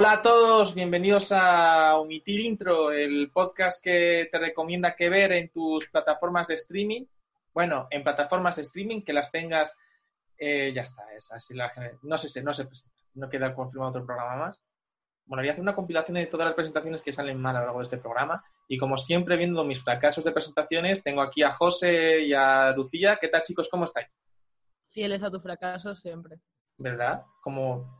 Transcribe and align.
Hola 0.00 0.12
a 0.12 0.22
todos, 0.22 0.76
bienvenidos 0.76 1.32
a 1.32 1.96
Omitir 1.96 2.38
Intro, 2.38 2.92
el 2.92 3.32
podcast 3.32 3.82
que 3.82 4.28
te 4.30 4.38
recomienda 4.38 4.94
que 4.94 5.08
ver 5.08 5.32
en 5.32 5.50
tus 5.50 5.90
plataformas 5.90 6.46
de 6.46 6.54
streaming. 6.54 7.04
Bueno, 7.52 7.88
en 7.90 8.04
plataformas 8.04 8.54
de 8.54 8.62
streaming 8.62 9.02
que 9.02 9.12
las 9.12 9.32
tengas, 9.32 9.76
eh, 10.38 10.72
ya 10.72 10.82
está, 10.82 11.02
es 11.16 11.32
así 11.32 11.52
la 11.52 11.72
No 12.02 12.16
sé, 12.16 12.40
no 12.44 12.54
se 12.54 12.66
presenta, 12.66 12.96
no 13.14 13.28
queda 13.28 13.52
confirmado 13.52 13.90
otro 13.90 14.06
programa 14.06 14.36
más. 14.36 14.62
Bueno, 15.24 15.42
voy 15.42 15.48
a 15.48 15.50
hacer 15.50 15.62
una 15.62 15.74
compilación 15.74 16.14
de 16.14 16.26
todas 16.26 16.46
las 16.46 16.54
presentaciones 16.54 17.02
que 17.02 17.12
salen 17.12 17.40
mal 17.40 17.56
a 17.56 17.58
lo 17.58 17.64
largo 17.64 17.80
de 17.80 17.86
este 17.86 17.98
programa. 17.98 18.44
Y 18.68 18.78
como 18.78 18.98
siempre, 18.98 19.36
viendo 19.36 19.64
mis 19.64 19.82
fracasos 19.82 20.22
de 20.22 20.30
presentaciones, 20.30 21.02
tengo 21.02 21.22
aquí 21.22 21.42
a 21.42 21.54
José 21.54 22.20
y 22.20 22.32
a 22.34 22.70
Lucía. 22.70 23.18
¿Qué 23.20 23.26
tal, 23.26 23.42
chicos? 23.42 23.68
¿Cómo 23.68 23.86
estáis? 23.86 24.16
Fieles 24.90 25.24
a 25.24 25.30
tu 25.32 25.40
fracaso 25.40 25.92
siempre. 25.96 26.38
¿Verdad? 26.78 27.24
Como 27.42 27.97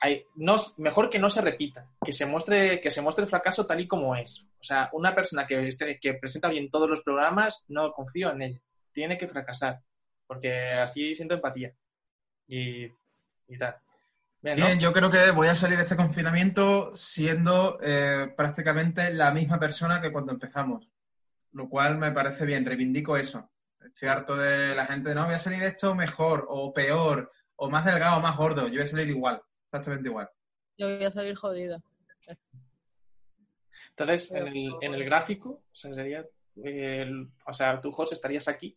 hay, 0.00 0.24
no, 0.34 0.56
mejor 0.78 1.10
que 1.10 1.18
no 1.18 1.30
se 1.30 1.40
repita, 1.40 1.86
que 2.04 2.12
se 2.12 2.26
muestre, 2.26 2.80
que 2.80 2.90
se 2.90 3.02
muestre 3.02 3.24
el 3.24 3.30
fracaso 3.30 3.66
tal 3.66 3.80
y 3.80 3.88
como 3.88 4.16
es. 4.16 4.44
O 4.60 4.64
sea, 4.64 4.88
una 4.92 5.14
persona 5.14 5.46
que, 5.46 5.68
esté, 5.68 5.98
que 6.00 6.14
presenta 6.14 6.48
bien 6.48 6.70
todos 6.70 6.88
los 6.88 7.02
programas, 7.02 7.64
no 7.68 7.92
confío 7.92 8.32
en 8.32 8.42
ella. 8.42 8.60
Tiene 8.92 9.18
que 9.18 9.28
fracasar, 9.28 9.80
porque 10.26 10.72
así 10.72 11.14
siento 11.14 11.34
empatía. 11.34 11.72
Y, 12.46 12.84
y 12.84 13.58
tal. 13.58 13.76
Bien, 14.42 14.80
yo 14.80 14.92
creo 14.92 15.08
que 15.08 15.30
voy 15.30 15.46
a 15.46 15.54
salir 15.54 15.76
de 15.76 15.84
este 15.84 15.96
confinamiento 15.96 16.90
siendo 16.94 17.78
eh, 17.80 18.34
prácticamente 18.36 19.12
la 19.14 19.30
misma 19.30 19.60
persona 19.60 20.00
que 20.00 20.10
cuando 20.10 20.32
empezamos, 20.32 20.88
lo 21.52 21.68
cual 21.68 21.98
me 21.98 22.10
parece 22.10 22.44
bien, 22.44 22.66
reivindico 22.66 23.16
eso. 23.16 23.48
Estoy 23.80 24.08
harto 24.08 24.36
de 24.36 24.74
la 24.74 24.86
gente, 24.86 25.14
no, 25.14 25.26
voy 25.26 25.34
a 25.34 25.38
salir 25.38 25.60
de 25.60 25.68
esto 25.68 25.94
mejor 25.94 26.46
o 26.48 26.72
peor 26.72 27.30
o 27.62 27.70
más 27.70 27.84
delgado 27.84 28.18
o 28.18 28.20
más 28.20 28.36
gordo. 28.36 28.66
Yo 28.66 28.74
voy 28.74 28.82
a 28.82 28.86
salir 28.86 29.08
igual, 29.08 29.40
exactamente 29.64 30.08
igual. 30.08 30.28
Yo 30.76 30.88
voy 30.88 31.04
a 31.04 31.10
salir 31.12 31.36
jodida. 31.36 31.80
Entonces, 33.90 34.32
en 34.32 34.48
el, 34.48 34.72
en 34.80 34.94
el 34.94 35.04
gráfico, 35.04 35.62
o 35.70 35.74
sea, 35.74 35.94
sería, 35.94 36.26
o 37.46 37.52
sea, 37.52 37.80
tú, 37.80 37.92
José, 37.92 38.16
estarías 38.16 38.48
aquí, 38.48 38.76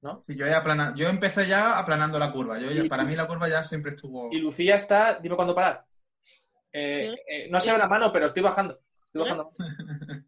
¿no? 0.00 0.22
Sí, 0.24 0.34
yo, 0.34 0.46
aplana, 0.56 0.94
yo 0.96 1.08
empecé 1.08 1.46
ya 1.46 1.78
aplanando 1.78 2.18
la 2.18 2.30
curva. 2.30 2.58
Yo, 2.58 2.88
para 2.88 3.04
mí 3.04 3.14
la 3.14 3.26
curva 3.26 3.48
ya 3.48 3.62
siempre 3.62 3.90
estuvo... 3.90 4.32
Y 4.32 4.38
Lucía 4.38 4.76
está, 4.76 5.18
dime 5.20 5.36
cuándo 5.36 5.54
parar. 5.54 5.84
Eh, 6.72 7.14
eh, 7.28 7.48
no 7.50 7.60
se 7.60 7.70
ve 7.70 7.76
la 7.76 7.88
mano, 7.88 8.10
pero 8.12 8.28
estoy 8.28 8.42
bajando. 8.42 8.80
Estoy 9.06 9.22
bajando. 9.22 9.52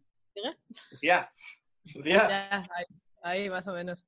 Lucía. 0.91 1.31
Lucía. 1.95 2.67
ahí, 2.71 2.85
ahí, 3.23 3.49
más 3.49 3.65
o 3.67 3.73
menos. 3.73 4.05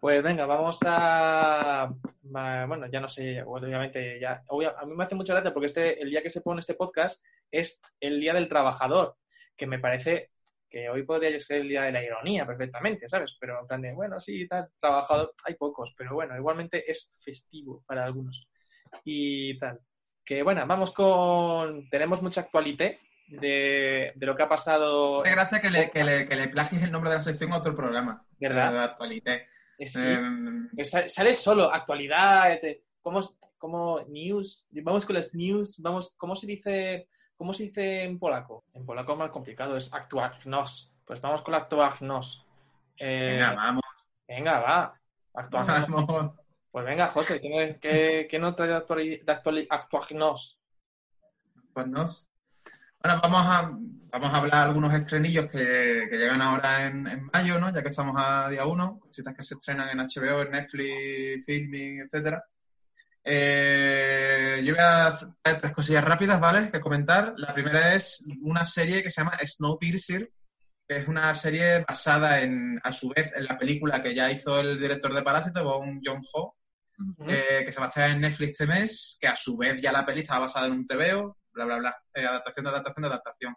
Pues 0.00 0.22
venga, 0.22 0.46
vamos 0.46 0.78
a. 0.84 1.92
Bueno, 2.22 2.86
ya 2.90 3.00
no 3.00 3.08
sé, 3.08 3.42
obviamente 3.42 4.20
ya. 4.20 4.44
A 4.48 4.84
mí 4.86 4.94
me 4.94 5.04
hace 5.04 5.14
mucha 5.14 5.32
gracia 5.32 5.52
porque 5.52 5.66
este, 5.66 6.02
el 6.02 6.10
día 6.10 6.22
que 6.22 6.30
se 6.30 6.40
pone 6.40 6.60
este 6.60 6.74
podcast 6.74 7.24
es 7.50 7.80
el 8.00 8.20
Día 8.20 8.34
del 8.34 8.48
Trabajador, 8.48 9.16
que 9.56 9.66
me 9.66 9.78
parece 9.78 10.30
que 10.68 10.88
hoy 10.88 11.04
podría 11.04 11.38
ser 11.40 11.60
el 11.60 11.68
Día 11.68 11.82
de 11.82 11.92
la 11.92 12.02
Ironía 12.02 12.46
perfectamente, 12.46 13.08
¿sabes? 13.08 13.36
Pero 13.40 13.60
en 13.60 13.66
plan 13.66 13.82
de, 13.82 13.92
bueno, 13.94 14.20
sí, 14.20 14.46
tal, 14.48 14.68
trabajador, 14.80 15.32
hay 15.44 15.54
pocos, 15.54 15.94
pero 15.96 16.14
bueno, 16.14 16.36
igualmente 16.36 16.90
es 16.90 17.12
festivo 17.18 17.82
para 17.86 18.04
algunos. 18.04 18.48
Y 19.04 19.58
tal. 19.58 19.80
Que 20.24 20.42
bueno, 20.42 20.66
vamos 20.66 20.92
con. 20.92 21.88
Tenemos 21.88 22.20
mucha 22.20 22.42
actualidad 22.42 22.92
de, 23.28 24.12
de, 24.14 24.26
lo 24.26 24.36
que 24.36 24.42
ha 24.42 24.48
pasado. 24.48 25.22
Me 25.22 25.30
gracia 25.30 25.60
que 25.60 25.70
le, 25.70 25.90
que, 25.90 26.04
le, 26.04 26.28
que 26.28 26.36
le 26.36 26.48
plagies 26.48 26.82
el 26.82 26.92
nombre 26.92 27.10
de 27.10 27.16
la 27.16 27.22
sección 27.22 27.52
a 27.52 27.58
otro 27.58 27.74
programa. 27.74 28.24
¿Verdad? 28.38 28.72
De 28.72 28.78
actualidad. 28.78 29.38
Sí. 29.78 29.98
Em, 29.98 30.68
sale 31.08 31.34
solo, 31.34 31.72
actualidad, 31.72 32.58
como, 33.02 33.36
como 33.58 34.00
news. 34.08 34.66
Vamos 34.70 35.04
con 35.04 35.16
las 35.16 35.34
news, 35.34 35.80
vamos, 35.80 36.12
¿cómo 36.16 36.36
se 36.36 36.46
dice, 36.46 37.08
cómo 37.36 37.52
se 37.52 37.64
dice 37.64 38.04
en 38.04 38.18
polaco? 38.18 38.64
En 38.72 38.86
polaco 38.86 39.12
es 39.12 39.18
más 39.18 39.30
complicado, 39.30 39.76
es 39.76 39.92
actuagnos. 39.92 40.92
Pues 41.04 41.20
vamos 41.20 41.42
con 41.42 41.52
la 41.52 41.58
actuagnos. 41.58 42.44
Eh, 42.98 43.32
venga, 43.32 43.54
vamos. 43.54 43.84
Venga, 44.26 44.60
va. 44.60 45.00
Actuagnos. 45.34 46.32
Pues 46.70 46.84
venga, 46.84 47.08
José, 47.08 47.40
¿qué, 47.40 47.78
qué, 47.80 48.28
qué 48.30 48.38
nota 48.38 48.66
de, 48.66 48.74
actualidad, 48.74 49.40
actuagnos? 49.70 50.58
Bueno, 53.06 53.20
vamos 53.22 53.46
a, 53.46 53.70
vamos 54.10 54.34
a 54.34 54.36
hablar 54.36 54.52
de 54.54 54.66
algunos 54.66 54.92
estrenillos 54.92 55.46
que, 55.46 56.08
llegan 56.10 56.42
ahora 56.42 56.86
en, 56.88 57.30
mayo, 57.32 57.60
¿no? 57.60 57.72
Ya 57.72 57.80
que 57.80 57.90
estamos 57.90 58.16
a 58.18 58.50
día 58.50 58.66
uno, 58.66 58.98
cositas 58.98 59.32
que 59.32 59.44
se 59.44 59.54
estrenan 59.54 59.90
en 59.90 59.98
HBO, 59.98 60.42
en 60.42 60.50
Netflix, 60.50 61.46
Filming, 61.46 62.00
etcétera. 62.00 62.42
Eh, 63.22 64.60
yo 64.64 64.74
voy 64.74 64.82
a 64.82 65.06
hacer 65.06 65.60
tres 65.60 65.72
cosillas 65.72 66.02
rápidas, 66.02 66.40
¿vale? 66.40 66.68
Que 66.72 66.80
comentar. 66.80 67.34
La 67.36 67.54
primera 67.54 67.94
es 67.94 68.26
una 68.42 68.64
serie 68.64 69.04
que 69.04 69.10
se 69.12 69.20
llama 69.20 69.38
Snowpiercer, 69.40 70.28
que 70.88 70.96
es 70.96 71.06
una 71.06 71.32
serie 71.32 71.84
basada 71.86 72.40
en, 72.40 72.80
a 72.82 72.90
su 72.90 73.10
vez, 73.10 73.36
en 73.36 73.44
la 73.44 73.56
película 73.56 74.02
que 74.02 74.16
ya 74.16 74.32
hizo 74.32 74.58
el 74.58 74.80
director 74.80 75.14
de 75.14 75.22
Parásito, 75.22 75.62
Bong 75.62 76.00
Joon-ho, 76.04 76.56
eh, 77.28 77.62
que 77.64 77.70
se 77.70 77.78
va 77.78 77.86
a 77.86 77.88
estrenar 77.88 78.10
en 78.16 78.22
Netflix 78.22 78.50
este 78.50 78.66
mes, 78.66 79.16
que 79.20 79.28
a 79.28 79.36
su 79.36 79.56
vez 79.56 79.80
ya 79.80 79.92
la 79.92 80.04
peli 80.04 80.22
estaba 80.22 80.40
basada 80.40 80.66
en 80.66 80.72
un 80.72 80.86
TVO, 80.88 81.36
bla, 81.56 81.64
bla, 81.64 81.78
bla. 81.78 82.02
Eh, 82.14 82.24
adaptación 82.24 82.64
de 82.64 82.70
adaptación 82.70 83.02
de 83.02 83.08
adaptación. 83.08 83.56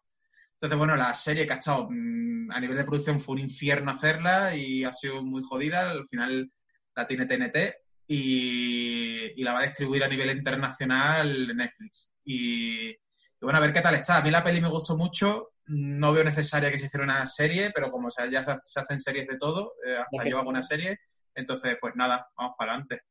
Entonces, 0.54 0.78
bueno, 0.78 0.96
la 0.96 1.14
serie 1.14 1.46
que 1.46 1.54
ha 1.54 1.58
estado 1.58 1.88
mm, 1.90 2.52
a 2.52 2.60
nivel 2.60 2.78
de 2.78 2.84
producción 2.84 3.20
fue 3.20 3.36
un 3.36 3.42
infierno 3.42 3.92
hacerla 3.92 4.56
y 4.56 4.84
ha 4.84 4.94
sido 4.94 5.24
muy 5.24 5.44
jodida. 5.44 5.92
Al 5.92 6.08
final 6.08 6.52
la 6.96 7.06
tiene 7.06 7.26
TNT 7.26 7.76
y, 8.08 9.44
la 9.44 9.54
va 9.54 9.60
a 9.60 9.64
distribuir 9.64 10.04
a 10.04 10.08
nivel 10.08 10.32
internacional 10.32 11.56
Netflix. 11.56 12.12
Y, 12.24 12.96
bueno, 13.42 13.58
a 13.58 13.62
ver 13.62 13.74
qué 13.74 13.82
tal 13.82 13.96
está. 13.96 14.18
A 14.18 14.22
mí 14.22 14.32
la 14.32 14.44
peli 14.44 14.62
me 14.62 14.70
gustó 14.70 14.98
mucho. 14.98 15.52
No 15.68 16.12
veo 16.14 16.24
necesaria 16.24 16.72
que 16.72 16.80
se 16.80 16.88
hiciera 16.88 17.04
una 17.04 17.26
serie, 17.26 17.72
pero 17.74 17.92
como 17.92 18.10
ya 18.10 18.44
se, 18.44 18.80
hacen 18.80 19.00
series 19.00 19.28
de 19.28 19.38
todo, 19.38 19.74
eh, 19.86 19.98
hasta 19.98 20.28
yo 20.28 20.40
hago 20.40 20.50
una 20.50 20.64
serie. 20.64 21.00
Entonces, 21.36 21.78
pues 21.80 21.96
nada, 21.96 22.28
vamos 22.36 22.56
para 22.58 22.72
adelante. 22.72 23.04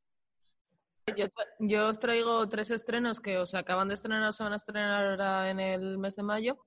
Yo, 1.60 1.88
os 1.88 1.98
traigo 1.98 2.48
tres 2.48 2.70
estrenos 2.70 3.20
que 3.20 3.38
os 3.38 3.54
acaban 3.54 3.88
de 3.88 3.94
estrenar 3.94 4.28
o 4.28 4.32
se 4.32 4.42
van 4.42 4.52
a 4.52 4.56
estrenar 4.56 5.06
ahora 5.06 5.50
en 5.50 5.60
el 5.60 5.98
mes 5.98 6.16
de 6.16 6.22
mayo. 6.22 6.58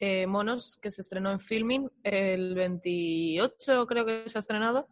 Eh, 0.00 0.26
Monos, 0.26 0.78
que 0.82 0.90
se 0.90 1.00
estrenó 1.00 1.30
en 1.30 1.40
Filming 1.40 1.90
el 2.02 2.54
28, 2.54 3.86
creo 3.86 4.04
que 4.04 4.28
se 4.28 4.38
ha 4.38 4.40
estrenado, 4.40 4.88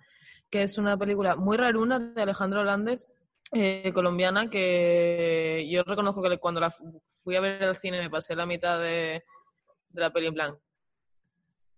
que 0.49 0.63
es 0.63 0.79
una 0.79 0.97
película 0.97 1.37
muy 1.37 1.57
raruna 1.57 1.99
de 1.99 2.23
Alejandro 2.23 2.61
Holandes, 2.61 3.09
eh, 3.53 3.91
colombiana, 3.93 4.49
que 4.49 5.69
yo 5.71 5.83
reconozco 5.83 6.23
que 6.23 6.39
cuando 6.39 6.61
la 6.61 6.75
fui 7.23 7.37
a 7.37 7.41
ver 7.41 7.63
al 7.65 7.77
cine 7.77 8.01
me 8.01 8.11
pasé 8.11 8.35
la 8.35 8.47
mitad 8.47 8.79
de, 8.79 9.25
de 9.91 10.01
la 10.01 10.13
peli 10.13 10.29
en 10.29 10.35
plan. 10.35 10.59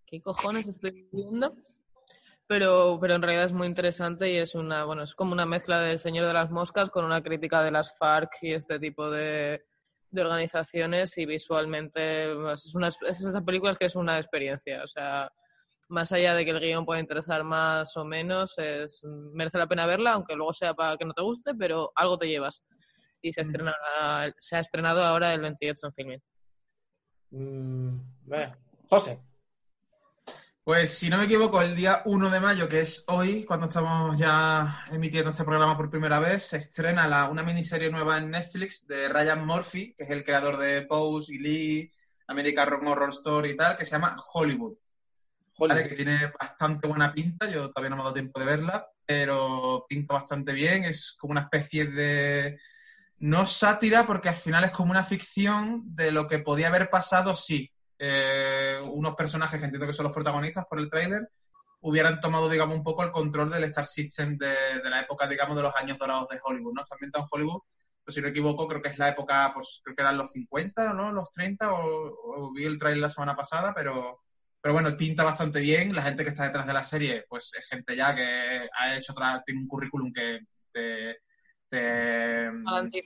¿Qué 0.06 0.20
cojones 0.20 0.69
estoy 0.69 1.09
viendo? 1.11 1.56
Pero, 2.46 2.99
pero 3.00 3.14
en 3.14 3.23
realidad 3.23 3.44
es 3.44 3.52
muy 3.52 3.67
interesante 3.67 4.31
y 4.31 4.37
es 4.37 4.55
una, 4.55 4.85
bueno, 4.85 5.02
es 5.02 5.14
como 5.14 5.32
una 5.32 5.46
mezcla 5.46 5.81
del 5.81 5.99
Señor 5.99 6.26
de 6.26 6.32
las 6.32 6.50
Moscas 6.50 6.91
con 6.91 7.05
una 7.05 7.23
crítica 7.23 7.62
de 7.62 7.70
las 7.70 7.96
FARC 7.99 8.31
y 8.43 8.52
este 8.52 8.79
tipo 8.79 9.11
de, 9.11 9.64
de 10.11 10.20
organizaciones 10.20 11.17
y 11.19 11.26
visualmente 11.26 12.35
pues, 12.35 12.67
es 12.67 12.75
una 12.75 12.88
es 12.88 13.00
esas 13.02 13.43
películas 13.43 13.79
que 13.79 13.87
es 13.87 13.96
una 13.96 14.19
experiencia, 14.19 14.82
o 14.85 14.87
sea, 14.87 15.31
más 15.88 16.12
allá 16.12 16.35
de 16.35 16.44
que 16.44 16.50
el 16.50 16.61
guion 16.61 16.87
pueda 16.87 17.00
interesar 17.00 17.44
más 17.44 17.96
o 17.96 18.05
menos, 18.05 18.58
es, 18.58 19.02
merece 19.05 19.58
la 19.58 19.67
pena 19.67 19.87
verla, 19.87 20.12
aunque 20.12 20.35
luego 20.35 20.52
sea 20.52 20.75
para 20.75 20.97
que 20.97 21.05
no 21.05 21.12
te 21.12 21.23
guste, 21.23 21.55
pero 21.55 21.93
algo 21.94 22.19
te 22.19 22.29
llevas. 22.29 22.62
Y 23.20 23.32
se, 23.32 23.40
estrena, 23.40 23.75
se 24.38 24.56
ha 24.56 24.61
estrenado 24.61 25.02
ahora 25.02 25.32
el 25.32 25.40
28 25.40 25.87
en 25.87 25.93
filming. 25.93 26.23
Mm, 27.31 27.94
bueno, 28.26 28.56
José. 28.88 29.19
Pues 30.64 30.96
si 30.96 31.11
no 31.11 31.19
me 31.19 31.25
equivoco, 31.25 31.61
el 31.61 31.76
día 31.76 32.00
1 32.06 32.31
de 32.31 32.40
mayo, 32.40 32.70
que 32.70 32.81
es 32.81 33.05
hoy, 33.08 33.44
cuando 33.44 33.66
estamos 33.66 34.16
ya 34.16 34.82
emitiendo 34.90 35.28
este 35.28 35.44
programa 35.44 35.76
por 35.76 35.90
primera 35.90 36.19
vez, 36.20 36.43
se 36.43 36.56
estrena 36.56 37.28
una 37.28 37.43
miniserie 37.43 37.90
nueva 37.90 38.16
en 38.16 38.31
Netflix 38.31 38.87
de 38.87 39.11
Ryan 39.11 39.44
Murphy, 39.44 39.94
que 39.94 40.05
es 40.05 40.11
el 40.11 40.25
creador 40.25 40.56
de 40.56 40.87
Pose 40.87 41.34
y 41.34 41.38
Lee, 41.38 41.93
American 42.28 42.87
Horror 42.87 43.11
Story 43.11 43.50
y 43.50 43.56
tal, 43.58 43.76
que 43.76 43.84
se 43.84 43.90
llama 43.90 44.16
Hollywood. 44.32 44.72
¿vale? 45.58 45.87
Que 45.87 45.96
tiene 45.96 46.32
bastante 46.40 46.88
buena 46.88 47.12
pinta, 47.12 47.46
yo 47.50 47.70
todavía 47.70 47.90
no 47.90 47.96
me 47.96 48.00
he 48.00 48.05
dado 48.05 48.14
tiempo 48.14 48.40
de 48.40 48.46
verla, 48.46 48.88
pero 49.05 49.84
pinta 49.87 50.14
bastante 50.14 50.55
bien, 50.55 50.84
es 50.84 51.14
como 51.19 51.32
una 51.32 51.43
especie 51.43 51.88
de... 51.88 52.58
No 53.19 53.44
sátira, 53.44 54.06
porque 54.06 54.31
al 54.31 54.37
final 54.37 54.64
es 54.64 54.70
como 54.70 54.93
una 54.93 55.05
ficción 55.05 55.82
de 55.94 56.11
lo 56.11 56.26
que 56.26 56.38
podía 56.38 56.69
haber 56.69 56.88
pasado 56.88 57.37
si 57.37 57.70
eh, 57.99 58.81
unos 58.93 59.14
personajes 59.14 59.58
que 59.58 59.64
entiendo 59.64 59.87
que 59.87 59.93
son 59.93 60.05
los 60.05 60.12
protagonistas 60.12 60.64
por 60.69 60.79
el 60.79 60.88
tráiler 60.88 61.29
hubieran 61.81 62.19
tomado, 62.19 62.49
digamos, 62.49 62.76
un 62.76 62.82
poco 62.82 63.05
el 63.05 63.11
control 63.11 63.50
del 63.50 63.64
Star 63.64 63.85
System 63.85 64.38
de, 64.38 64.81
de 64.82 64.91
la 64.91 65.00
época, 65.00 65.26
digamos, 65.29 65.55
de 65.55 65.62
los 65.62 65.76
años 65.76 65.99
dorados 65.99 66.29
de 66.29 66.41
Hollywood, 66.43 66.73
¿no? 66.75 66.82
También 66.82 67.12
en 67.14 67.25
Hollywood, 67.31 67.61
pues 68.05 68.14
si 68.14 68.20
no 68.20 68.26
me 68.26 68.31
equivoco, 68.31 68.67
creo 68.67 68.81
que 68.81 68.88
es 68.88 68.99
la 68.99 69.08
época, 69.08 69.50
pues 69.52 69.81
creo 69.82 69.94
que 69.94 70.02
eran 70.02 70.17
los 70.17 70.31
50, 70.32 70.94
¿no? 70.94 71.12
Los 71.12 71.31
30, 71.31 71.73
o, 71.73 72.46
o 72.46 72.52
vi 72.52 72.64
el 72.64 72.79
trailer 72.79 73.00
la 73.00 73.08
semana 73.11 73.37
pasada, 73.37 73.75
pero, 73.75 74.23
pero 74.61 74.73
bueno, 74.73 74.97
pinta 74.97 75.25
bastante 75.25 75.61
bien. 75.61 75.94
La 75.94 76.02
gente 76.02 76.23
que 76.23 76.31
está 76.31 76.44
detrás 76.44 76.67
de 76.67 76.73
la 76.73 76.82
serie, 76.82 77.26
pues 77.29 77.52
es 77.58 77.67
gente 77.69 77.94
ya 77.94 78.14
que 78.14 78.69
ha 78.79 78.97
hecho 78.97 79.12
otra, 79.12 79.43
tiene 79.44 79.61
un 79.61 79.69
currículum 79.69 80.11
que 80.11 80.40
te, 80.73 81.19
te, 81.69 82.50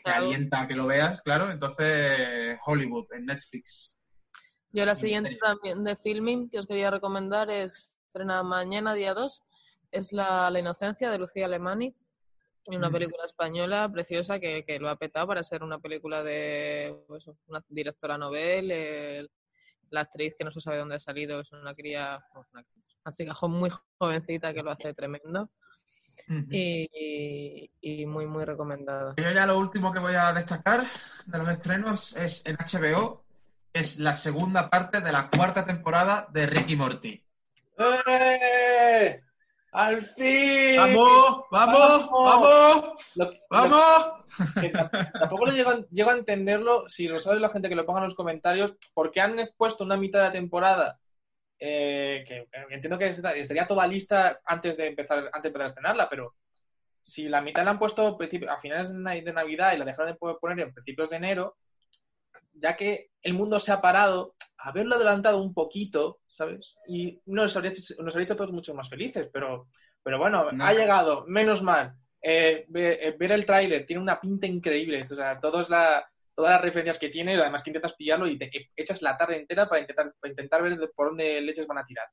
te 0.04 0.10
alienta 0.10 0.62
a 0.62 0.68
que 0.68 0.74
lo 0.74 0.86
veas, 0.86 1.20
claro. 1.22 1.50
Entonces, 1.50 2.58
Hollywood 2.64 3.06
en 3.12 3.26
Netflix. 3.26 3.97
Yo 4.72 4.84
la 4.84 4.94
siguiente 4.94 5.36
también 5.40 5.82
de 5.84 5.96
filming 5.96 6.50
que 6.50 6.58
os 6.58 6.66
quería 6.66 6.90
recomendar 6.90 7.50
es 7.50 7.96
estrena 8.06 8.42
mañana, 8.42 8.94
día 8.94 9.14
2, 9.14 9.42
es 9.92 10.12
la, 10.12 10.50
la, 10.50 10.58
Inocencia 10.58 11.10
de 11.10 11.18
Lucía 11.18 11.46
Alemani, 11.46 11.94
una 12.66 12.90
película 12.90 13.24
española 13.24 13.90
preciosa 13.90 14.38
que, 14.38 14.64
que, 14.64 14.78
lo 14.78 14.90
ha 14.90 14.96
petado 14.96 15.26
para 15.26 15.42
ser 15.42 15.62
una 15.62 15.78
película 15.78 16.22
de 16.22 16.94
pues, 17.06 17.24
una 17.46 17.64
directora 17.68 18.18
novel, 18.18 18.70
el, 18.70 19.30
la 19.90 20.00
actriz 20.02 20.34
que 20.38 20.44
no 20.44 20.50
se 20.50 20.60
sabe 20.60 20.78
dónde 20.78 20.96
ha 20.96 20.98
salido, 20.98 21.40
es 21.40 21.50
una 21.52 21.74
cría, 21.74 22.22
pues, 22.34 22.46
una, 22.52 22.64
una 23.04 23.12
chica 23.12 23.34
muy 23.48 23.70
jovencita 23.98 24.52
que 24.52 24.62
lo 24.62 24.70
hace 24.70 24.92
tremendo. 24.92 25.50
Uh 26.28 26.32
-huh. 26.32 26.46
y, 26.50 27.70
y, 27.80 28.04
muy, 28.06 28.26
muy 28.26 28.44
recomendada. 28.44 29.14
Yo 29.16 29.30
ya 29.30 29.46
lo 29.46 29.56
último 29.56 29.92
que 29.92 30.00
voy 30.00 30.14
a 30.14 30.32
destacar 30.32 30.82
de 31.26 31.38
los 31.38 31.48
estrenos 31.48 32.16
es 32.16 32.44
en 32.44 32.56
HBO, 32.56 33.22
es 33.78 33.98
la 33.98 34.12
segunda 34.12 34.70
parte 34.70 35.00
de 35.00 35.12
la 35.12 35.28
cuarta 35.34 35.64
temporada 35.64 36.26
de 36.32 36.46
Ricky 36.46 36.76
Morty. 36.76 37.22
¡Eh! 37.78 39.20
¡Al 39.72 40.02
fin! 40.14 40.76
¡Vamos! 40.76 41.44
¡Vamos! 41.50 42.10
¡Vamos! 42.10 43.16
Lo- 43.16 43.30
¡Vamos! 43.50 44.10
tampoco 45.12 45.46
lo 45.46 45.52
llego, 45.52 45.70
a- 45.70 45.84
llego 45.90 46.10
a 46.10 46.14
entenderlo, 46.14 46.88
si 46.88 47.06
lo 47.06 47.20
sabe 47.20 47.38
la 47.38 47.50
gente 47.50 47.68
que 47.68 47.74
lo 47.74 47.84
ponga 47.86 48.00
en 48.00 48.06
los 48.06 48.14
comentarios, 48.16 48.72
porque 48.94 49.20
han 49.20 49.38
expuesto 49.38 49.84
una 49.84 49.96
mitad 49.96 50.20
de 50.20 50.24
la 50.26 50.32
temporada 50.32 50.98
eh, 51.60 52.24
que, 52.26 52.48
que 52.50 52.74
entiendo 52.74 52.98
que 52.98 53.08
estaría 53.08 53.66
toda 53.66 53.86
lista 53.86 54.40
antes 54.44 54.76
de 54.76 54.86
empezar 54.88 55.18
antes 55.32 55.42
de 55.42 55.48
empezar 55.48 55.64
a 55.64 55.68
estrenarla, 55.68 56.08
pero 56.08 56.34
si 57.02 57.28
la 57.28 57.40
mitad 57.40 57.64
la 57.64 57.72
han 57.72 57.78
puesto 57.78 58.18
a 58.48 58.60
finales 58.60 58.88
de 58.92 58.98
na- 58.98 59.12
de 59.14 59.32
Navidad 59.32 59.72
y 59.74 59.78
la 59.78 59.84
dejaron 59.84 60.12
de 60.12 60.18
poner 60.40 60.60
en 60.60 60.72
principios 60.74 61.10
de 61.10 61.16
enero, 61.16 61.56
ya 62.60 62.76
que 62.76 63.10
el 63.22 63.34
mundo 63.34 63.60
se 63.60 63.72
ha 63.72 63.80
parado, 63.80 64.34
haberlo 64.58 64.96
adelantado 64.96 65.42
un 65.42 65.54
poquito, 65.54 66.20
¿sabes? 66.26 66.78
Y 66.86 67.20
nos 67.26 67.56
habría 67.56 67.72
hecho, 67.72 67.94
nos 68.02 68.14
habría 68.14 68.24
hecho 68.24 68.34
a 68.34 68.36
todos 68.36 68.52
mucho 68.52 68.74
más 68.74 68.88
felices, 68.88 69.28
pero, 69.32 69.68
pero 70.02 70.18
bueno, 70.18 70.50
No. 70.52 70.64
ha 70.64 70.72
llegado, 70.72 71.24
menos 71.26 71.62
mal. 71.62 71.94
Eh, 72.22 72.66
eh, 72.74 73.16
ver 73.18 73.32
el 73.32 73.46
tráiler 73.46 73.86
tiene 73.86 74.02
una 74.02 74.20
pinta 74.20 74.46
increíble, 74.46 75.06
o 75.10 75.14
sea, 75.14 75.38
todos 75.40 75.70
la, 75.70 76.04
todas 76.34 76.52
las 76.52 76.62
referencias 76.62 76.98
que 76.98 77.08
tiene, 77.10 77.40
además 77.40 77.62
que 77.62 77.70
intentas 77.70 77.94
pillarlo 77.94 78.26
y 78.26 78.38
te 78.38 78.50
echas 78.76 79.02
la 79.02 79.16
tarde 79.16 79.36
entera 79.36 79.68
para 79.68 79.80
intentar, 79.80 80.12
para 80.20 80.30
intentar 80.30 80.62
ver 80.62 80.78
por 80.94 81.08
dónde 81.08 81.40
leches 81.40 81.66
van 81.66 81.78
a 81.78 81.84
tirar. 81.86 82.06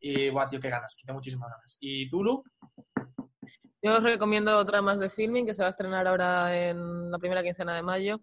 Y, 0.00 0.30
guau, 0.30 0.48
tío, 0.48 0.60
qué 0.60 0.70
ganas, 0.70 0.96
que 0.96 1.04
tengo 1.06 1.18
muchísimas 1.18 1.50
ganas. 1.50 1.76
¿Y 1.80 2.08
tú, 2.08 2.24
Lu? 2.24 2.42
Yo 3.82 3.96
os 3.96 4.02
recomiendo 4.02 4.56
otra 4.58 4.82
más 4.82 4.98
de 4.98 5.08
filming 5.08 5.46
que 5.46 5.54
se 5.54 5.62
va 5.62 5.68
a 5.68 5.70
estrenar 5.70 6.06
ahora 6.06 6.68
en 6.68 7.10
la 7.10 7.18
primera 7.18 7.42
quincena 7.42 7.74
de 7.74 7.82
mayo, 7.82 8.20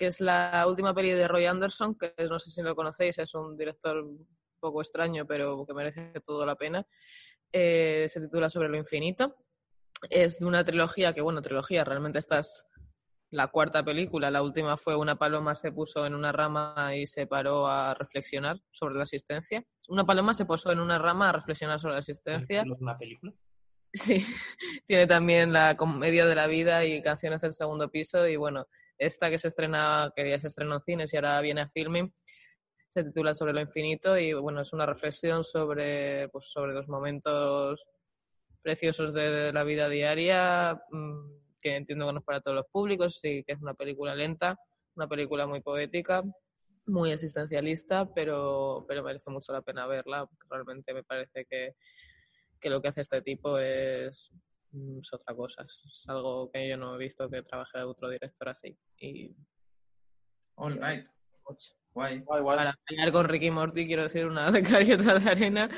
que 0.00 0.06
es 0.06 0.18
la 0.18 0.64
última 0.66 0.94
peli 0.94 1.10
de 1.10 1.28
Roy 1.28 1.44
Anderson, 1.44 1.94
que 1.94 2.14
no 2.26 2.38
sé 2.38 2.50
si 2.50 2.62
lo 2.62 2.74
conocéis, 2.74 3.18
es 3.18 3.34
un 3.34 3.54
director 3.54 3.98
un 3.98 4.26
poco 4.58 4.80
extraño, 4.80 5.26
pero 5.26 5.66
que 5.66 5.74
merece 5.74 6.14
toda 6.24 6.46
la 6.46 6.56
pena. 6.56 6.86
Eh, 7.52 8.06
se 8.08 8.18
titula 8.22 8.48
Sobre 8.48 8.70
lo 8.70 8.78
infinito. 8.78 9.36
Es 10.08 10.38
de 10.38 10.46
una 10.46 10.64
trilogía 10.64 11.12
que, 11.12 11.20
bueno, 11.20 11.42
trilogía, 11.42 11.84
realmente 11.84 12.18
esta 12.18 12.38
es 12.38 12.66
la 13.30 13.48
cuarta 13.48 13.84
película. 13.84 14.30
La 14.30 14.42
última 14.42 14.78
fue 14.78 14.96
Una 14.96 15.16
paloma 15.16 15.54
se 15.54 15.70
puso 15.70 16.06
en 16.06 16.14
una 16.14 16.32
rama 16.32 16.96
y 16.96 17.06
se 17.06 17.26
paró 17.26 17.66
a 17.66 17.92
reflexionar 17.92 18.58
sobre 18.70 18.94
la 18.94 19.02
existencia. 19.02 19.62
Una 19.88 20.06
paloma 20.06 20.32
se 20.32 20.46
posó 20.46 20.72
en 20.72 20.80
una 20.80 20.98
rama 20.98 21.28
a 21.28 21.32
reflexionar 21.32 21.78
sobre 21.78 21.92
la 21.92 22.00
existencia. 22.00 22.64
¿Una 22.80 22.96
película? 22.96 23.34
Sí, 23.92 24.24
tiene 24.86 25.06
también 25.06 25.52
la 25.52 25.76
comedia 25.76 26.24
de 26.24 26.34
la 26.34 26.46
vida 26.46 26.86
y 26.86 27.02
canciones 27.02 27.42
del 27.42 27.52
segundo 27.52 27.90
piso. 27.90 28.26
Y 28.26 28.36
bueno, 28.36 28.66
esta 29.00 29.30
que 29.30 29.38
se 29.38 29.48
estrena, 29.48 30.12
que 30.14 30.28
ya 30.28 30.38
se 30.38 30.46
estrenó 30.46 30.74
en 30.74 30.82
cines 30.82 31.12
y 31.12 31.16
ahora 31.16 31.40
viene 31.40 31.62
a 31.62 31.68
filming, 31.68 32.12
se 32.88 33.02
titula 33.02 33.34
Sobre 33.34 33.52
lo 33.52 33.60
infinito 33.60 34.18
y 34.18 34.34
bueno, 34.34 34.60
es 34.60 34.72
una 34.72 34.84
reflexión 34.84 35.42
sobre, 35.42 36.28
pues, 36.28 36.50
sobre 36.50 36.74
los 36.74 36.88
momentos 36.88 37.88
preciosos 38.62 39.14
de, 39.14 39.52
la 39.52 39.64
vida 39.64 39.88
diaria, 39.88 40.78
mmm, 40.90 41.32
que 41.62 41.76
entiendo 41.76 42.06
que 42.06 42.12
no 42.12 42.18
es 42.18 42.24
para 42.24 42.40
todos 42.40 42.56
los 42.56 42.66
públicos, 42.66 43.18
sí 43.20 43.42
que 43.46 43.54
es 43.54 43.60
una 43.60 43.74
película 43.74 44.14
lenta, 44.14 44.58
una 44.96 45.08
película 45.08 45.46
muy 45.46 45.62
poética, 45.62 46.22
muy 46.86 47.10
existencialista, 47.12 48.12
pero, 48.12 48.84
pero 48.86 49.02
merece 49.02 49.30
mucho 49.30 49.52
la 49.52 49.62
pena 49.62 49.86
verla. 49.86 50.28
Realmente 50.50 50.92
me 50.92 51.04
parece 51.04 51.46
que, 51.46 51.76
que 52.60 52.70
lo 52.70 52.82
que 52.82 52.88
hace 52.88 53.00
este 53.02 53.22
tipo 53.22 53.58
es, 53.58 54.30
mm, 54.32 54.49
es 54.72 55.12
otra 55.12 55.34
cosa. 55.34 55.62
Es 55.64 56.04
algo 56.08 56.50
que 56.52 56.68
yo 56.68 56.76
no 56.76 56.94
he 56.94 56.98
visto 56.98 57.28
que 57.28 57.42
trabaje 57.42 57.78
otro 57.82 58.08
director 58.08 58.48
así. 58.48 58.76
Y 58.98 59.34
All 60.56 60.74
right. 60.80 61.06
Guay. 61.92 62.20
Guay, 62.20 62.40
guay. 62.42 62.56
Para 62.56 62.78
pelear 62.86 63.10
con 63.10 63.28
Ricky 63.28 63.50
Morty, 63.50 63.86
quiero 63.86 64.04
decir 64.04 64.26
una 64.26 64.50
de 64.52 64.62
cal 64.62 64.88
y 64.88 64.92
otra 64.92 65.18
de 65.18 65.30
arena. 65.30 65.68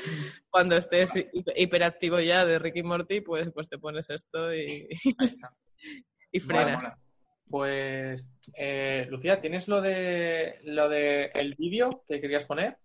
Cuando 0.49 0.75
estés 0.75 1.15
hiper- 1.15 1.53
hiperactivo 1.55 2.19
ya 2.19 2.45
de 2.45 2.59
Ricky 2.59 2.83
Morty, 2.83 3.21
pues, 3.21 3.51
pues 3.51 3.67
te 3.69 3.79
pones 3.79 4.09
esto 4.09 4.53
y, 4.53 4.87
y 6.31 6.39
Mola, 6.41 6.45
frenas. 6.63 6.75
mola. 6.83 6.99
Pues, 7.49 8.25
eh, 8.55 9.07
Lucía, 9.09 9.41
¿tienes 9.41 9.67
lo 9.67 9.81
de 9.81 10.59
lo 10.63 10.89
de 10.89 11.31
el 11.35 11.55
vídeo 11.55 12.03
que 12.07 12.21
querías 12.21 12.45
poner? 12.45 12.77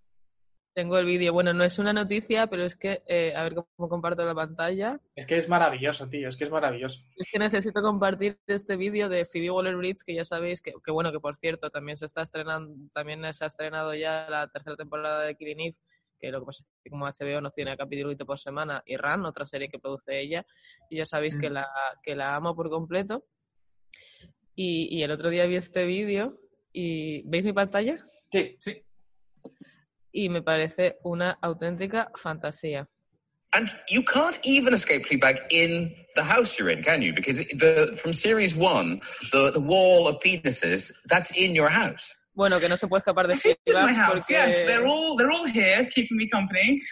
Tengo 0.78 0.96
el 0.96 1.06
vídeo. 1.06 1.32
Bueno, 1.32 1.52
no 1.52 1.64
es 1.64 1.76
una 1.80 1.92
noticia, 1.92 2.47
pero 2.47 2.62
es 2.62 2.76
que, 2.76 3.02
eh, 3.08 3.35
a 3.35 3.42
ver 3.42 3.56
cómo 3.56 3.88
comparto 3.88 4.25
la 4.25 4.32
pantalla. 4.32 5.00
Es 5.16 5.26
que 5.26 5.37
es 5.37 5.49
maravilloso, 5.49 6.08
tío, 6.08 6.28
es 6.28 6.37
que 6.37 6.44
es 6.44 6.52
maravilloso. 6.52 7.00
Es 7.16 7.26
que 7.32 7.40
necesito 7.40 7.82
compartir 7.82 8.38
este 8.47 8.76
vídeo 8.76 9.08
de 9.08 9.25
Phoebe 9.25 9.50
Waller-Bridge, 9.50 10.04
que 10.06 10.14
ya 10.14 10.25
sabéis 10.25 10.62
que, 10.62 10.73
que, 10.85 10.92
bueno, 10.92 11.11
que 11.11 11.18
por 11.18 11.35
cierto, 11.35 11.68
también 11.70 11.97
se 11.97 12.06
está 12.06 12.23
estrenando, 12.23 12.73
también 12.94 13.25
se 13.35 13.42
ha 13.42 13.49
estrenado 13.49 13.92
ya 13.92 14.28
la 14.30 14.47
tercera 14.47 14.76
temporada 14.76 15.23
de 15.25 15.35
Killing 15.35 15.58
Eve, 15.62 15.76
que 16.20 16.30
lo 16.30 16.38
que 16.38 16.47
pasa 16.47 16.62
es 16.62 16.68
que 16.85 16.90
como 16.90 17.06
HBO 17.08 17.40
nos 17.40 17.52
tiene 17.54 17.76
capítulo 17.76 18.16
por 18.18 18.38
semana, 18.38 18.80
y 18.87 18.97
Ran, 18.97 19.26
otra 19.26 19.47
serie 19.47 19.68
que 19.68 19.80
produce 19.80 20.20
ella, 20.20 20.47
y 20.90 20.99
ya 20.99 21.06
sabéis 21.06 21.35
Mm. 21.35 21.40
que, 21.40 21.50
la, 21.50 21.66
que 22.04 22.14
la 22.14 22.37
amo 22.37 22.54
por 22.54 22.70
completo. 22.70 23.25
Y, 24.54 24.97
y 24.97 25.02
el 25.02 25.11
otro 25.11 25.28
día 25.30 25.44
vi 25.47 25.56
este 25.56 25.85
vídeo 25.87 26.38
y 26.73 27.23
¿veis 27.28 27.42
mi 27.44 27.52
pantalla? 27.52 28.06
Sí, 28.30 28.54
Sí. 28.61 28.85
Y 30.12 30.28
me 30.28 30.42
parece 30.42 30.98
una 31.04 31.38
auténtica 31.40 32.10
fantasía. 32.14 32.88
And 33.52 33.70
you 33.88 34.02
can't 34.02 34.38
even 34.44 34.74
escape 34.74 35.06
Fleabag 35.06 35.40
in 35.50 35.94
the 36.14 36.22
house 36.22 36.58
you're 36.58 36.68
in, 36.68 36.82
can 36.82 37.00
you? 37.00 37.14
Because 37.14 37.38
the, 37.38 37.96
from 38.00 38.12
series 38.12 38.54
one, 38.54 39.00
the, 39.32 39.50
the 39.52 39.60
wall 39.60 40.06
of 40.06 40.20
penises, 40.20 40.92
that's 41.06 41.30
in 41.36 41.54
your 41.54 41.70
house. 41.70 42.14
Bueno, 42.34 42.60
que 42.60 42.68
no 42.68 42.76
se 42.76 42.86
puede 42.86 43.00
escapar 43.00 43.26
de 43.26 43.34
She's 43.36 43.56
in 43.66 43.74
my 43.74 43.92
Fleabag 43.92 43.94
house. 43.94 44.26
porque... 44.26 44.32
Yes, 44.32 44.66
they're 44.66 44.86
all 44.86 45.16
they're 45.16 45.30
all 45.30 45.46
here, 45.46 45.88
keeping 45.90 46.16
me 46.18 46.28
company. 46.28 46.82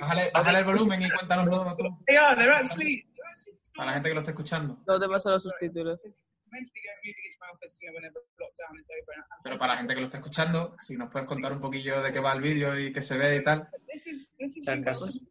Bájale, 0.00 0.30
bájale 0.32 0.58
el 0.58 0.64
volumen 0.64 1.02
y 1.02 1.10
cuéntanoslo 1.10 1.76
tú, 1.76 1.98
They 2.06 2.16
are. 2.16 2.36
They're 2.36 2.52
actually. 2.52 3.04
They're 3.16 3.30
actually 3.32 3.56
a 3.78 3.86
la 3.86 3.92
gente 3.94 4.08
que 4.10 4.14
lo 4.14 4.20
está 4.20 4.30
escuchando. 4.30 4.78
No 4.86 5.00
te 5.00 5.08
paso 5.08 5.30
los 5.30 5.42
subtítulos. 5.42 6.00
And- 6.52 6.66
Pero 9.44 9.58
para 9.58 9.72
la 9.74 9.78
gente 9.78 9.94
que 9.94 10.00
lo 10.00 10.04
está 10.06 10.18
escuchando, 10.18 10.76
si 10.80 10.94
nos 10.96 11.10
puedes 11.10 11.26
contar 11.28 11.52
un 11.52 11.60
poquillo 11.60 12.02
de 12.02 12.12
qué 12.12 12.20
va 12.20 12.32
el 12.32 12.40
vídeo 12.40 12.78
y 12.78 12.92
qué 12.92 13.02
se 13.02 13.16
ve 13.16 13.36
y 13.36 13.42
tal. 13.42 13.68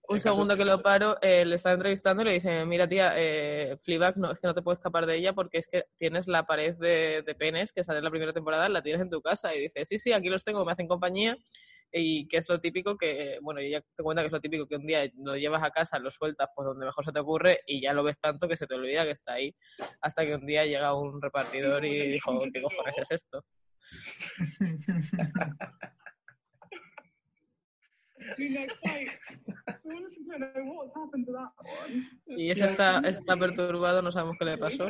Un 0.08 0.20
segundo 0.20 0.56
que 0.58 0.66
lo 0.66 0.82
paro, 0.82 1.18
eh, 1.22 1.46
le 1.46 1.56
está 1.56 1.72
entrevistando 1.72 2.22
y 2.22 2.26
le 2.26 2.34
dice, 2.34 2.66
mira 2.66 2.88
tía, 2.88 3.14
eh, 3.16 3.78
Fleabag, 3.84 4.18
no, 4.18 4.32
es 4.32 4.40
que 4.40 4.48
no 4.48 4.54
te 4.54 4.62
puedes 4.62 4.80
escapar 4.80 5.06
de 5.06 5.16
ella 5.16 5.34
porque 5.34 5.58
es 5.60 5.68
que 5.68 5.86
tienes 5.98 6.28
la 6.28 6.46
pared 6.46 6.76
de, 6.76 7.24
de 7.26 7.36
penes 7.36 7.72
que 7.74 7.84
sale 7.84 8.00
en 8.00 8.06
la 8.06 8.12
primera 8.12 8.34
temporada, 8.34 8.70
la 8.70 8.82
tienes 8.84 9.02
en 9.02 9.10
tu 9.10 9.22
casa. 9.22 9.56
Y 9.56 9.62
dice, 9.62 9.86
sí, 9.86 9.98
sí, 10.00 10.12
aquí 10.14 10.30
los 10.30 10.44
tengo, 10.44 10.64
me 10.66 10.72
hacen 10.72 10.88
compañía. 10.88 11.38
Y 11.92 12.28
que 12.28 12.38
es 12.38 12.48
lo 12.50 12.60
típico 12.60 12.98
que, 12.98 13.40
bueno, 13.42 13.60
ella 13.60 13.82
te 13.82 14.04
cuenta 14.04 14.22
que 14.22 14.28
es 14.28 14.32
lo 14.34 14.42
típico 14.42 14.68
que 14.68 14.76
un 14.76 14.86
día 14.86 15.10
lo 15.18 15.36
llevas 15.36 15.64
a 15.64 15.72
casa, 15.72 16.00
lo 16.00 16.12
sueltas 16.12 16.50
por 16.56 16.66
donde 16.66 16.86
mejor 16.86 17.04
se 17.04 17.12
te 17.12 17.20
ocurre 17.20 17.62
y 17.66 17.82
ya 17.82 17.94
lo 17.94 18.04
ves 18.04 18.20
tanto 18.20 18.48
que 18.48 18.58
se 18.58 18.68
te 18.68 18.76
olvida 18.76 19.06
que 19.06 19.12
está 19.12 19.34
ahí. 19.34 19.56
Hasta 20.02 20.26
que 20.26 20.36
un 20.36 20.46
día 20.46 20.66
llega 20.66 20.94
un 20.94 21.22
repartidor 21.22 21.86
y 21.86 22.08
dijo, 22.12 22.40
¿qué 22.54 22.62
cojones 22.62 22.98
es 22.98 23.12
esto? 23.12 23.44
Y 32.28 32.52
ese 32.52 32.66
está, 32.66 33.00
está 33.00 33.38
perturbado, 33.38 34.02
no 34.02 34.12
sabemos 34.12 34.38
qué 34.38 34.46
le 34.46 34.58
pasó. 34.58 34.90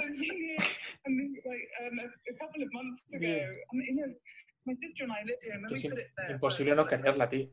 A, 4.70 5.16
a 5.16 5.74
es 5.74 5.82
there, 5.82 6.32
imposible 6.34 6.76
no 6.76 6.86
quererla, 6.86 7.30
tío. 7.30 7.50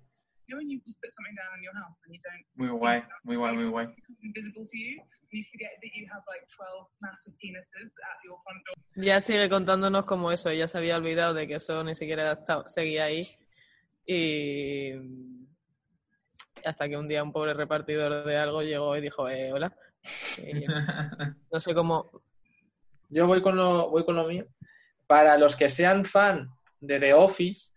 you 0.48 0.54
know, 0.54 0.58
when 0.58 0.70
you 0.70 0.80
just 0.86 1.00
put 1.02 1.10
something 1.12 1.34
down 1.34 1.58
in 1.58 1.62
your 1.64 1.74
house 1.74 1.98
and 2.04 2.14
you 2.14 2.20
don't. 2.22 2.46
Muy 2.54 2.68
guay, 2.78 3.02
muy 3.24 3.36
guay, 3.36 3.54
muy 3.54 3.66
guay. 3.68 3.84
It 3.86 3.96
becomes 3.96 4.18
invisible 4.22 4.64
to 4.64 4.78
you, 4.78 5.00
and 5.02 5.28
you 5.32 5.44
forget 5.50 5.72
that 5.82 5.90
you 5.94 6.06
have 6.12 6.22
like 6.28 6.46
12 6.48 6.86
massive 7.00 7.34
penises 7.42 7.90
at 8.10 8.18
your 8.24 8.38
front 8.44 8.62
door. 8.66 8.74
Ya 9.04 9.20
sigue 9.20 9.48
contándonos 9.48 10.04
como 10.04 10.30
eso, 10.30 10.52
ya 10.52 10.68
se 10.68 10.78
había 10.78 10.96
olvidado 10.96 11.34
de 11.34 11.46
que 11.46 11.56
eso 11.56 11.82
ni 11.84 11.94
siquiera 11.94 12.32
estaba- 12.32 12.68
seguía 12.68 13.04
ahí. 13.04 13.28
Y 14.06 14.92
hasta 16.64 16.88
que 16.88 16.96
un 16.96 17.08
día 17.08 17.22
un 17.22 17.32
pobre 17.32 17.54
repartidor 17.54 18.24
de 18.24 18.36
algo 18.36 18.62
llegó 18.62 18.96
y 18.96 19.00
dijo, 19.00 19.28
eh, 19.28 19.52
hola. 19.52 19.76
Y 20.38 20.64
no 21.52 21.60
sé 21.60 21.74
cómo... 21.74 22.22
Yo 23.08 23.26
voy 23.26 23.42
con 23.42 23.56
lo, 23.56 23.90
voy 23.90 24.04
con 24.04 24.16
lo 24.16 24.26
mío. 24.26 24.46
Para 25.06 25.36
los 25.38 25.54
que 25.56 25.68
sean 25.68 26.04
fan 26.04 26.48
de 26.86 27.00
The 27.00 27.14
Office, 27.14 27.70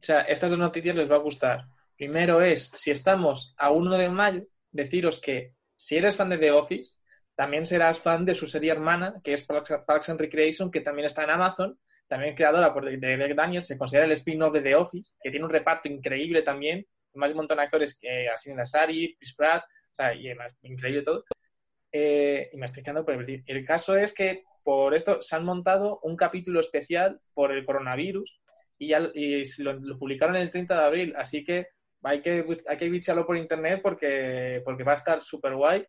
o 0.00 0.04
sea, 0.04 0.20
estas 0.22 0.50
dos 0.50 0.58
noticias 0.58 0.96
les 0.96 1.10
va 1.10 1.16
a 1.16 1.20
gustar. 1.20 1.66
Primero 1.96 2.40
es, 2.40 2.70
si 2.74 2.90
estamos 2.90 3.54
a 3.58 3.70
1 3.70 3.98
de 3.98 4.08
mayo, 4.08 4.42
deciros 4.70 5.20
que 5.20 5.54
si 5.76 5.96
eres 5.96 6.16
fan 6.16 6.30
de 6.30 6.38
The 6.38 6.52
Office, 6.52 6.94
también 7.34 7.66
serás 7.66 8.00
fan 8.00 8.24
de 8.24 8.34
su 8.34 8.46
serie 8.46 8.72
hermana, 8.72 9.20
que 9.22 9.32
es 9.32 9.46
Parks, 9.46 10.08
and 10.08 10.20
Recreation, 10.20 10.70
que 10.70 10.80
también 10.80 11.06
está 11.06 11.24
en 11.24 11.30
Amazon, 11.30 11.78
también 12.06 12.34
creadora 12.34 12.72
por 12.72 12.84
Greg 12.84 13.34
Daniels, 13.34 13.66
se 13.66 13.78
considera 13.78 14.06
el 14.06 14.12
spin-off 14.12 14.52
de 14.52 14.62
The 14.62 14.74
Office, 14.74 15.12
que 15.22 15.30
tiene 15.30 15.44
un 15.44 15.50
reparto 15.50 15.88
increíble 15.88 16.42
también, 16.42 16.86
más 17.14 17.30
un 17.30 17.38
montón 17.38 17.58
de 17.58 17.64
actores, 17.64 17.98
que 17.98 18.28
Asin 18.28 18.56
Nasari, 18.56 19.16
Chris 19.16 19.34
Pratt, 19.34 19.64
o 19.64 19.94
sea, 19.94 20.14
y 20.14 20.26
además, 20.26 20.56
increíble 20.62 21.02
todo. 21.02 21.24
Eh, 21.92 22.50
y 22.52 22.56
me 22.56 22.66
estoy 22.66 22.82
quedando 22.82 23.04
por 23.04 23.14
el, 23.14 23.42
el 23.44 23.64
caso 23.64 23.96
es 23.96 24.14
que 24.14 24.44
por 24.70 24.94
esto 24.94 25.20
se 25.20 25.34
han 25.34 25.44
montado 25.44 25.98
un 26.04 26.14
capítulo 26.14 26.60
especial 26.60 27.20
por 27.34 27.50
el 27.50 27.66
coronavirus 27.66 28.40
y 28.78 28.90
ya 28.90 29.10
y 29.12 29.42
lo, 29.60 29.72
lo 29.72 29.98
publicaron 29.98 30.36
el 30.36 30.52
30 30.52 30.78
de 30.78 30.84
abril, 30.84 31.14
así 31.16 31.44
que 31.44 31.66
hay 32.04 32.22
que, 32.22 32.46
hay 32.68 32.76
que 32.76 32.88
bicharlo 32.88 33.26
por 33.26 33.36
internet 33.36 33.80
porque, 33.82 34.62
porque 34.64 34.84
va 34.84 34.92
a 34.92 34.98
estar 34.98 35.24
súper 35.24 35.56
guay. 35.56 35.84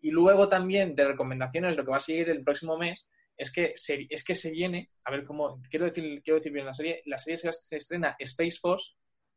Y 0.00 0.10
luego 0.10 0.48
también 0.48 0.94
de 0.94 1.08
recomendaciones, 1.08 1.76
lo 1.76 1.84
que 1.84 1.90
va 1.90 1.98
a 1.98 2.00
seguir 2.00 2.30
el 2.30 2.42
próximo 2.42 2.78
mes 2.78 3.06
es 3.36 3.52
que 3.52 3.74
se, 3.76 4.06
es 4.08 4.24
que 4.24 4.34
se 4.34 4.50
viene, 4.50 4.88
a 5.04 5.10
ver 5.10 5.26
cómo, 5.26 5.60
quiero 5.68 5.84
decir, 5.84 6.22
quiero 6.22 6.38
decir 6.38 6.52
bien 6.52 6.64
la 6.64 6.74
serie, 6.74 7.02
la 7.04 7.18
serie 7.18 7.36
se, 7.36 7.52
se 7.52 7.76
estrena 7.76 8.16
Space 8.18 8.56
Force, 8.58 8.92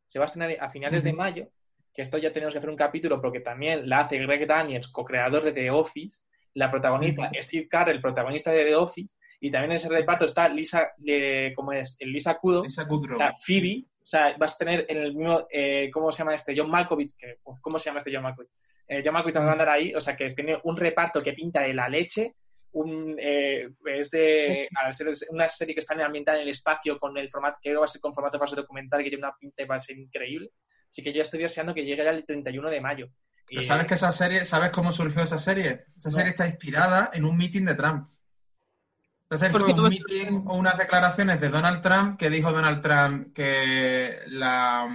se 0.07 0.19
va 0.19 0.25
a 0.25 0.27
estrenar 0.27 0.55
a 0.57 0.69
finales 0.69 1.03
de 1.03 1.11
mayo, 1.11 1.49
que 1.93 2.01
esto 2.01 2.17
ya 2.17 2.31
tenemos 2.31 2.53
que 2.53 2.59
hacer 2.59 2.69
un 2.69 2.77
capítulo 2.77 3.21
porque 3.21 3.41
también 3.41 3.89
la 3.89 3.99
hace 3.99 4.19
Greg 4.19 4.47
Daniels, 4.47 4.87
co-creador 4.87 5.43
de 5.43 5.51
The 5.51 5.69
Office, 5.69 6.21
la 6.55 6.71
protagonista 6.71 7.29
es 7.33 7.47
Steve 7.47 7.67
Carell, 7.67 8.01
protagonista 8.01 8.51
de 8.51 8.63
The 8.63 8.75
Office, 8.75 9.15
y 9.39 9.51
también 9.51 9.71
en 9.71 9.77
ese 9.77 9.89
reparto 9.89 10.25
está 10.25 10.47
Lisa, 10.47 10.93
eh, 11.05 11.53
¿cómo 11.55 11.73
es? 11.73 11.97
Lisa 11.99 12.33
Lisa 12.33 12.37
Kudrow. 12.39 12.65
está 12.65 13.33
Phoebe, 13.45 13.83
o 14.01 14.05
sea, 14.05 14.35
vas 14.37 14.55
a 14.55 14.57
tener 14.57 14.85
en 14.87 14.97
el 14.97 15.13
mismo, 15.13 15.45
eh, 15.51 15.89
¿cómo 15.91 16.11
se 16.11 16.19
llama 16.19 16.33
este? 16.35 16.53
John 16.55 16.69
Malkovich, 16.69 17.15
que, 17.17 17.39
¿cómo 17.61 17.79
se 17.79 17.89
llama 17.89 17.99
este 17.99 18.13
John 18.13 18.23
Malkovich? 18.23 18.51
Eh, 18.87 19.01
John 19.03 19.13
Malkovich 19.13 19.33
también 19.33 19.47
va 19.47 19.51
a 19.51 19.53
andar 19.53 19.69
ahí, 19.69 19.93
o 19.93 20.01
sea, 20.01 20.15
que 20.15 20.29
tiene 20.29 20.57
un 20.63 20.77
reparto 20.77 21.19
que 21.19 21.33
pinta 21.33 21.61
de 21.61 21.73
la 21.73 21.89
leche, 21.89 22.35
un, 22.71 23.15
eh, 23.19 23.69
es 23.85 24.11
de, 24.11 24.69
al 24.75 24.93
ser 24.93 25.07
una 25.29 25.49
serie 25.49 25.73
que 25.73 25.81
está 25.81 25.93
ambientada 25.93 26.37
en 26.37 26.43
el 26.43 26.49
espacio 26.49 26.97
con 26.97 27.17
el 27.17 27.29
formato, 27.29 27.57
que 27.61 27.73
va 27.75 27.85
a 27.85 27.87
ser 27.87 27.99
con 27.99 28.13
formato 28.13 28.39
falso 28.39 28.55
documental, 28.55 29.03
que 29.03 29.09
tiene 29.09 29.25
una 29.25 29.35
pinta 29.37 29.63
y 29.63 29.65
va 29.65 29.75
a 29.75 29.81
ser 29.81 29.97
increíble, 29.97 30.51
así 30.89 31.03
que 31.03 31.11
yo 31.11 31.21
estoy 31.21 31.41
deseando 31.41 31.73
que 31.73 31.83
llegue 31.83 32.03
ya 32.03 32.11
el 32.11 32.25
31 32.25 32.69
de 32.69 32.81
mayo. 32.81 33.09
Pero 33.47 33.61
Y- 33.61 33.63
¿sabes 33.65 33.85
que 33.85 33.93
esa 33.93 34.11
serie, 34.11 34.43
sabes 34.43 34.71
cómo 34.71 34.91
surgió 34.91 35.21
esa 35.23 35.37
serie? 35.37 35.85
Esa 35.97 36.09
No. 36.09 36.15
serie 36.15 36.29
está 36.31 36.47
inspirada 36.47 37.09
en 37.13 37.25
un 37.25 37.37
meeting 37.37 37.63
de 37.65 37.75
Trump. 37.75 38.09
Esa 39.29 39.37
serie 39.37 39.51
¿Por 39.53 39.61
fue 39.63 39.73
un 39.73 39.89
meeting 39.89 40.43
o 40.47 40.55
unas 40.55 40.77
declaraciones 40.77 41.41
de 41.41 41.49
Donald 41.49 41.81
Trump 41.81 42.17
que 42.19 42.29
dijo 42.29 42.51
Donald 42.51 42.81
Trump 42.81 43.33
que 43.33 44.19
la 44.27 44.87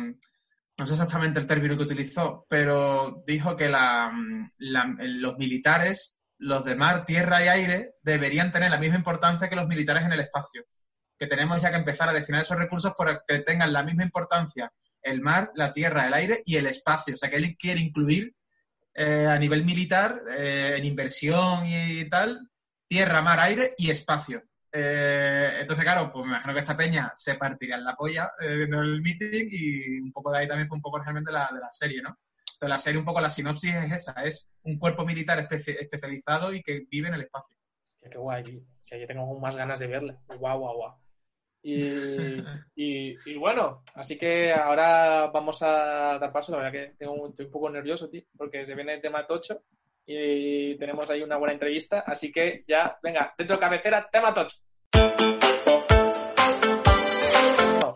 no 0.79 0.87
sé 0.87 0.95
exactamente 0.95 1.39
el 1.39 1.47
término 1.47 1.77
que 1.77 1.83
utilizó, 1.83 2.47
pero 2.49 3.23
dijo 3.27 3.55
que 3.55 3.69
la, 3.69 4.11
la- 4.57 4.95
los 4.99 5.37
militares, 5.37 6.19
los 6.39 6.65
de 6.65 6.75
mar, 6.75 7.05
tierra 7.05 7.45
y 7.45 7.49
aire, 7.49 7.97
deberían 8.03 8.51
tener 8.51 8.71
la 8.71 8.79
misma 8.79 8.97
importancia 8.97 9.49
que 9.51 9.57
los 9.57 9.67
militares 9.69 10.05
en 10.05 10.13
el 10.13 10.21
espacio. 10.21 10.65
Que 11.19 11.27
tenemos 11.27 11.61
ya 11.61 11.69
que 11.71 11.77
empezar 11.77 12.09
a 12.09 12.15
destinar 12.15 12.41
esos 12.41 12.57
recursos 12.57 12.95
para 12.97 13.21
que 13.29 13.41
tengan 13.41 13.75
la 13.75 13.83
misma 13.83 14.05
importancia 14.05 14.73
el 15.03 15.21
mar, 15.21 15.51
la 15.55 15.73
tierra, 15.75 16.07
el 16.07 16.15
aire 16.15 16.43
y 16.47 16.57
el 16.57 16.67
espacio. 16.67 17.13
O 17.13 17.17
sea, 17.19 17.29
que 17.29 17.37
él 17.37 17.57
quiere 17.59 17.81
incluir 17.81 18.35
eh, 18.95 19.27
a 19.27 19.39
nivel 19.39 19.65
militar, 19.65 20.21
eh, 20.37 20.75
en 20.79 20.85
inversión 20.85 21.65
y 21.67 22.09
tal, 22.09 22.49
tierra, 22.87 23.23
mar, 23.23 23.41
aire 23.41 23.75
y 23.79 23.91
espacio. 23.91 24.43
Eh, 24.73 25.51
entonces, 25.61 25.85
claro, 25.85 26.11
pues 26.11 26.25
me 26.25 26.31
imagino 26.33 26.53
que 26.55 26.61
esta 26.61 26.77
peña 26.77 27.11
se 27.15 27.35
partiría 27.35 27.77
en 27.77 27.85
la 27.85 27.95
polla 27.97 28.31
viendo 28.41 28.81
el 28.81 29.03
meeting 29.03 29.49
y 29.51 29.99
un 30.01 30.13
poco 30.13 30.31
de 30.31 30.39
ahí 30.39 30.49
también 30.49 30.69
fue 30.69 30.77
un 30.77 30.83
poco 30.83 30.99
realmente 30.99 31.33
la, 31.33 31.49
de 31.53 31.61
la 31.61 31.71
serie, 31.71 32.01
¿no? 32.03 32.17
Entonces, 32.53 32.69
la 32.69 32.79
serie, 32.79 32.99
un 33.01 33.07
poco 33.07 33.21
la 33.21 33.31
sinopsis 33.31 33.75
es 33.75 33.93
esa, 33.93 34.13
es 34.23 34.51
un 34.65 34.79
cuerpo 34.79 35.05
militar 35.07 35.39
espe- 35.49 35.77
especializado 35.81 36.53
y 36.55 36.63
que 36.63 36.85
vive 36.91 37.09
en 37.09 37.15
el 37.15 37.23
espacio. 37.23 37.57
Qué 38.03 38.17
guay. 38.19 38.43
O 38.59 38.87
sea, 38.87 38.99
yo 38.99 39.07
tengo 39.07 39.23
aún 39.23 39.41
más 39.41 39.57
ganas 39.57 39.79
de 39.81 39.87
verla. 39.87 40.19
Guau, 40.39 40.59
guau, 40.59 40.77
guau. 40.77 40.95
Y, 41.63 41.77
y, 42.77 43.15
y 43.27 43.37
bueno, 43.37 43.83
así 43.95 44.17
que 44.19 44.53
ahora 44.53 45.27
vamos 45.29 45.63
a 45.63 46.19
dar 46.21 46.33
paso. 46.33 46.53
La 46.53 46.59
verdad 46.59 46.73
que 46.73 46.95
tengo 46.99 47.13
un- 47.15 47.31
estoy 47.31 47.47
un 47.47 47.53
poco 47.53 47.71
nervioso, 47.71 48.09
tío, 48.09 48.23
porque 48.37 48.65
se 48.67 48.75
viene 48.75 48.95
el 48.95 49.01
tema 49.03 49.27
tocho 49.27 49.63
y 50.07 50.77
tenemos 50.79 51.09
ahí 51.11 51.23
una 51.23 51.37
buena 51.37 51.53
entrevista. 51.55 52.01
Así 52.01 52.33
que 52.33 52.65
ya, 52.67 52.99
venga, 53.03 53.35
dentro 53.39 53.57
de 53.57 53.61
cabecera, 53.61 54.09
tema 54.11 54.35
tocho. 54.35 54.57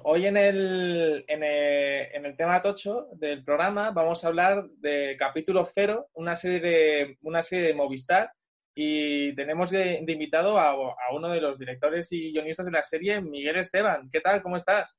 Hoy 0.07 0.27
en 0.27 0.37
el, 0.37 1.25
en, 1.27 1.43
el, 1.43 2.09
en 2.15 2.27
el 2.27 2.37
tema 2.37 2.63
tocho 2.63 3.07
del 3.15 3.43
programa 3.43 3.91
vamos 3.91 4.23
a 4.25 4.29
hablar 4.29 4.65
de 4.79 5.17
capítulo 5.19 5.67
cero, 5.75 6.09
una 6.15 6.37
serie 6.37 6.61
de, 6.61 7.19
una 7.23 7.43
serie 7.43 7.69
de 7.69 7.75
Movistar 7.75 8.31
y 8.75 9.35
tenemos 9.35 9.71
de, 9.71 10.01
de 10.03 10.13
invitado 10.13 10.59
a, 10.59 10.71
a 10.71 11.15
uno 11.15 11.29
de 11.29 11.41
los 11.41 11.59
directores 11.59 12.11
y 12.13 12.33
guionistas 12.33 12.67
de 12.67 12.73
la 12.73 12.83
serie, 12.83 13.21
Miguel 13.21 13.57
Esteban. 13.57 14.09
¿Qué 14.11 14.21
tal? 14.21 14.43
¿Cómo 14.43 14.57
estás? 14.57 14.97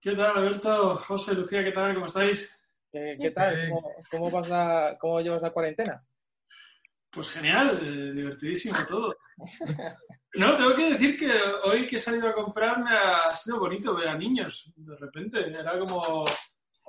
¿Qué 0.00 0.12
tal, 0.12 0.36
Alberto? 0.38 0.96
José, 0.96 1.34
Lucía, 1.34 1.62
¿qué 1.64 1.72
tal? 1.72 1.94
¿Cómo 1.94 2.06
estáis? 2.06 2.56
¿Qué, 2.92 3.14
qué 3.20 3.30
tal? 3.30 3.68
¿Cómo, 3.68 3.94
cómo 4.10 4.30
vas 4.30 4.48
la- 4.48 4.96
¿Cómo 4.98 5.20
llevas 5.20 5.42
la 5.42 5.50
cuarentena? 5.50 6.02
Pues 7.10 7.30
genial, 7.30 7.80
eh, 7.82 8.12
divertidísimo 8.14 8.76
todo. 8.88 9.16
No, 10.36 10.56
tengo 10.56 10.76
que 10.76 10.90
decir 10.90 11.16
que 11.18 11.28
hoy 11.64 11.86
que 11.88 11.96
he 11.96 11.98
salido 11.98 12.28
a 12.28 12.32
comprar 12.34 12.78
me 12.82 12.90
ha 12.92 13.28
sido 13.34 13.58
bonito 13.58 13.94
ver 13.96 14.08
a 14.08 14.16
niños. 14.16 14.72
De 14.76 14.96
repente, 14.96 15.40
era 15.50 15.76
como 15.78 16.24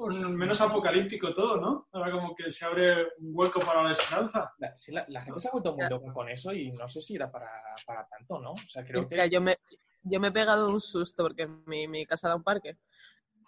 menos 0.07 0.59
apocalíptico 0.61 1.33
todo, 1.33 1.57
¿no? 1.57 1.87
Ahora 1.91 2.11
como 2.11 2.35
que 2.35 2.49
se 2.51 2.65
abre 2.65 3.03
un 3.19 3.31
hueco 3.33 3.59
para 3.59 3.83
la 3.83 3.91
esperanza. 3.91 4.53
La, 4.59 4.73
sí, 4.73 4.91
la- 4.91 5.05
la 5.09 5.21
gente 5.21 5.39
se 5.39 5.47
ha 5.47 5.51
vuelto 5.51 5.75
muy 5.75 5.87
loca 5.89 6.11
con 6.13 6.29
eso 6.29 6.51
y 6.53 6.71
no 6.71 6.87
sé 6.89 7.01
si 7.01 7.15
era 7.15 7.31
para, 7.31 7.49
para 7.85 8.07
tanto, 8.07 8.39
¿no? 8.39 8.51
O 8.51 8.57
sea, 8.69 8.83
creo 8.85 9.07
Mira, 9.09 9.23
que... 9.25 9.29
yo 9.29 9.41
me, 9.41 9.57
yo 10.03 10.19
me 10.19 10.29
he 10.29 10.31
pegado 10.31 10.69
un 10.69 10.81
susto 10.81 11.23
porque 11.23 11.47
mi, 11.65 11.87
mi 11.87 12.05
casa 12.05 12.29
da 12.29 12.35
un 12.35 12.43
parque. 12.43 12.77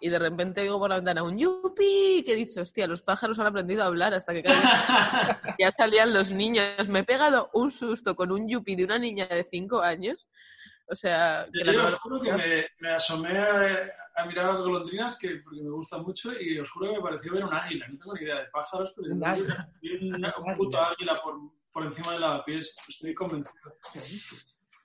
Y 0.00 0.08
de 0.10 0.18
repente 0.18 0.60
oigo 0.60 0.78
por 0.78 0.90
la 0.90 0.96
ventana 0.96 1.22
un 1.22 1.38
yupi 1.38 2.22
que 2.26 2.32
he 2.32 2.36
dicho, 2.36 2.60
hostia, 2.60 2.86
los 2.86 3.00
pájaros 3.02 3.38
han 3.38 3.46
aprendido 3.46 3.82
a 3.82 3.86
hablar 3.86 4.12
hasta 4.12 4.34
que 4.34 4.42
ya 5.58 5.70
salían 5.70 6.12
los 6.12 6.32
niños. 6.32 6.88
Me 6.88 6.98
he 7.00 7.04
pegado 7.04 7.48
un 7.54 7.70
susto 7.70 8.14
con 8.14 8.30
un 8.32 8.48
yupi 8.48 8.74
de 8.76 8.84
una 8.84 8.98
niña 8.98 9.26
de 9.26 9.46
5 9.50 9.80
años. 9.80 10.28
O 10.88 10.94
sea, 10.94 11.46
que 11.50 11.64
la 11.64 11.72
Yo 11.72 11.84
os 11.84 11.94
juro 11.94 12.20
que 12.20 12.32
me, 12.32 12.66
me 12.80 12.90
asomé 12.90 13.38
a, 13.38 13.90
a 14.16 14.24
mirar 14.26 14.46
las 14.52 14.60
golondrinas 14.60 15.18
que, 15.18 15.36
porque 15.44 15.62
me 15.62 15.70
gustan 15.70 16.02
mucho 16.02 16.32
y 16.40 16.58
os 16.58 16.70
juro 16.70 16.90
que 16.90 16.96
me 16.98 17.02
pareció 17.02 17.32
ver 17.32 17.44
un 17.44 17.54
águila. 17.54 17.86
No 17.88 17.98
tengo 17.98 18.14
ni 18.14 18.22
idea 18.22 18.36
de 18.40 18.46
pájaros, 18.46 18.92
pero 18.96 19.12
Un 19.12 19.20
yo 19.20 19.44
vi 19.80 20.08
un, 20.08 20.24
un 20.24 20.56
puto 20.56 20.80
águila 20.80 21.14
por, 21.22 21.34
por 21.72 21.84
encima 21.86 22.12
de 22.12 22.20
la 22.20 22.44
pies. 22.44 22.74
Estoy 22.88 23.14
convencido. 23.14 23.74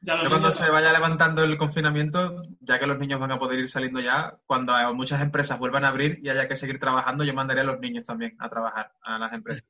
Ya 0.02 0.16
los 0.16 0.24
Yo 0.24 0.30
cuando 0.30 0.48
niños- 0.50 0.56
se 0.56 0.70
vaya 0.72 0.94
levantando 0.94 1.44
el 1.44 1.58
confinamiento, 1.58 2.38
ya 2.62 2.80
que 2.80 2.88
los 2.88 2.98
niños 2.98 3.20
van 3.20 3.34
a 3.34 3.38
poder 3.40 3.60
ir 3.60 3.68
saliendo 3.70 4.00
ya, 4.00 4.40
cuando 4.46 4.74
muchas 4.96 5.22
empresas 5.22 5.60
vuelvan 5.60 5.84
a 5.84 5.90
abrir 5.90 6.20
y 6.24 6.30
haya 6.30 6.48
que 6.48 6.56
seguir 6.56 6.80
trabajando, 6.80 7.24
yo 7.26 7.34
mandaré 7.34 7.62
a 7.62 7.66
los 7.66 7.80
niños 7.80 8.06
también 8.06 8.36
a 8.40 8.50
trabajar 8.50 8.94
a 9.02 9.20
las 9.20 9.34
empresas. 9.34 9.66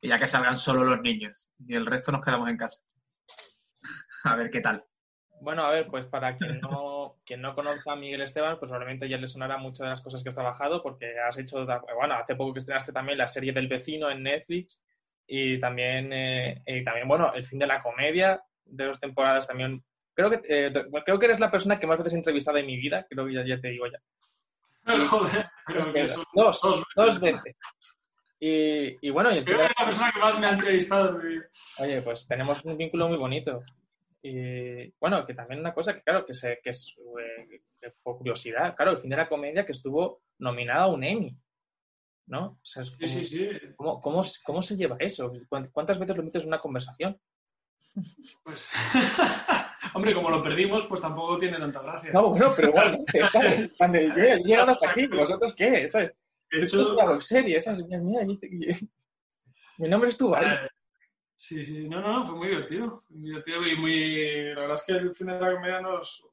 Y 0.00 0.08
ya 0.08 0.18
que 0.18 0.26
salgan 0.26 0.56
solo 0.56 0.84
los 0.84 1.00
niños 1.02 1.50
y 1.66 1.74
el 1.76 1.86
resto 1.86 2.12
nos 2.12 2.22
quedamos 2.24 2.48
en 2.48 2.56
casa. 2.56 2.80
A 4.24 4.36
ver 4.36 4.50
qué 4.50 4.60
tal. 4.60 4.84
Bueno, 5.42 5.64
a 5.64 5.70
ver, 5.70 5.88
pues 5.88 6.06
para 6.06 6.36
quien 6.36 6.60
no, 6.60 7.16
quien 7.26 7.42
no 7.42 7.52
conozca 7.56 7.92
a 7.92 7.96
Miguel 7.96 8.20
Esteban, 8.20 8.60
pues 8.60 8.68
probablemente 8.68 9.08
ya 9.08 9.16
le 9.16 9.26
sonará 9.26 9.56
muchas 9.58 9.80
de 9.80 9.88
las 9.88 10.00
cosas 10.00 10.22
que 10.22 10.28
has 10.28 10.36
trabajado, 10.36 10.80
porque 10.84 11.18
has 11.18 11.36
hecho, 11.36 11.66
bueno, 11.96 12.14
hace 12.14 12.36
poco 12.36 12.52
que 12.52 12.60
estrenaste 12.60 12.92
también 12.92 13.18
la 13.18 13.26
serie 13.26 13.52
del 13.52 13.66
vecino 13.66 14.08
en 14.08 14.22
Netflix 14.22 14.84
y 15.26 15.58
también, 15.58 16.12
eh, 16.12 16.62
y 16.64 16.84
también 16.84 17.08
bueno, 17.08 17.34
El 17.34 17.44
fin 17.44 17.58
de 17.58 17.66
la 17.66 17.82
comedia, 17.82 18.40
de 18.64 18.84
dos 18.84 19.00
temporadas 19.00 19.48
también 19.48 19.82
Creo 20.14 20.30
que, 20.30 20.42
eh, 20.48 20.72
creo 21.04 21.18
que 21.18 21.26
eres 21.26 21.40
la 21.40 21.50
persona 21.50 21.80
que 21.80 21.86
más 21.86 21.98
veces 21.98 22.14
he 22.14 22.18
entrevistado 22.18 22.58
en 22.58 22.66
mi 22.66 22.76
vida, 22.76 23.04
creo 23.08 23.26
que 23.26 23.34
ya, 23.34 23.44
ya 23.44 23.60
te 23.60 23.68
digo 23.68 23.86
ya. 23.86 23.98
Joder, 25.08 25.46
pero 25.66 25.92
que 25.92 26.06
son 26.06 26.24
Dos, 26.34 26.60
dos 26.60 26.84
dos 26.94 27.20
veces. 27.20 27.56
Y, 28.38 29.06
y 29.06 29.10
bueno, 29.10 29.34
y 29.34 29.42
Creo 29.44 29.58
que 29.58 29.64
es 29.64 29.72
la 29.78 29.86
persona 29.86 30.12
que 30.12 30.20
más 30.20 30.38
me 30.38 30.46
ha 30.46 30.50
entrevistado. 30.50 31.08
en 31.08 31.26
mi 31.26 31.34
vida. 31.34 31.44
Oye, 31.80 32.02
pues 32.02 32.26
tenemos 32.28 32.64
un 32.64 32.76
vínculo 32.76 33.08
muy 33.08 33.16
bonito. 33.16 33.64
Y 34.24 34.92
bueno, 35.00 35.26
que 35.26 35.34
también 35.34 35.60
una 35.60 35.74
cosa 35.74 35.94
que, 35.94 36.02
claro, 36.02 36.24
que, 36.24 36.34
se, 36.34 36.60
que 36.62 36.70
es 36.70 36.94
eh, 37.80 37.92
por 38.02 38.18
curiosidad, 38.18 38.76
claro, 38.76 38.92
el 38.92 38.98
fin 38.98 39.10
de 39.10 39.16
la 39.16 39.28
comedia 39.28 39.66
que 39.66 39.72
estuvo 39.72 40.22
nominada 40.38 40.84
a 40.84 40.88
un 40.88 41.02
Emmy, 41.02 41.36
¿no? 42.26 42.46
O 42.62 42.64
sea, 42.64 42.84
es 42.84 42.92
Sí, 43.00 43.08
sí, 43.08 43.26
sí. 43.26 43.50
¿cómo, 43.76 44.00
cómo, 44.00 44.22
cómo 44.44 44.62
se 44.62 44.76
lleva 44.76 44.96
eso? 45.00 45.32
¿Cuán- 45.48 45.70
¿Cuántas 45.72 45.98
veces 45.98 46.16
lo 46.16 46.22
metes 46.22 46.42
en 46.42 46.48
una 46.48 46.60
conversación? 46.60 47.20
Pues... 48.44 48.68
Hombre, 49.94 50.14
como 50.14 50.30
lo 50.30 50.42
perdimos, 50.42 50.86
pues 50.86 51.00
tampoco 51.00 51.36
tiene 51.38 51.58
tanta 51.58 51.82
gracia. 51.82 52.12
No, 52.12 52.30
bueno, 52.30 52.52
pero 52.54 52.68
igual, 52.68 53.04
¿sabes? 53.32 53.74
Cuando 53.76 53.98
yo 54.00 54.14
he 54.14 54.38
llegado 54.38 54.70
hasta 54.70 54.90
aquí, 54.90 55.06
¿vosotros 55.08 55.54
qué? 55.56 55.88
¿Sabes? 55.88 56.12
De 56.50 56.62
Eso 56.62 56.80
es 56.82 56.86
una 56.88 57.10
webserie, 57.10 57.56
esa 57.56 57.72
es, 57.72 57.84
mira, 57.84 57.98
mira, 57.98 58.24
mi 59.78 59.88
nombre 59.88 60.10
es 60.10 60.20
eh, 60.20 60.68
sí, 61.42 61.64
sí, 61.64 61.88
no, 61.88 62.00
no, 62.00 62.26
fue 62.26 62.36
muy 62.36 62.48
divertido. 62.48 63.04
Muy 63.08 63.30
divertido 63.30 63.66
y 63.66 63.76
muy. 63.76 64.54
La 64.54 64.60
verdad 64.60 64.76
es 64.76 64.84
que 64.86 64.92
el 64.92 65.14
fin 65.14 65.26
de 65.26 65.40
la 65.40 65.54
comedia 65.54 65.80
nos. 65.80 66.24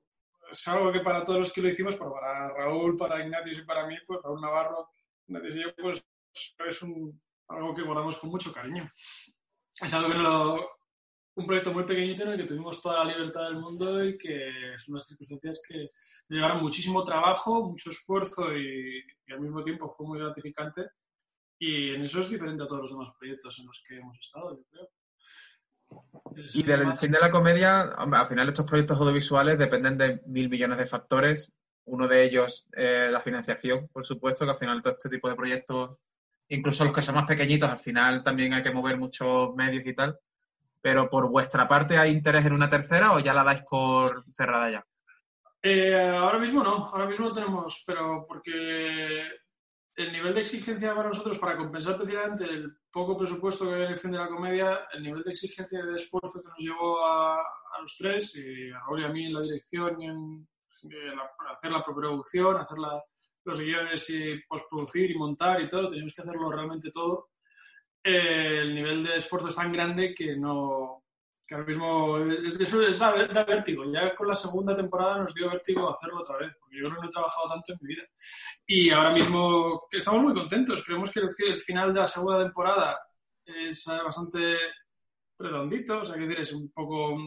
Es 0.51 0.68
algo 0.68 0.92
que 0.92 1.00
para 1.01 1.24
todos 1.24 1.39
los 1.39 1.51
que 1.51 1.62
lo 1.62 1.68
hicimos, 1.68 1.96
pero 1.96 2.13
para 2.13 2.50
Raúl, 2.50 2.98
para 2.98 3.24
Ignatius 3.24 3.60
y 3.60 3.63
para 3.63 3.86
mí, 3.88 3.96
pues 4.06 4.20
Raúl 4.24 4.42
Navarro, 4.42 4.89
Ignatius 5.28 5.56
y 5.56 5.62
yo, 5.62 5.75
pues 5.75 6.04
es 6.68 6.82
un, 6.82 7.22
algo 7.48 7.75
que 7.75 7.84
guardamos 7.84 8.18
con 8.18 8.30
mucho 8.32 8.51
cariño. 8.51 8.92
Es 9.80 9.94
algo 9.94 10.10
que 10.10 10.18
lo, 10.18 10.80
un 11.36 11.46
proyecto 11.46 11.72
muy 11.72 11.84
pequeñito 11.84 12.24
en 12.24 12.30
el 12.30 12.38
que 12.38 12.48
tuvimos 12.48 12.82
toda 12.82 13.04
la 13.04 13.13
libertad 13.13 13.44
del 13.44 13.60
mundo 13.60 14.04
y 14.04 14.18
que 14.18 14.75
son 14.80 14.94
unas 14.94 15.08
circunstancias 15.08 15.62
que 15.68 15.92
llevaron 16.28 16.63
muchísimo 16.63 17.04
trabajo, 17.04 17.70
mucho 17.70 17.92
esfuerzo 17.92 18.56
y, 18.56 19.04
y 19.28 19.34
al 19.34 19.42
mismo 19.42 19.63
tiempo 19.63 19.89
fue 19.89 20.08
muy 20.08 20.20
gratificante. 20.20 20.88
Y 21.60 21.94
en 21.94 22.04
eso 22.04 22.22
es 22.22 22.30
diferente 22.30 22.63
a 22.63 22.68
todos 22.68 22.84
los 22.84 22.92
demás 22.92 23.13
proyectos 23.20 23.60
en 23.60 23.66
los 23.68 23.84
que 23.88 23.98
hemos 23.98 24.18
estado, 24.20 24.58
yo 24.58 24.63
creo. 24.72 24.89
Y 26.53 26.63
del 26.63 26.93
fin 26.93 27.12
de 27.12 27.19
la 27.19 27.31
comedia, 27.31 27.81
al 27.81 28.27
final 28.27 28.48
estos 28.48 28.65
proyectos 28.65 29.00
audiovisuales 29.00 29.58
dependen 29.58 29.98
de 29.98 30.22
mil 30.25 30.50
millones 30.50 30.77
de 30.77 30.86
factores. 30.86 31.51
Uno 31.86 32.08
de 32.08 32.24
ellos, 32.24 32.67
eh, 32.74 33.10
la 33.12 33.19
financiación, 33.19 33.88
por 33.91 34.05
supuesto, 34.05 34.46
que 34.46 34.51
al 34.51 34.58
final 34.58 34.81
todo 34.81 34.93
este 34.93 35.10
tipo 35.10 35.27
de 35.27 35.36
proyectos, 35.36 35.98
incluso 36.50 36.84
los 36.84 36.93
que 36.93 37.01
son 37.01 37.15
más 37.15 37.25
pequeñitos, 37.25 37.69
al 37.69 37.77
final 37.77 38.24
también 38.24 38.53
hay 38.53 38.62
que 38.62 38.72
mover 38.72 38.98
muchos 38.98 39.55
medios 39.55 39.84
y 39.86 39.96
tal. 39.96 40.17
Pero 40.81 41.10
por 41.10 41.29
vuestra 41.29 41.67
parte, 41.67 41.98
¿hay 41.98 42.12
interés 42.12 42.46
en 42.46 42.53
una 42.53 42.69
tercera 42.69 43.13
o 43.13 43.19
ya 43.19 43.34
la 43.34 43.43
dais 43.43 43.63
por 43.63 44.24
cerrada 44.31 44.69
ya? 44.69 44.86
Eh, 45.62 46.08
ahora 46.15 46.39
mismo 46.39 46.63
no, 46.63 46.86
ahora 46.86 47.05
mismo 47.05 47.27
no 47.27 47.34
tenemos, 47.34 47.84
pero 47.86 48.25
porque 48.27 49.24
el 50.00 50.12
nivel 50.13 50.34
de 50.34 50.41
exigencia 50.41 50.96
para 50.96 51.10
nosotros, 51.10 51.38
para 51.39 51.58
compensar 51.58 51.98
precisamente 51.98 52.46
el 52.46 52.74
poco 52.91 53.18
presupuesto 53.18 53.65
que 53.68 53.75
hay 53.75 53.82
en 53.84 53.91
el 53.91 54.00
fin 54.00 54.12
de 54.12 54.18
la 54.18 54.29
comedia, 54.29 54.88
el 54.94 55.03
nivel 55.03 55.24
de 55.24 55.32
exigencia 55.32 55.79
y 55.79 55.86
de 55.88 55.98
esfuerzo 56.00 56.41
que 56.41 56.48
nos 56.48 56.58
llevó 56.58 57.06
a, 57.06 57.39
a 57.39 57.82
los 57.82 57.96
tres, 57.98 58.36
y 58.38 58.72
a 58.72 58.79
Raúl 58.79 59.03
a 59.03 59.10
mí 59.10 59.25
en 59.25 59.34
la 59.34 59.41
dirección 59.41 60.01
y 60.01 60.06
en, 60.06 60.48
en 60.84 61.15
la- 61.18 61.29
hacer 61.53 61.72
la 61.72 61.84
preproducción, 61.84 62.56
hacer 62.58 62.77
los 63.44 63.60
guiones 63.60 64.10
y 64.10 64.39
postproducir 64.48 65.12
y 65.12 65.18
montar 65.18 65.62
y 65.62 65.68
todo, 65.68 65.89
teníamos 65.89 66.13
que 66.13 66.22
hacerlo 66.22 66.50
realmente 66.51 66.91
todo. 66.91 67.29
Eh, 68.01 68.60
el 68.62 68.74
nivel 68.75 69.03
de 69.03 69.18
esfuerzo 69.18 69.50
es 69.50 69.56
tan 69.56 69.74
grande 69.74 70.13
que 70.13 70.38
no, 70.38 71.03
que 71.50 71.56
ahora 71.56 71.65
mismo 71.65 72.18
es, 72.20 72.60
eso 72.60 72.88
es 72.88 73.00
da, 73.00 73.12
da 73.25 73.44
vértigo. 73.44 73.84
Ya 73.91 74.13
con 74.15 74.27
la 74.27 74.36
segunda 74.36 74.75
temporada 74.75 75.18
nos 75.18 75.34
dio 75.34 75.50
vértigo 75.50 75.89
hacerlo 75.89 76.20
otra 76.20 76.38
vez, 76.38 76.53
porque 76.60 76.77
yo 76.77 76.84
creo 76.84 76.96
que 76.96 77.01
no 77.01 77.08
he 77.08 77.12
trabajado 77.12 77.48
tanto 77.48 77.74
en 77.74 77.79
mi 77.82 77.88
vida. 77.96 78.03
Y 78.68 78.91
ahora 78.91 79.12
mismo 79.12 79.88
estamos 79.91 80.22
muy 80.22 80.34
contentos. 80.36 80.84
Creemos 80.86 81.12
que 81.12 81.22
el, 81.22 81.27
el 81.48 81.60
final 81.60 81.91
de 81.91 82.01
la 82.01 82.06
segunda 82.06 82.44
temporada 82.44 82.96
es 83.44 83.88
eh, 83.88 83.98
bastante 84.05 84.57
redondito, 85.40 86.01
o 86.01 86.05
sea, 86.05 86.16
que 86.16 86.27
decir, 86.27 86.40
es 86.40 86.53
un 86.53 86.72
poco 86.72 87.18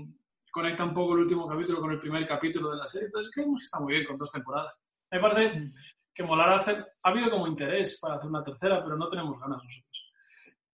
conecta 0.52 0.84
un 0.84 0.94
poco 0.94 1.14
el 1.14 1.22
último 1.22 1.48
capítulo 1.48 1.80
con 1.80 1.90
el 1.90 1.98
primer 1.98 2.24
capítulo 2.24 2.70
de 2.70 2.76
la 2.76 2.86
serie. 2.86 3.06
Entonces 3.06 3.32
creemos 3.34 3.58
que 3.58 3.64
está 3.64 3.80
muy 3.80 3.94
bien 3.94 4.04
con 4.04 4.16
dos 4.18 4.30
temporadas. 4.30 4.78
Me 5.10 5.18
parece 5.18 5.72
que 6.14 6.22
molar 6.22 6.52
hacer. 6.52 6.86
Ha 7.02 7.10
habido 7.10 7.28
como 7.28 7.48
interés 7.48 7.98
para 8.00 8.16
hacer 8.16 8.28
una 8.28 8.44
tercera, 8.44 8.84
pero 8.84 8.96
no 8.96 9.08
tenemos 9.08 9.40
ganas 9.40 9.64
nosotros. 9.64 10.12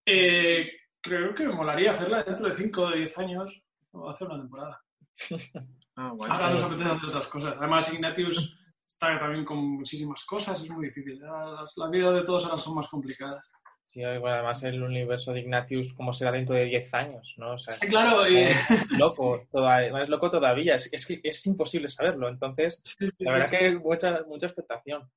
Eh, 0.04 0.77
creo 1.00 1.34
que 1.34 1.48
molaría 1.48 1.90
hacerla 1.90 2.22
dentro 2.22 2.46
de 2.48 2.54
5 2.54 2.82
o 2.82 2.90
10 2.92 3.18
años 3.18 3.62
o 3.92 4.08
hacer 4.08 4.28
una 4.28 4.38
temporada. 4.38 4.80
Ah, 6.00 6.12
bueno. 6.14 6.32
Ahora 6.32 6.50
nos 6.50 6.62
apetece 6.62 6.88
hacer 6.90 7.08
otras 7.08 7.26
cosas. 7.26 7.54
Además, 7.58 7.92
Ignatius 7.92 8.56
está 8.86 9.18
también 9.18 9.44
con 9.44 9.58
muchísimas 9.58 10.24
cosas, 10.24 10.62
es 10.62 10.70
muy 10.70 10.86
difícil. 10.86 11.18
Las, 11.18 11.76
las 11.76 11.90
vidas 11.90 12.14
de 12.14 12.22
todos 12.22 12.44
ahora 12.44 12.56
son 12.56 12.76
más 12.76 12.86
complicadas. 12.86 13.50
Sí, 13.88 14.00
bueno, 14.02 14.28
además 14.36 14.62
el 14.62 14.80
universo 14.80 15.32
de 15.32 15.40
Ignatius, 15.40 15.92
¿cómo 15.94 16.14
será 16.14 16.30
dentro 16.30 16.54
de 16.54 16.66
10 16.66 16.94
años? 16.94 17.34
¿no? 17.38 17.54
O 17.54 17.58
sea, 17.58 17.72
Sí, 17.72 17.88
claro, 17.88 18.28
y- 18.28 18.44
es 18.44 18.56
loco, 18.92 19.42
todavía, 19.50 20.02
es 20.04 20.08
loco 20.08 20.30
todavía, 20.30 20.76
es, 20.76 20.88
es 20.92 21.46
imposible 21.48 21.90
saberlo. 21.90 22.28
Entonces, 22.28 22.80
la 23.18 23.32
verdad 23.32 23.50
que 23.50 23.72
mucha, 23.72 24.22
mucha 24.28 24.46
expectación. 24.46 25.10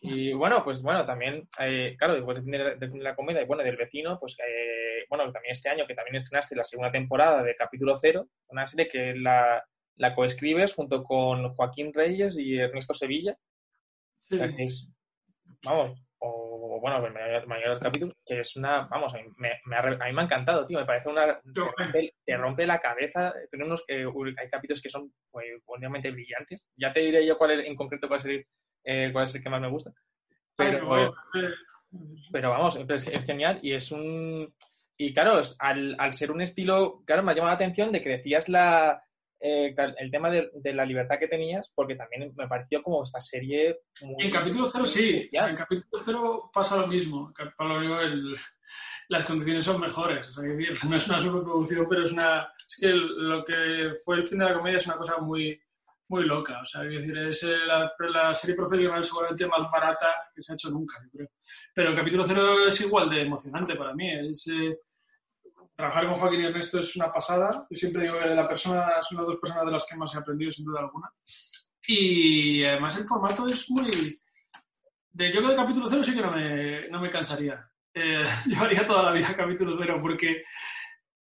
Y 0.00 0.32
bueno, 0.32 0.64
pues 0.64 0.82
bueno, 0.82 1.04
también, 1.04 1.48
eh, 1.60 1.94
claro, 1.98 2.14
después 2.14 2.44
de 2.44 2.76
la, 2.94 3.14
comedia 3.14 3.42
y 3.42 3.46
bueno, 3.46 3.62
del 3.62 3.76
vecino, 3.76 4.18
pues 4.18 4.36
eh, 4.38 5.04
bueno, 5.08 5.30
también 5.30 5.52
este 5.52 5.68
año 5.68 5.86
que 5.86 5.94
también 5.94 6.16
estrenaste 6.16 6.56
la 6.56 6.64
segunda 6.64 6.90
temporada 6.90 7.42
de 7.42 7.54
Capítulo 7.54 7.98
Cero, 8.00 8.26
una 8.48 8.66
serie 8.66 8.88
que 8.88 9.14
la, 9.14 9.62
la 9.96 10.14
coescribes 10.14 10.74
junto 10.74 11.04
con 11.04 11.54
Joaquín 11.54 11.92
Reyes 11.92 12.38
y 12.38 12.56
Ernesto 12.56 12.94
Sevilla. 12.94 13.36
Sí. 14.20 14.36
O 14.36 14.38
sea, 14.38 14.56
que 14.56 14.64
es, 14.64 14.88
vamos, 15.62 16.00
o 16.18 16.78
bueno, 16.80 17.04
el 17.06 17.12
mayor, 17.12 17.46
mayor 17.46 17.80
capítulo, 17.80 18.14
que 18.24 18.40
es 18.40 18.56
una, 18.56 18.82
vamos, 18.90 19.14
a 19.14 19.18
mí 19.18 19.24
me, 19.36 19.60
me 19.66 19.76
ha, 19.76 19.80
a 19.80 20.06
mí 20.06 20.12
me 20.12 20.22
ha 20.22 20.24
encantado, 20.24 20.66
tío, 20.66 20.78
me 20.78 20.86
parece 20.86 21.08
una, 21.08 21.40
te 21.40 21.60
rompe, 21.60 22.14
te 22.24 22.36
rompe 22.36 22.66
la 22.66 22.80
cabeza, 22.80 23.34
unos, 23.52 23.84
eh, 23.88 24.06
hay 24.38 24.48
capítulos 24.48 24.80
que 24.80 24.90
son 24.90 25.12
pues, 25.30 25.46
obviamente 25.66 26.10
brillantes, 26.10 26.64
ya 26.76 26.92
te 26.92 27.00
diré 27.00 27.26
yo 27.26 27.36
cuál 27.36 27.52
es, 27.52 27.66
en 27.66 27.76
concreto 27.76 28.08
cuál 28.08 28.20
es 28.20 28.26
el, 28.26 28.46
eh, 28.84 29.10
cuál 29.12 29.24
es 29.24 29.34
el 29.34 29.42
que 29.42 29.50
más 29.50 29.60
me 29.60 29.68
gusta, 29.70 29.90
Ay, 29.90 29.96
pero, 30.56 30.78
qué 30.80 30.84
bueno, 30.84 31.14
pero 32.32 32.50
vamos, 32.50 32.76
es, 32.76 33.08
es 33.08 33.24
genial 33.24 33.58
y 33.62 33.72
es 33.72 33.90
un, 33.92 34.52
y 34.96 35.12
claro, 35.14 35.40
es- 35.40 35.56
al, 35.58 35.96
al 35.98 36.12
ser 36.14 36.30
un 36.30 36.40
estilo, 36.42 37.02
claro, 37.06 37.22
me 37.22 37.32
ha 37.32 37.34
llamado 37.34 37.50
la 37.52 37.56
atención 37.56 37.92
de 37.92 38.02
que 38.02 38.10
decías 38.10 38.48
la, 38.48 39.02
eh, 39.40 39.74
el 39.98 40.10
tema 40.10 40.30
de, 40.30 40.50
de 40.54 40.72
la 40.72 40.84
libertad 40.86 41.18
que 41.18 41.28
tenías, 41.28 41.72
porque 41.74 41.96
también 41.96 42.32
me 42.36 42.48
pareció 42.48 42.82
como 42.82 43.02
esta 43.02 43.20
serie 43.20 43.78
muy... 44.02 44.24
En 44.24 44.30
capítulo 44.30 44.66
cero 44.72 44.86
sí, 44.86 45.16
especial. 45.16 45.50
en 45.50 45.56
capítulo 45.56 46.02
cero 46.04 46.50
pasa 46.52 46.76
lo 46.76 46.86
mismo. 46.86 47.28
En 47.28 47.32
cap- 47.34 47.54
Para 47.56 47.74
lo 47.74 47.80
mismo, 47.80 48.00
el- 48.00 48.36
las 49.08 49.24
condiciones 49.26 49.64
son 49.64 49.80
mejores. 49.82 50.28
O 50.30 50.32
sea, 50.32 50.44
que 50.44 50.52
decir, 50.54 50.70
no 50.88 50.96
es 50.96 51.08
una 51.08 51.20
superproducción, 51.20 51.86
pero 51.88 52.04
es 52.04 52.12
una. 52.12 52.48
Es 52.66 52.76
que 52.80 52.86
el- 52.86 53.28
lo 53.28 53.44
que 53.44 53.92
fue 54.04 54.16
el 54.16 54.24
fin 54.24 54.38
de 54.38 54.46
la 54.46 54.54
comedia 54.54 54.78
es 54.78 54.86
una 54.86 54.96
cosa 54.96 55.18
muy, 55.20 55.60
muy 56.08 56.24
loca. 56.24 56.60
O 56.62 56.66
sea, 56.66 56.82
que 56.82 56.88
decir, 56.88 57.16
es 57.18 57.42
eh, 57.44 57.56
la, 57.66 57.92
la 57.98 58.34
serie 58.34 58.56
profesional 58.56 59.04
seguramente 59.04 59.46
más 59.46 59.70
barata 59.70 60.08
que 60.34 60.42
se 60.42 60.52
ha 60.52 60.54
hecho 60.54 60.70
nunca, 60.70 61.00
yo 61.02 61.10
creo. 61.10 61.28
Pero 61.74 61.90
el 61.90 61.96
capítulo 61.96 62.24
cero 62.24 62.66
es 62.66 62.80
igual 62.80 63.10
de 63.10 63.22
emocionante 63.22 63.74
para 63.76 63.94
mí. 63.94 64.10
Es, 64.12 64.46
eh, 64.48 64.78
trabajar 65.74 66.06
con 66.06 66.14
Joaquín 66.14 66.42
y 66.42 66.46
Ernesto 66.46 66.80
es 66.80 66.94
una 66.96 67.12
pasada. 67.12 67.66
Yo 67.68 67.76
siempre 67.76 68.02
digo 68.02 68.18
que 68.18 68.34
la 68.34 68.48
persona, 68.48 69.02
son 69.02 69.18
las 69.18 69.26
dos 69.26 69.40
personas 69.40 69.66
de 69.66 69.72
las 69.72 69.86
que 69.86 69.96
más 69.96 70.14
he 70.14 70.18
aprendido, 70.18 70.52
sin 70.52 70.64
duda 70.64 70.80
alguna. 70.80 71.10
Y 71.86 72.64
además 72.64 72.96
el 72.96 73.06
formato 73.06 73.48
es 73.48 73.70
muy... 73.70 74.18
De, 75.10 75.32
yo 75.32 75.38
creo 75.38 75.50
que 75.50 75.56
capítulo 75.56 75.88
cero 75.88 76.02
sí 76.02 76.14
que 76.14 76.22
no 76.22 76.32
me, 76.32 76.88
no 76.88 77.00
me 77.00 77.10
cansaría. 77.10 77.68
Eh, 77.92 78.24
llevaría 78.46 78.86
toda 78.86 79.04
la 79.04 79.12
vida 79.12 79.34
capítulo 79.36 79.76
cero 79.78 79.98
porque 80.02 80.42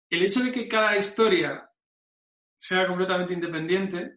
el 0.09 0.23
hecho 0.23 0.43
de 0.43 0.51
que 0.51 0.67
cada 0.67 0.97
historia 0.97 1.69
sea 2.57 2.87
completamente 2.87 3.33
independiente 3.33 4.16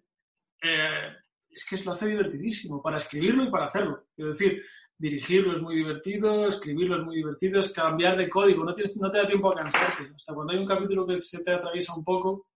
eh, 0.62 1.08
es 1.48 1.66
que 1.68 1.76
lo 1.84 1.92
hace 1.92 2.06
divertidísimo 2.06 2.80
para 2.82 2.98
escribirlo 2.98 3.44
y 3.44 3.50
para 3.50 3.66
hacerlo. 3.66 4.04
Es 4.16 4.26
decir, 4.26 4.62
dirigirlo 4.96 5.54
es 5.56 5.62
muy 5.62 5.76
divertido, 5.76 6.46
escribirlo 6.46 6.96
es 6.98 7.02
muy 7.02 7.16
divertido, 7.16 7.60
es 7.60 7.72
cambiar 7.72 8.16
de 8.16 8.28
código, 8.28 8.62
no, 8.64 8.72
tienes, 8.74 8.96
no 8.96 9.10
te 9.10 9.18
da 9.18 9.26
tiempo 9.26 9.50
a 9.50 9.56
cansarte. 9.56 10.10
Hasta 10.14 10.34
cuando 10.34 10.52
hay 10.52 10.58
un 10.58 10.66
capítulo 10.66 11.06
que 11.06 11.18
se 11.18 11.42
te 11.42 11.52
atraviesa 11.52 11.94
un 11.94 12.04
poco, 12.04 12.46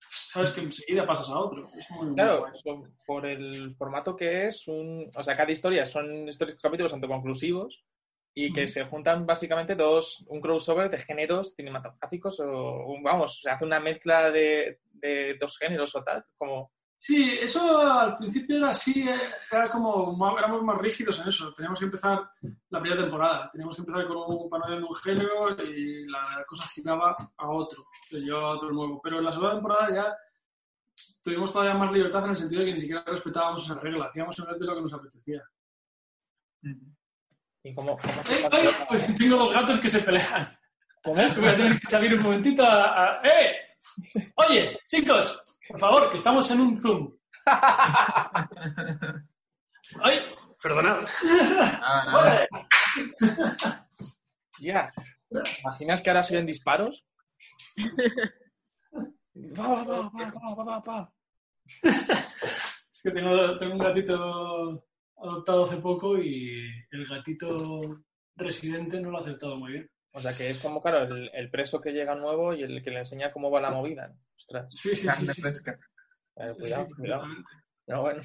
sabes 0.00 0.50
que 0.52 0.60
enseguida 0.62 1.06
pasas 1.06 1.28
a 1.30 1.38
otro. 1.38 1.70
Es 1.76 1.90
muy, 1.90 2.14
Claro, 2.14 2.46
por- 2.64 2.90
por 3.06 3.26
el 3.26 3.74
formato 3.76 4.16
que 4.16 4.46
es, 4.48 4.66
un, 4.66 5.10
o 5.14 5.22
sea, 5.22 5.36
cada 5.36 5.52
historia 5.52 5.84
son 5.86 6.28
historias, 6.28 6.58
capítulos 6.60 6.92
autoconclusivos 6.92 7.84
y 8.34 8.52
que 8.52 8.66
se 8.68 8.84
juntan 8.84 9.26
básicamente 9.26 9.74
dos, 9.74 10.24
un 10.28 10.40
crossover 10.40 10.90
de 10.90 10.98
géneros 10.98 11.54
cinematográficos 11.54 12.38
o, 12.40 12.96
vamos, 13.02 13.40
se 13.42 13.50
hace 13.50 13.64
una 13.64 13.80
mezcla 13.80 14.30
de, 14.30 14.80
de 14.92 15.36
dos 15.40 15.56
géneros 15.58 15.94
o 15.96 16.04
tal, 16.04 16.24
como, 16.36 16.70
Sí, 17.00 17.38
eso 17.40 17.78
al 17.80 18.18
principio 18.18 18.58
era 18.58 18.70
así, 18.70 19.08
eh, 19.08 19.18
era 19.50 19.64
como, 19.64 20.36
éramos 20.38 20.62
más 20.62 20.76
rígidos 20.78 21.18
en 21.20 21.28
eso. 21.28 21.52
Teníamos 21.54 21.78
que 21.78 21.86
empezar 21.86 22.30
la 22.68 22.80
primera 22.80 23.00
temporada, 23.00 23.48
teníamos 23.50 23.76
que 23.76 23.82
empezar 23.82 24.06
con 24.06 24.16
un 24.26 24.50
panel 24.50 24.80
de 24.80 24.84
un 24.84 24.94
género 24.94 25.62
y 25.64 26.06
la 26.06 26.44
cosa 26.46 26.68
giraba 26.68 27.16
a 27.36 27.48
otro, 27.50 27.86
yo 28.10 28.36
a 28.38 28.50
otro 28.56 28.70
nuevo. 28.72 29.00
Pero 29.02 29.18
en 29.18 29.24
la 29.24 29.32
segunda 29.32 29.54
temporada 29.54 29.88
ya 29.94 30.16
tuvimos 31.22 31.52
todavía 31.52 31.74
más 31.74 31.92
libertad 31.92 32.24
en 32.24 32.30
el 32.30 32.36
sentido 32.36 32.60
de 32.60 32.66
que 32.66 32.72
ni 32.72 32.78
siquiera 32.80 33.04
respetábamos 33.06 33.64
esa 33.64 33.74
regla, 33.80 34.06
hacíamos 34.06 34.34
simplemente 34.36 34.66
lo 34.66 34.74
que 34.74 34.82
nos 34.82 34.92
apetecía. 34.94 35.42
¿Y 37.64 37.74
cómo, 37.74 37.96
cómo 37.98 38.12
¡Eh, 38.30 38.48
ay! 38.52 38.68
Pues 38.88 39.16
tengo 39.16 39.36
los 39.36 39.52
gatos 39.52 39.78
que 39.80 39.88
se 39.88 40.00
pelean. 40.00 40.58
¿Cómo? 41.02 41.14
Voy 41.16 41.48
a 41.48 41.56
tener 41.56 41.80
que 41.80 41.88
salir 41.90 42.14
un 42.14 42.22
momentito 42.22 42.64
a, 42.64 43.18
a- 43.18 43.22
¡Eh! 43.22 43.56
Oye, 44.36 44.78
chicos, 44.86 45.42
por 45.68 45.78
favor, 45.78 46.10
que 46.10 46.16
estamos 46.16 46.50
en 46.50 46.60
un 46.60 46.80
Zoom. 46.80 47.14
¡Ay! 50.02 50.18
Perdonad. 50.62 51.00
Nada. 51.24 52.00
Joder. 52.02 52.48
Ya. 54.60 54.90
¿Imaginas 55.62 56.02
que 56.02 56.10
ahora 56.10 56.22
se 56.22 56.36
ven 56.36 56.46
disparos? 56.46 57.04
Va, 59.58 59.68
va, 59.68 59.84
va, 59.84 60.10
va, 60.10 60.64
va, 60.64 60.80
va. 60.80 61.12
Es 61.82 63.02
que 63.02 63.10
tengo, 63.10 63.56
tengo 63.56 63.74
un 63.74 63.78
gatito 63.78 64.84
adoptado 65.16 65.64
hace 65.64 65.76
poco 65.76 66.18
y 66.18 66.68
el 66.90 67.06
gatito 67.06 67.80
residente 68.36 69.00
no 69.00 69.10
lo 69.10 69.18
ha 69.18 69.20
aceptado 69.20 69.56
muy 69.56 69.72
bien. 69.72 69.90
O 70.12 70.20
sea 70.20 70.32
que 70.32 70.50
es 70.50 70.60
como, 70.60 70.82
claro, 70.82 71.02
el, 71.02 71.30
el 71.32 71.50
preso 71.50 71.80
que 71.80 71.92
llega 71.92 72.14
nuevo 72.14 72.54
y 72.54 72.62
el 72.62 72.82
que 72.82 72.90
le 72.90 73.00
enseña 73.00 73.30
cómo 73.30 73.50
va 73.50 73.60
la 73.60 73.70
movida. 73.70 74.12
Ostras, 74.48 74.72
Sí, 74.74 74.96
sí. 74.96 75.06
Carne 75.06 75.34
sí. 75.34 75.42
fresca. 75.42 75.78
eh, 76.36 76.54
cuidado, 76.58 76.88
cuidado. 76.96 77.24
Pero 77.84 78.02
bueno, 78.02 78.22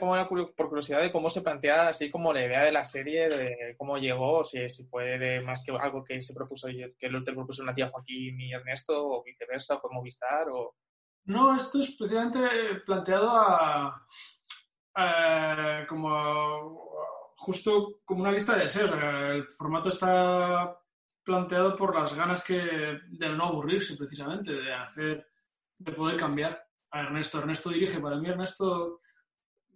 como 0.00 0.14
era 0.16 0.28
por 0.28 0.68
curiosidad 0.68 1.00
de 1.00 1.10
cómo 1.12 1.30
se 1.30 1.42
plantea 1.42 1.88
así 1.88 2.10
como 2.10 2.32
la 2.32 2.44
idea 2.44 2.62
de 2.62 2.72
la 2.72 2.84
serie, 2.84 3.28
de 3.28 3.74
cómo 3.76 3.98
llegó, 3.98 4.44
si, 4.44 4.68
si 4.70 4.84
fue 4.86 5.18
de 5.18 5.40
más 5.40 5.60
que 5.64 5.72
algo 5.76 6.04
que 6.04 6.22
se 6.22 6.32
propuso, 6.34 6.68
que 6.68 7.08
te 7.24 7.32
propuso 7.32 7.62
una 7.62 7.74
tía 7.74 7.90
Joaquín 7.90 8.40
y 8.40 8.52
Ernesto, 8.52 8.94
o 9.08 9.22
viceversa, 9.24 9.74
o 9.76 9.80
fue 9.80 9.90
Movistar, 9.92 10.48
o... 10.50 10.74
No, 11.24 11.54
esto 11.56 11.80
es 11.80 11.96
precisamente 11.96 12.40
planteado 12.86 13.30
a, 13.30 14.06
a- 14.94 15.86
como 15.88 16.88
justo 17.36 18.00
como 18.04 18.22
una 18.22 18.32
lista 18.32 18.54
de 18.54 18.62
deseos. 18.62 18.90
El 18.92 19.44
formato 19.52 19.88
está 19.90 20.78
planteado 21.28 21.76
por 21.76 21.94
las 21.94 22.14
ganas 22.16 22.42
que 22.42 22.56
de 22.56 23.28
no 23.28 23.44
aburrirse 23.44 23.98
precisamente, 23.98 24.50
de 24.50 24.72
hacer, 24.72 25.28
de 25.76 25.92
poder 25.92 26.16
cambiar 26.16 26.58
a 26.90 27.00
Ernesto. 27.00 27.38
Ernesto 27.38 27.68
dirige, 27.68 28.00
para 28.00 28.16
mí 28.16 28.30
Ernesto 28.30 29.02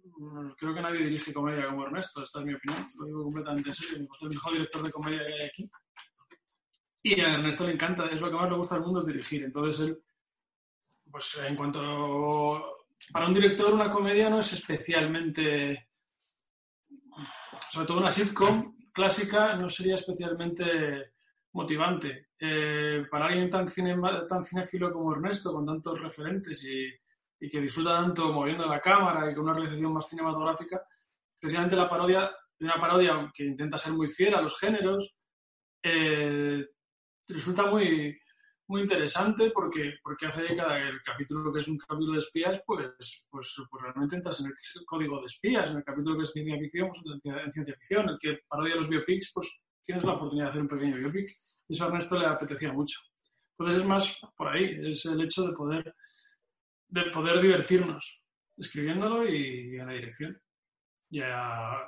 mm, 0.03 0.49
creo 0.57 0.73
que 0.73 0.81
nadie 0.81 1.05
dirige 1.05 1.31
comedia 1.31 1.67
como 1.67 1.85
Ernesto, 1.85 2.23
esta 2.23 2.39
es 2.39 2.45
mi 2.47 2.55
opinión, 2.55 2.87
lo 2.97 3.05
digo 3.05 3.23
completamente 3.25 3.69
en 3.69 3.75
serio, 3.75 4.07
es 4.11 4.21
el 4.23 4.29
mejor 4.29 4.53
director 4.53 4.81
de 4.81 4.91
comedia 4.91 5.19
que 5.27 5.33
hay 5.33 5.47
aquí. 5.47 5.71
Y 7.03 7.21
a 7.21 7.35
Ernesto 7.35 7.67
le 7.67 7.73
encanta, 7.73 8.07
es 8.07 8.19
lo 8.19 8.31
que 8.31 8.35
más 8.35 8.49
le 8.49 8.57
gusta 8.57 8.75
del 8.75 8.85
mundo 8.85 9.01
es 9.01 9.05
dirigir. 9.05 9.43
Entonces 9.43 9.79
él 9.85 10.03
pues 11.11 11.39
en 11.45 11.55
cuanto 11.55 12.77
para 13.11 13.27
un 13.27 13.33
director 13.35 13.71
una 13.71 13.91
comedia 13.91 14.27
no 14.27 14.39
es 14.39 14.53
especialmente 14.53 15.89
sobre 17.69 17.85
todo 17.85 17.99
una 17.99 18.09
sitcom 18.09 18.75
clásica 18.91 19.55
no 19.55 19.69
sería 19.69 19.93
especialmente 19.93 21.12
motivante 21.53 22.27
Eh, 22.45 23.05
para 23.09 23.25
alguien 23.27 23.49
tan, 23.49 23.67
cinema- 23.69 24.27
tan 24.27 24.43
cinéfilo 24.43 24.91
como 24.91 25.13
Ernesto 25.13 25.53
con 25.53 25.65
tantos 25.65 26.01
referentes 26.01 26.63
y, 26.65 26.89
y 27.39 27.49
que 27.49 27.61
disfruta 27.61 27.91
tanto 28.01 28.33
moviendo 28.33 28.65
la 28.67 28.81
cámara 28.81 29.31
y 29.31 29.33
con 29.35 29.43
una 29.45 29.53
realización 29.53 29.93
más 29.93 30.09
cinematográfica 30.09 30.83
precisamente 31.39 31.75
la 31.77 31.87
parodia 31.89 32.29
una 32.59 32.75
parodia 32.79 33.31
que 33.33 33.45
intenta 33.45 33.77
ser 33.77 33.93
muy 33.93 34.09
fiel 34.09 34.33
a 34.35 34.41
los 34.41 34.59
géneros 34.59 35.15
eh, 35.83 36.65
resulta 37.27 37.65
muy 37.67 38.17
muy 38.67 38.81
interesante 38.81 39.51
porque, 39.51 39.95
porque 40.01 40.25
hace 40.25 40.55
cada 40.55 40.79
el 40.79 41.01
capítulo 41.03 41.51
que 41.53 41.59
es 41.59 41.67
un 41.67 41.77
capítulo 41.77 42.13
de 42.13 42.19
espías, 42.19 42.61
pues, 42.65 43.27
pues, 43.29 43.53
pues 43.69 43.83
realmente 43.83 44.15
entras 44.15 44.39
en 44.39 44.47
el 44.47 44.53
código 44.85 45.19
de 45.19 45.27
espías. 45.27 45.69
En 45.69 45.77
el 45.77 45.83
capítulo 45.83 46.15
que 46.15 46.23
es 46.23 46.31
ciencia 46.31 46.57
ficción, 46.57 46.87
pues 46.89 47.01
en 47.23 47.51
ciencia 47.51 47.75
ficción. 47.75 48.09
El 48.09 48.17
que 48.17 48.39
parodia 48.47 48.75
los 48.77 48.87
biopics, 48.87 49.31
pues 49.33 49.61
tienes 49.83 50.03
la 50.03 50.13
oportunidad 50.13 50.45
de 50.45 50.49
hacer 50.51 50.61
un 50.61 50.67
pequeño 50.67 50.97
biopic. 50.97 51.29
Y 51.67 51.73
eso 51.73 51.83
a 51.83 51.87
Ernesto 51.87 52.19
le 52.19 52.25
apetecía 52.25 52.71
mucho. 52.73 52.99
Entonces 53.57 53.81
es 53.81 53.87
más 53.87 54.19
por 54.35 54.47
ahí, 54.49 54.91
es 54.91 55.05
el 55.05 55.21
hecho 55.21 55.47
de 55.47 55.53
poder, 55.53 55.95
de 56.87 57.03
poder 57.11 57.41
divertirnos 57.41 58.23
escribiéndolo 58.57 59.27
y, 59.27 59.79
a 59.79 59.85
la 59.85 59.93
dirección. 59.93 60.39
Y 61.09 61.21
a, 61.21 61.79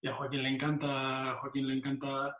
y 0.00 0.08
a 0.08 0.14
Joaquín 0.14 0.42
le 0.42 0.50
encanta, 0.50 1.32
a 1.32 1.34
Joaquín 1.40 1.66
le 1.66 1.74
encanta 1.74 2.36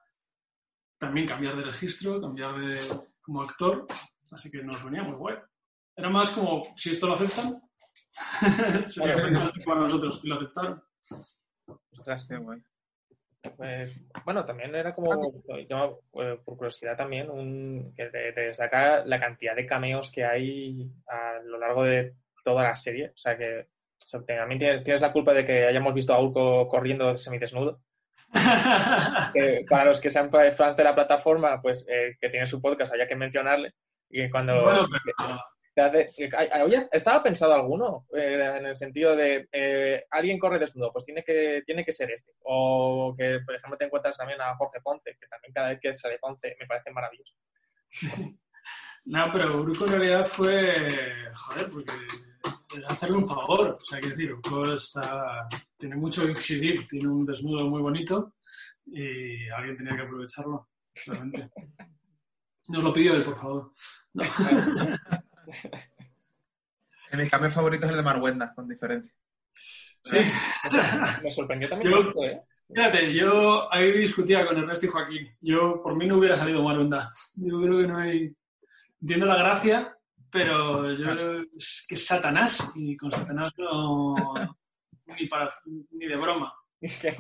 también 0.99 1.27
cambiar 1.27 1.57
de 1.57 1.65
registro, 1.65 2.21
cambiar 2.21 2.59
de 2.59 2.81
como 3.21 3.43
actor, 3.43 3.87
así 4.33 4.51
que 4.51 4.63
nos 4.63 4.83
venía 4.85 5.03
muy 5.03 5.17
guay. 5.17 5.37
Era 5.97 6.11
más 6.11 6.31
como, 6.31 6.75
si 6.77 6.91
esto 6.91 7.07
lo 7.07 7.15
aceptan, 7.15 7.61
sería 8.85 9.19
fantástico 9.19 9.65
para 9.65 9.81
nosotros, 9.81 10.21
y 10.23 10.29
lo 10.29 10.37
aceptaron. 10.37 10.83
Ostras, 11.93 12.27
Qué 12.29 12.37
guay. 12.37 12.63
Pues, 13.57 13.99
bueno, 14.25 14.45
también 14.45 14.75
era 14.75 14.95
como, 14.95 15.33
yo, 15.69 16.01
eh, 16.21 16.39
por 16.45 16.57
curiosidad 16.57 16.97
también, 16.97 17.31
un, 17.31 17.95
que 17.97 18.11
de, 18.11 18.33
de 18.33 18.43
destacar 18.49 19.07
la 19.07 19.21
cantidad 19.21 19.55
de 19.55 19.67
cameos 19.67 20.11
que 20.13 20.25
hay 20.25 20.91
a 21.07 21.39
lo 21.45 21.59
largo 21.59 21.85
de 21.85 22.15
toda 22.45 22.65
la 22.65 22.77
serie. 22.77 23.11
O 23.15 23.19
sea 23.19 23.37
que 23.37 23.61
o 23.61 24.07
sea, 24.07 24.21
te- 24.25 24.37
también 24.37 24.59
tienes, 24.59 24.85
tienes 24.85 25.03
la 25.03 25.13
culpa 25.13 25.33
de 25.33 25.45
que 25.47 25.67
hayamos 25.67 25.95
visto 25.95 26.13
a 26.15 26.21
Urco 26.23 26.67
corriendo 26.69 27.17
semidesnudo. 27.17 27.81
Que 29.33 29.65
para 29.69 29.87
los 29.87 30.01
que 30.01 30.11
sean 30.11 30.31
fans 30.31 30.77
de 30.77 30.85
la 30.85 30.95
plataforma, 30.95 31.61
pues 31.63 31.87
eh, 31.89 32.17
que 32.21 32.29
tiene 32.29 32.47
su 32.47 32.61
podcast, 32.61 32.93
haya 32.93 33.09
que 33.09 33.17
mencionarle. 33.17 33.73
Y 34.11 34.29
cuando 34.31 34.63
bueno, 34.63 34.87
pero 35.17 35.39
te 35.79 36.01
hace- 36.01 36.25
eh, 36.25 36.89
¿estaba 36.91 37.23
pensado 37.23 37.55
alguno 37.55 38.07
eh, 38.13 38.57
en 38.59 38.67
el 38.67 38.75
sentido 38.77 39.15
de 39.15 39.49
eh, 39.53 40.05
alguien 40.11 40.39
corre 40.39 40.59
desnudo? 40.59 40.93
Pues 40.93 41.05
tiene 41.05 41.23
que, 41.23 41.63
tiene 41.65 41.85
que 41.85 41.93
ser 41.93 42.11
este. 42.11 42.33
O 42.43 43.15
que, 43.17 43.41
por 43.47 43.55
ejemplo, 43.55 43.79
te 43.79 43.85
encuentras 43.85 44.17
también 44.17 44.41
a 44.41 44.57
Jorge 44.57 44.81
Ponce, 44.83 45.17
que 45.21 45.27
también 45.29 45.53
cada 45.53 45.69
vez 45.69 45.79
que 45.81 45.95
sale 45.97 46.19
Ponce 46.19 46.57
me 46.59 46.67
parece 46.67 46.91
maravilloso. 46.91 47.35
No, 49.05 49.25
pero 49.33 49.57
Urco 49.63 49.87
en 49.87 49.93
realidad 49.93 50.23
fue, 50.27 50.75
joder, 51.35 51.71
porque 51.73 51.95
hacerle 52.89 53.17
un 53.17 53.27
favor. 53.27 53.79
O 53.83 53.87
sea, 53.87 54.01
que 54.01 54.09
decir, 54.11 54.35
Urco 54.35 54.75
está, 54.75 55.49
tiene 55.79 55.97
mucho 55.97 56.27
que 56.27 56.33
exhibir, 56.33 56.87
tiene 56.87 57.09
un 57.09 57.25
desnudo 57.25 57.71
muy 57.71 57.81
bonito 57.81 58.35
y 58.85 59.49
alguien 59.49 59.79
tenía 59.79 59.97
que 59.97 60.03
aprovecharlo. 60.03 60.69
Nos 62.69 62.85
lo 62.85 62.93
pidió 62.93 63.15
él, 63.15 63.25
por 63.25 63.39
favor. 63.39 63.73
No. 64.13 64.25
Mi 67.17 67.29
cambio 67.29 67.51
favorito 67.51 67.87
es 67.87 67.91
el 67.91 67.97
de 67.97 68.03
Marwenda, 68.03 68.55
con 68.55 68.69
diferencia. 68.69 69.13
Sí. 70.05 70.19
Me 71.23 71.35
sorprendió 71.35 71.69
también 71.69 71.91
Yo- 71.91 72.03
mucho, 72.03 72.25
¿eh? 72.25 72.43
Fíjate, 72.71 73.15
yo 73.15 73.73
ahí 73.73 73.93
discutía 73.93 74.47
con 74.47 74.59
Ernesto 74.59 74.85
y 74.85 74.89
Joaquín. 74.91 75.37
Yo, 75.41 75.83
por 75.83 75.97
mí, 75.97 76.07
no 76.07 76.19
hubiera 76.19 76.37
salido 76.37 76.63
Marunda. 76.63 77.11
Yo 77.35 77.63
creo 77.63 77.79
que 77.79 77.89
no 77.89 77.97
hay... 77.97 78.37
Entiendo 79.01 79.25
la 79.25 79.39
gracia, 79.39 79.97
pero 80.31 80.93
yo 80.93 81.07
creo 81.07 81.43
es 81.57 81.87
que 81.89 81.95
es 81.95 82.05
Satanás 82.05 82.71
y 82.75 82.95
con 82.95 83.11
Satanás 83.11 83.53
no... 83.57 84.15
ni, 85.19 85.27
para, 85.29 85.51
ni 85.93 86.07
de 86.07 86.17
broma. 86.17 86.53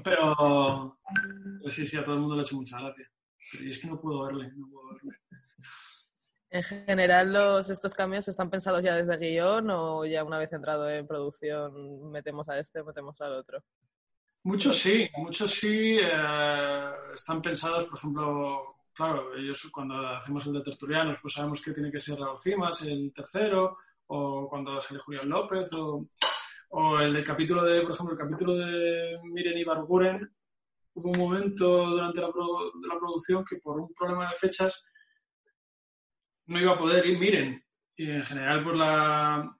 Pero 0.04 0.98
pues 1.62 1.74
sí, 1.74 1.86
sí, 1.86 1.96
a 1.96 2.04
todo 2.04 2.16
el 2.16 2.20
mundo 2.20 2.34
le 2.36 2.42
ha 2.42 2.44
hecho 2.44 2.56
mucha 2.56 2.78
gracia. 2.78 3.10
Pero 3.50 3.70
es 3.70 3.78
que 3.78 3.86
no 3.86 3.98
puedo 3.98 4.26
verle, 4.26 4.52
no 4.54 4.68
puedo 4.68 4.88
verle. 4.92 5.16
En 6.50 6.62
general, 6.62 7.32
los, 7.32 7.68
estos 7.68 7.92
cambios 7.92 8.26
están 8.26 8.48
pensados 8.48 8.82
ya 8.82 8.94
desde 8.96 9.18
guion 9.18 9.68
o 9.70 10.06
ya 10.06 10.24
una 10.24 10.38
vez 10.38 10.50
entrado 10.52 10.88
en 10.88 11.06
producción 11.06 12.10
metemos 12.10 12.48
a 12.48 12.58
este, 12.58 12.82
metemos 12.82 13.20
al 13.20 13.34
otro. 13.34 13.62
Muchos 14.44 14.78
sí, 14.78 15.10
muchos 15.18 15.50
sí 15.50 15.98
eh, 16.00 16.90
están 17.14 17.42
pensados, 17.42 17.84
por 17.84 17.98
ejemplo, 17.98 18.76
claro, 18.94 19.34
ellos 19.36 19.68
cuando 19.70 19.94
hacemos 20.08 20.46
el 20.46 20.54
de 20.54 20.62
Tertulianos, 20.62 21.18
pues 21.20 21.34
sabemos 21.34 21.60
que 21.60 21.72
tiene 21.72 21.90
que 21.90 21.98
ser 21.98 22.18
Raúl 22.18 22.38
Cimas, 22.38 22.80
el 22.82 23.12
tercero, 23.12 23.76
o 24.06 24.48
cuando 24.48 24.80
sale 24.80 25.00
Julián 25.00 25.28
López, 25.28 25.70
o, 25.74 26.06
o 26.70 26.98
el 26.98 27.12
del 27.12 27.24
capítulo 27.24 27.62
de, 27.62 27.82
por 27.82 27.90
ejemplo, 27.90 28.14
el 28.14 28.20
capítulo 28.20 28.54
de 28.54 29.18
Miren 29.24 29.58
y 29.58 29.64
Barguren, 29.64 30.34
hubo 30.94 31.10
un 31.10 31.18
momento 31.18 31.86
durante 31.86 32.22
la, 32.22 32.28
la 32.28 32.98
producción 32.98 33.44
que 33.44 33.56
por 33.56 33.78
un 33.78 33.92
problema 33.92 34.30
de 34.30 34.36
fechas 34.36 34.86
no 36.48 36.60
iba 36.60 36.72
a 36.72 36.78
poder 36.78 37.06
ir 37.06 37.18
Miren. 37.18 37.64
Y 37.96 38.10
en 38.10 38.24
general, 38.24 38.62
pues 38.62 38.76
la, 38.76 39.56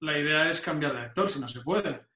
la 0.00 0.18
idea 0.18 0.48
es 0.48 0.60
cambiar 0.60 0.92
de 0.94 1.00
actor, 1.00 1.28
si 1.28 1.40
no 1.40 1.48
se 1.48 1.60
puede 1.60 2.10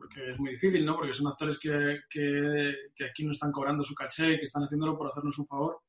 porque 0.00 0.30
es 0.30 0.38
muy 0.38 0.52
difícil, 0.52 0.84
¿no? 0.84 0.96
Porque 0.96 1.12
son 1.12 1.26
actores 1.26 1.58
que, 1.58 2.00
que, 2.08 3.04
aquí 3.04 3.22
no 3.22 3.32
están 3.32 3.52
cobrando 3.52 3.84
su 3.84 3.94
caché, 3.94 4.38
que 4.38 4.46
están 4.46 4.62
haciéndolo 4.62 4.96
por 4.96 5.08
hacernos 5.08 5.38
un 5.38 5.46
favor. 5.46 5.82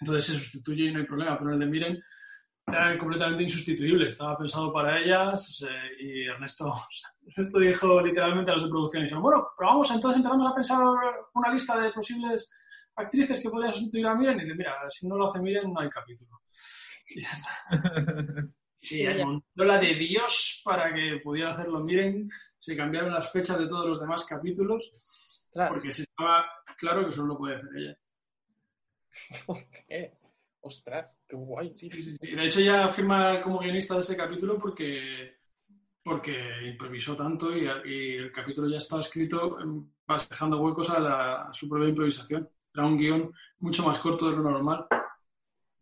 Entonces 0.00 0.24
se 0.24 0.32
sustituye 0.32 0.86
y 0.86 0.92
no 0.92 1.00
hay 1.00 1.04
problema, 1.04 1.38
pero 1.38 1.52
el 1.52 1.58
de 1.58 1.66
Miren 1.66 2.02
era 2.66 2.98
completamente 2.98 3.42
insustituible, 3.42 4.08
estaba 4.08 4.38
pensado 4.38 4.72
para 4.72 4.98
ellas 4.98 5.62
y 6.00 6.22
Ernesto, 6.22 6.72
Ernesto 7.26 7.58
dijo 7.58 8.00
literalmente 8.00 8.50
a 8.50 8.54
los 8.54 8.64
de 8.64 8.70
producción, 8.70 9.02
y 9.02 9.04
dijeron, 9.04 9.22
bueno, 9.22 9.48
pero 9.58 9.70
vamos, 9.70 9.90
entonces 9.90 10.16
empezamos 10.16 10.50
a 10.50 10.54
pensar 10.54 10.82
una 11.34 11.52
lista 11.52 11.78
de 11.78 11.92
posibles 11.92 12.50
actrices 12.96 13.40
que 13.40 13.50
podrían 13.50 13.74
sustituir 13.74 14.06
a 14.06 14.14
Miren 14.14 14.38
y 14.38 14.44
dice, 14.44 14.54
mira, 14.54 14.88
si 14.88 15.06
no 15.06 15.18
lo 15.18 15.26
hace 15.26 15.40
Miren 15.40 15.70
no 15.70 15.80
hay 15.80 15.90
capítulo. 15.90 16.40
Y 17.08 17.20
ya 17.20 17.30
está. 17.30 17.50
Sí, 18.78 19.02
montó 19.18 19.64
la 19.64 19.78
de 19.78 19.94
Dios 19.94 20.60
para 20.62 20.92
que 20.92 21.18
pudiera 21.24 21.52
hacerlo. 21.52 21.80
Miren, 21.80 22.28
se 22.58 22.76
cambiaron 22.76 23.14
las 23.14 23.32
fechas 23.32 23.58
de 23.58 23.66
todos 23.66 23.86
los 23.88 23.98
demás 23.98 24.26
capítulos 24.26 24.90
porque 25.70 25.90
se 25.90 26.02
estaba 26.02 26.44
claro 26.76 27.06
que 27.06 27.12
solo 27.12 27.28
lo 27.28 27.38
puede 27.38 27.56
hacer 27.56 27.70
ella. 27.74 27.96
¿qué? 29.88 30.12
Ostras, 30.60 31.16
qué 31.28 31.36
guay. 31.36 31.72
Sí, 31.74 31.90
sí, 31.90 32.02
sí. 32.02 32.34
De 32.36 32.44
hecho, 32.46 32.60
ya 32.60 32.88
firma 32.88 33.40
como 33.40 33.58
guionista 33.58 33.94
de 33.94 34.00
ese 34.00 34.16
capítulo 34.16 34.56
porque, 34.58 35.36
porque 36.02 36.36
improvisó 36.66 37.14
tanto 37.14 37.56
y, 37.56 37.66
y 37.86 38.12
el 38.16 38.32
capítulo 38.32 38.68
ya 38.68 38.78
estaba 38.78 39.02
escrito 39.02 39.58
vas 40.06 40.28
dejando 40.28 40.60
huecos 40.60 40.90
a, 40.90 41.00
la- 41.00 41.42
a 41.44 41.54
su 41.54 41.68
propia 41.68 41.88
improvisación. 41.88 42.48
Era 42.74 42.86
un 42.86 42.98
guion 42.98 43.32
mucho 43.60 43.82
más 43.86 43.98
corto 43.98 44.30
de 44.30 44.36
lo 44.36 44.42
normal. 44.42 44.86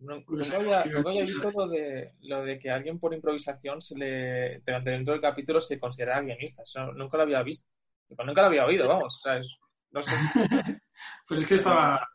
No, 0.02 0.20
había, 0.56 0.82
que- 0.82 0.90
nunca 0.90 1.10
había 1.10 1.22
visto 1.24 1.50
lo 1.50 1.68
de, 1.68 2.12
lo 2.22 2.44
de 2.44 2.58
que 2.58 2.70
alguien 2.70 2.98
por 2.98 3.14
improvisación 3.14 3.80
se 3.82 3.96
le, 3.96 4.58
durante 4.66 4.90
dentro 4.90 5.12
del 5.12 5.20
capítulo 5.22 5.60
se 5.60 5.78
considera 5.78 6.20
guionista. 6.20 6.62
Eso 6.62 6.92
nunca 6.92 7.16
lo 7.16 7.22
había 7.24 7.42
visto. 7.42 7.66
Nunca 8.10 8.42
lo 8.42 8.48
había 8.48 8.66
oído, 8.66 8.86
vamos. 8.88 9.16
O 9.18 9.20
sea, 9.22 9.38
es- 9.38 9.56
no 9.90 10.02
sé. 10.02 10.10
Pues 11.26 11.40
es 11.40 11.46
que 11.48 11.54
estaba, 11.56 12.06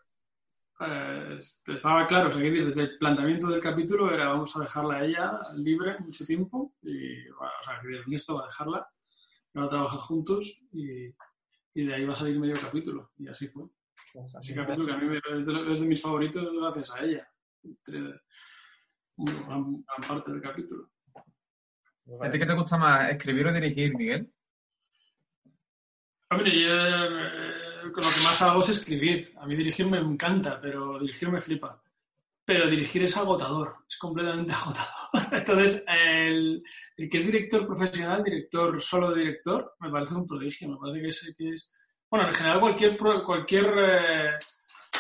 eh, 0.79 1.39
estaba 1.67 2.07
claro, 2.07 2.29
o 2.29 2.31
sea, 2.31 2.41
que 2.41 2.51
desde 2.51 2.81
el 2.81 2.97
planteamiento 2.97 3.47
del 3.47 3.59
capítulo 3.59 4.13
era 4.13 4.29
vamos 4.29 4.55
a 4.55 4.61
dejarla 4.61 4.95
a 4.97 5.03
ella 5.05 5.39
libre 5.55 5.97
mucho 5.99 6.25
tiempo 6.25 6.73
y, 6.83 7.27
bueno, 7.31 7.51
o 7.61 7.65
sea, 7.65 7.79
que 7.81 7.97
Ernesto 7.97 8.35
va 8.35 8.43
a 8.43 8.47
dejarla, 8.47 8.87
van 9.53 9.65
a 9.65 9.69
trabajar 9.69 9.99
juntos 9.99 10.61
y, 10.71 11.07
y 11.73 11.85
de 11.85 11.93
ahí 11.95 12.05
va 12.05 12.13
a 12.13 12.17
salir 12.17 12.39
medio 12.39 12.55
capítulo 12.61 13.11
y 13.17 13.27
así 13.27 13.47
fue. 13.49 13.63
Ese 14.39 14.55
capítulo 14.55 14.87
que 14.87 14.93
a 14.93 14.97
mí 14.97 15.07
me- 15.07 15.17
es, 15.17 15.45
de, 15.45 15.73
es 15.73 15.79
de 15.81 15.85
mis 15.85 16.01
favoritos 16.01 16.47
gracias 16.53 16.91
a 16.91 17.03
ella. 17.03 17.27
Entre- 17.63 18.21
una 19.17 19.33
gran, 19.33 19.63
gran 19.83 20.07
parte 20.07 20.31
del 20.31 20.41
capítulo. 20.41 20.89
¿A 22.21 22.29
ti 22.29 22.39
qué 22.39 22.45
te 22.45 22.53
gusta 22.53 22.77
más, 22.77 23.09
escribir 23.11 23.47
o 23.47 23.53
dirigir, 23.53 23.95
Miguel? 23.95 24.31
Hombre, 26.29 26.51
yo 26.61 26.67
eh, 26.69 27.91
con 27.93 28.03
lo 28.03 28.09
que 28.09 28.23
más 28.23 28.41
hago 28.41 28.59
es 28.61 28.69
escribir. 28.69 29.33
A 29.39 29.45
mí 29.45 29.55
dirigir 29.55 29.87
me 29.87 29.97
encanta, 29.97 30.59
pero 30.61 30.99
dirigir 30.99 31.29
me 31.29 31.41
flipa. 31.41 31.81
Pero 32.45 32.69
dirigir 32.69 33.03
es 33.03 33.17
agotador, 33.17 33.77
es 33.89 33.97
completamente 33.97 34.51
agotador. 34.53 35.33
Entonces, 35.33 35.83
el, 35.87 36.63
el 36.97 37.09
que 37.09 37.17
es 37.17 37.25
director 37.25 37.65
profesional, 37.65 38.23
director 38.23 38.81
solo 38.81 39.13
director, 39.13 39.75
me 39.79 39.89
parece 39.89 40.15
un 40.15 40.25
prodigio. 40.25 40.69
Me 40.69 40.77
parece 40.77 41.01
que 41.01 41.07
es, 41.07 41.35
que 41.37 41.49
es- 41.49 41.71
bueno, 42.09 42.27
en 42.27 42.33
general 42.33 42.59
cualquier 42.61 42.97
pro- 42.97 43.25
cualquier 43.25 43.65
eh, 43.77 44.37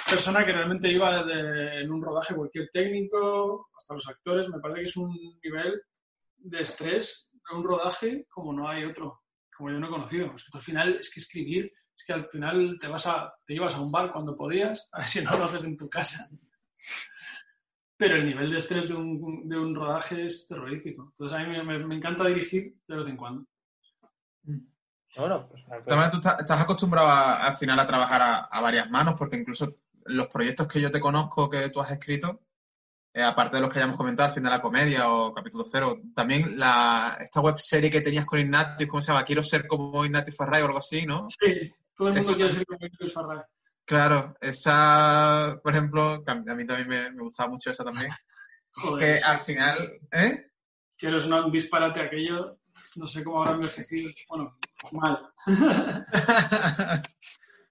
persona 0.09 0.45
que 0.45 0.53
realmente 0.53 0.91
iba 0.91 1.23
de- 1.23 1.81
en 1.81 1.91
un 1.91 2.01
rodaje, 2.01 2.35
cualquier 2.35 2.69
técnico, 2.71 3.69
hasta 3.77 3.93
los 3.95 4.07
actores, 4.07 4.47
me 4.49 4.59
parece 4.59 4.81
que 4.81 4.85
es 4.87 4.97
un 4.97 5.11
nivel 5.43 5.81
de 6.37 6.61
estrés, 6.61 7.29
de 7.33 7.55
un 7.57 7.63
rodaje 7.63 8.25
como 8.29 8.53
no 8.53 8.67
hay 8.69 8.83
otro 8.85 9.21
como 9.55 9.71
yo 9.71 9.79
no 9.79 9.87
he 9.87 9.89
conocido. 9.89 10.31
Es 10.35 10.45
al 10.53 10.61
final, 10.61 10.97
es 11.01 11.11
que 11.11 11.19
escribir, 11.19 11.65
es 11.97 12.03
que 12.05 12.13
al 12.13 12.27
final 12.29 12.77
te 12.79 12.87
vas 12.87 13.07
a, 13.07 13.33
te 13.43 13.55
ibas 13.55 13.73
a 13.73 13.81
un 13.81 13.91
bar 13.91 14.11
cuando 14.13 14.37
podías, 14.37 14.87
a 14.91 14.99
ver 14.99 15.07
si 15.07 15.21
no 15.23 15.35
lo 15.35 15.45
haces 15.45 15.63
en 15.63 15.75
tu 15.75 15.89
casa. 15.89 16.27
Pero 17.97 18.17
el 18.17 18.25
nivel 18.27 18.51
de 18.51 18.57
estrés 18.57 18.87
de 18.87 18.93
un, 18.93 19.49
de 19.49 19.57
un 19.57 19.73
rodaje 19.73 20.27
es 20.27 20.47
terrorífico. 20.47 21.07
Entonces 21.13 21.35
a 21.37 21.41
mí 21.43 21.49
me, 21.49 21.63
me- 21.63 21.87
me 21.87 21.95
encanta 21.95 22.27
dirigir 22.27 22.75
de 22.87 22.95
vez 22.97 23.07
en 23.07 23.17
cuando. 23.17 23.47
Bueno, 25.17 25.47
pues, 25.49 25.63
También 25.85 26.11
tú 26.11 26.17
estás, 26.17 26.39
estás 26.39 26.61
acostumbrado 26.61 27.07
a- 27.07 27.45
al 27.47 27.55
final 27.55 27.79
a 27.79 27.87
trabajar 27.87 28.21
a, 28.21 28.37
a 28.45 28.61
varias 28.61 28.89
manos, 28.89 29.15
porque 29.17 29.37
incluso 29.37 29.77
los 30.05 30.27
proyectos 30.27 30.67
que 30.67 30.79
yo 30.81 30.91
te 30.91 30.99
conozco 30.99 31.49
que 31.49 31.69
tú 31.69 31.81
has 31.81 31.91
escrito, 31.91 32.41
eh, 33.13 33.23
aparte 33.23 33.55
de 33.57 33.61
los 33.61 33.73
que 33.73 33.79
ya 33.79 33.85
hemos 33.85 33.97
comentado, 33.97 34.29
el 34.29 34.33
fin 34.35 34.43
de 34.43 34.49
la 34.49 34.61
comedia 34.61 35.09
o 35.11 35.33
capítulo 35.33 35.63
cero, 35.65 35.99
también 36.13 36.57
la, 36.59 37.17
esta 37.19 37.41
web 37.41 37.57
serie 37.57 37.89
que 37.89 38.01
tenías 38.01 38.25
con 38.25 38.39
Ignatius, 38.39 38.89
¿cómo 38.89 39.01
se 39.01 39.11
llama? 39.11 39.25
Quiero 39.25 39.43
ser 39.43 39.65
como 39.67 40.05
Ignatius 40.05 40.37
Farray 40.37 40.61
o 40.61 40.65
algo 40.67 40.77
así, 40.79 41.05
¿no? 41.05 41.27
Sí, 41.39 41.73
todo 41.95 42.09
el 42.09 42.13
mundo 42.15 42.35
quiere 42.35 42.53
ser 42.53 42.65
como 42.65 42.79
Luis 42.99 43.13
Farray. 43.13 43.39
Claro, 43.85 44.35
esa, 44.41 45.59
por 45.63 45.71
ejemplo, 45.73 46.23
que 46.23 46.31
a 46.31 46.35
mí 46.35 46.65
también 46.65 46.87
me, 46.87 47.11
me 47.11 47.21
gustaba 47.23 47.49
mucho 47.49 47.69
esa 47.71 47.83
también, 47.83 48.11
Joder, 48.73 49.17
que 49.19 49.23
al 49.23 49.39
final, 49.39 49.99
¿eh? 50.11 50.51
quiero 50.97 51.17
es 51.17 51.25
una- 51.25 51.43
un 51.45 51.51
disparate 51.51 51.99
aquello. 52.01 52.59
No 52.95 53.07
sé 53.07 53.23
cómo 53.23 53.41
habrá 53.41 53.55
envejecido. 53.55 54.09
Bueno, 54.29 54.57
mal. 54.91 55.31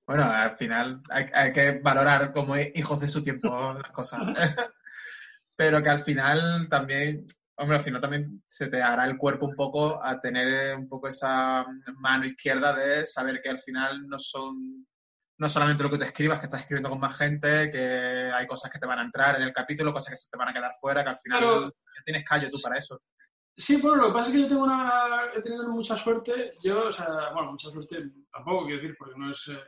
bueno, 0.07 0.25
al 0.25 0.57
final 0.57 1.03
hay, 1.11 1.27
hay 1.33 1.53
que 1.53 1.81
valorar 1.83 2.33
como 2.33 2.57
hijos 2.57 3.01
de 3.01 3.09
su 3.09 3.23
tiempo 3.23 3.75
las 3.75 3.91
cosas. 3.91 4.21
Pero 5.57 5.83
que 5.83 5.89
al 5.89 6.01
final 6.01 6.69
también, 6.69 7.27
hombre, 7.57 7.79
al 7.79 7.83
final 7.83 8.01
también 8.01 8.43
se 8.47 8.69
te 8.69 8.83
hará 8.83 9.05
el 9.07 9.17
cuerpo 9.17 9.47
un 9.47 9.57
poco 9.57 10.05
a 10.05 10.21
tener 10.21 10.77
un 10.77 10.89
poco 10.89 11.09
esa 11.09 11.65
mano 11.97 12.27
izquierda 12.27 12.75
de 12.75 13.07
saber 13.07 13.41
que 13.43 13.49
al 13.49 13.59
final 13.59 14.07
no 14.07 14.19
son, 14.19 14.87
no 15.39 15.49
solamente 15.49 15.83
lo 15.83 15.91
que 15.91 15.97
tú 15.97 16.05
escribas, 16.05 16.39
que 16.41 16.47
estás 16.47 16.61
escribiendo 16.61 16.91
con 16.91 17.01
más 17.01 17.17
gente, 17.17 17.71
que 17.71 18.31
hay 18.35 18.47
cosas 18.47 18.71
que 18.71 18.79
te 18.79 18.87
van 18.87 18.99
a 18.99 19.03
entrar 19.03 19.37
en 19.37 19.43
el 19.43 19.53
capítulo, 19.55 19.95
cosas 19.95 20.11
que 20.11 20.17
se 20.19 20.29
te 20.31 20.37
van 20.37 20.49
a 20.49 20.53
quedar 20.53 20.73
fuera, 20.79 21.03
que 21.03 21.11
al 21.11 21.17
final 21.17 21.41
Claro. 21.41 21.65
ya 21.69 22.03
tienes 22.05 22.25
callo 22.25 22.51
tú 22.51 22.59
para 22.63 22.77
eso. 22.77 23.01
Sí, 23.59 23.77
bueno, 23.81 24.03
lo 24.03 24.09
que 24.09 24.13
pasa 24.13 24.29
es 24.29 24.37
que 24.37 24.43
yo 24.43 24.49
tengo 24.49 24.65
una, 24.65 25.31
he 25.35 25.41
tenido 25.41 25.67
mucha 25.69 25.97
suerte. 25.97 26.53
Yo, 26.63 26.89
o 26.89 26.93
sea, 26.93 27.31
bueno, 27.33 27.53
mucha 27.53 27.71
suerte 27.71 27.97
tampoco 28.31 28.67
quiero 28.67 28.83
decir, 28.83 28.95
porque 28.99 29.19
no 29.19 29.31
es. 29.31 29.49
eh, 29.49 29.59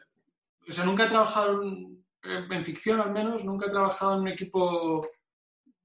o 0.68 0.72
sea, 0.72 0.84
nunca 0.84 1.06
he 1.06 1.08
trabajado 1.08 1.62
en, 1.62 2.04
en 2.22 2.64
ficción, 2.64 3.00
al 3.00 3.12
menos, 3.12 3.44
nunca 3.44 3.66
he 3.66 3.70
trabajado 3.70 4.14
en 4.14 4.20
un 4.20 4.28
equipo 4.28 5.00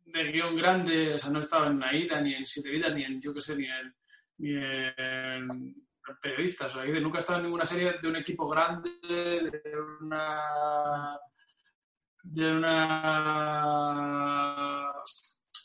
de 0.06 0.32
guion 0.34 0.58
grande. 0.58 1.14
O 1.14 1.20
sea, 1.20 1.30
no 1.32 1.40
he 1.40 1.42
estado 1.42 1.68
en 1.68 1.82
Aida, 1.82 2.20
ni 2.20 2.34
en 2.36 2.46
Siete 2.46 2.70
Vidas, 2.70 2.94
ni 2.94 3.06
en, 3.06 3.22
yo 3.22 3.34
qué 3.34 3.42
sé, 3.42 3.56
ni 3.56 3.68
en, 3.68 3.96
ni 4.40 4.52
en 4.52 5.74
periodistas. 6.22 6.76
O 6.76 6.82
sea, 6.84 7.00
nunca 7.00 7.20
he 7.20 7.22
estado 7.22 7.40
en 7.40 7.46
ninguna 7.46 7.66
serie 7.66 7.94
de 8.02 8.08
un 8.10 8.18
equipo 8.18 8.50
grande, 8.50 8.90
de 9.02 9.80
una. 10.02 11.18
de 12.24 12.52
una 12.52 14.04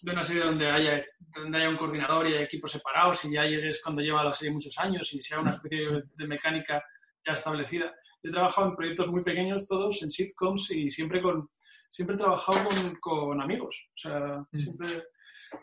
de 0.01 0.13
una 0.13 0.23
serie 0.23 0.45
donde 0.45 0.71
haya, 0.71 1.05
donde 1.19 1.59
haya 1.59 1.71
un 1.71 1.77
coordinador 1.77 2.27
y 2.27 2.35
haya 2.35 2.45
equipos 2.45 2.73
separados 2.73 3.25
y 3.25 3.33
ya 3.33 3.45
llegues 3.45 3.83
cuando 3.83 4.03
lleva 4.03 4.25
la 4.25 4.33
serie 4.33 4.53
muchos 4.53 4.77
años 4.79 5.13
y 5.13 5.21
sea 5.21 5.41
una 5.41 5.55
especie 5.55 6.03
de, 6.15 6.27
mecánica 6.27 6.83
ya 7.27 7.33
establecida. 7.33 7.95
Yo 8.23 8.31
he 8.31 8.33
trabajado 8.33 8.69
en 8.69 8.77
proyectos 8.77 9.09
muy 9.09 9.23
pequeños 9.23 9.67
todos, 9.67 10.03
en 10.03 10.11
sitcoms 10.11 10.71
y 10.71 10.91
siempre 10.91 11.21
con 11.21 11.49
siempre 11.89 12.17
he 12.17 12.19
trabajado 12.19 12.59
con, 12.69 12.95
con 13.01 13.41
amigos. 13.41 13.89
O 13.95 13.99
sea, 13.99 14.45
siempre 14.53 14.89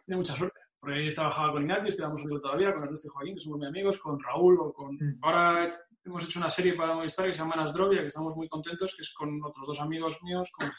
he 0.08 0.16
mucha 0.16 0.36
suerte. 0.36 0.60
Porque 0.80 1.08
he 1.08 1.14
trabajado 1.14 1.54
con 1.54 1.64
Ignatius, 1.64 1.96
que 1.96 2.02
éramos 2.02 2.22
amigos 2.22 2.42
todavía, 2.42 2.74
con 2.74 2.84
Ernesto 2.84 3.08
y 3.08 3.12
Joaquín, 3.12 3.36
que 3.36 3.42
somos 3.42 3.58
muy 3.60 3.68
amigos, 3.68 3.98
con 3.98 4.20
Raúl 4.20 4.60
o 4.60 4.74
con... 4.74 4.98
Ahora 5.22 5.76
hemos 6.04 6.24
hecho 6.24 6.40
una 6.40 6.50
serie 6.50 6.76
para 6.76 6.94
Movistar 6.94 7.26
que 7.26 7.34
se 7.34 7.40
llama 7.40 7.56
Nasdrovia, 7.56 8.02
que 8.02 8.08
estamos 8.08 8.36
muy 8.36 8.48
contentos, 8.48 8.94
que 8.96 9.02
es 9.02 9.14
con 9.14 9.44
otros 9.44 9.66
dos 9.66 9.82
amigos 9.82 10.22
míos, 10.22 10.52
con 10.52 10.70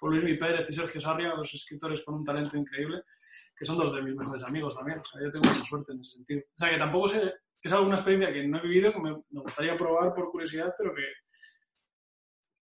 con 0.00 0.10
Luis 0.10 0.24
Mi 0.24 0.34
Pérez 0.34 0.68
y 0.70 0.72
Sergio 0.72 0.98
Sarria, 0.98 1.34
dos 1.36 1.52
escritores 1.52 2.02
con 2.02 2.14
un 2.14 2.24
talento 2.24 2.56
increíble, 2.56 3.02
que 3.54 3.66
son 3.66 3.76
dos 3.76 3.94
de 3.94 4.00
mis 4.00 4.16
mejores 4.16 4.42
amigos 4.44 4.74
también. 4.74 4.98
O 4.98 5.04
sea, 5.04 5.20
yo 5.20 5.30
tengo 5.30 5.46
mucha 5.46 5.62
suerte 5.62 5.92
en 5.92 6.00
ese 6.00 6.12
sentido. 6.12 6.40
O 6.40 6.56
sea, 6.56 6.70
que 6.70 6.78
tampoco 6.78 7.08
sé, 7.08 7.20
que 7.60 7.68
es 7.68 7.72
alguna 7.72 7.96
experiencia 7.96 8.32
que 8.32 8.48
no 8.48 8.58
he 8.58 8.62
vivido, 8.62 8.92
que 8.94 8.98
me, 8.98 9.10
me 9.10 9.40
gustaría 9.42 9.76
probar 9.76 10.14
por 10.14 10.30
curiosidad, 10.30 10.74
pero 10.78 10.94
que, 10.94 11.04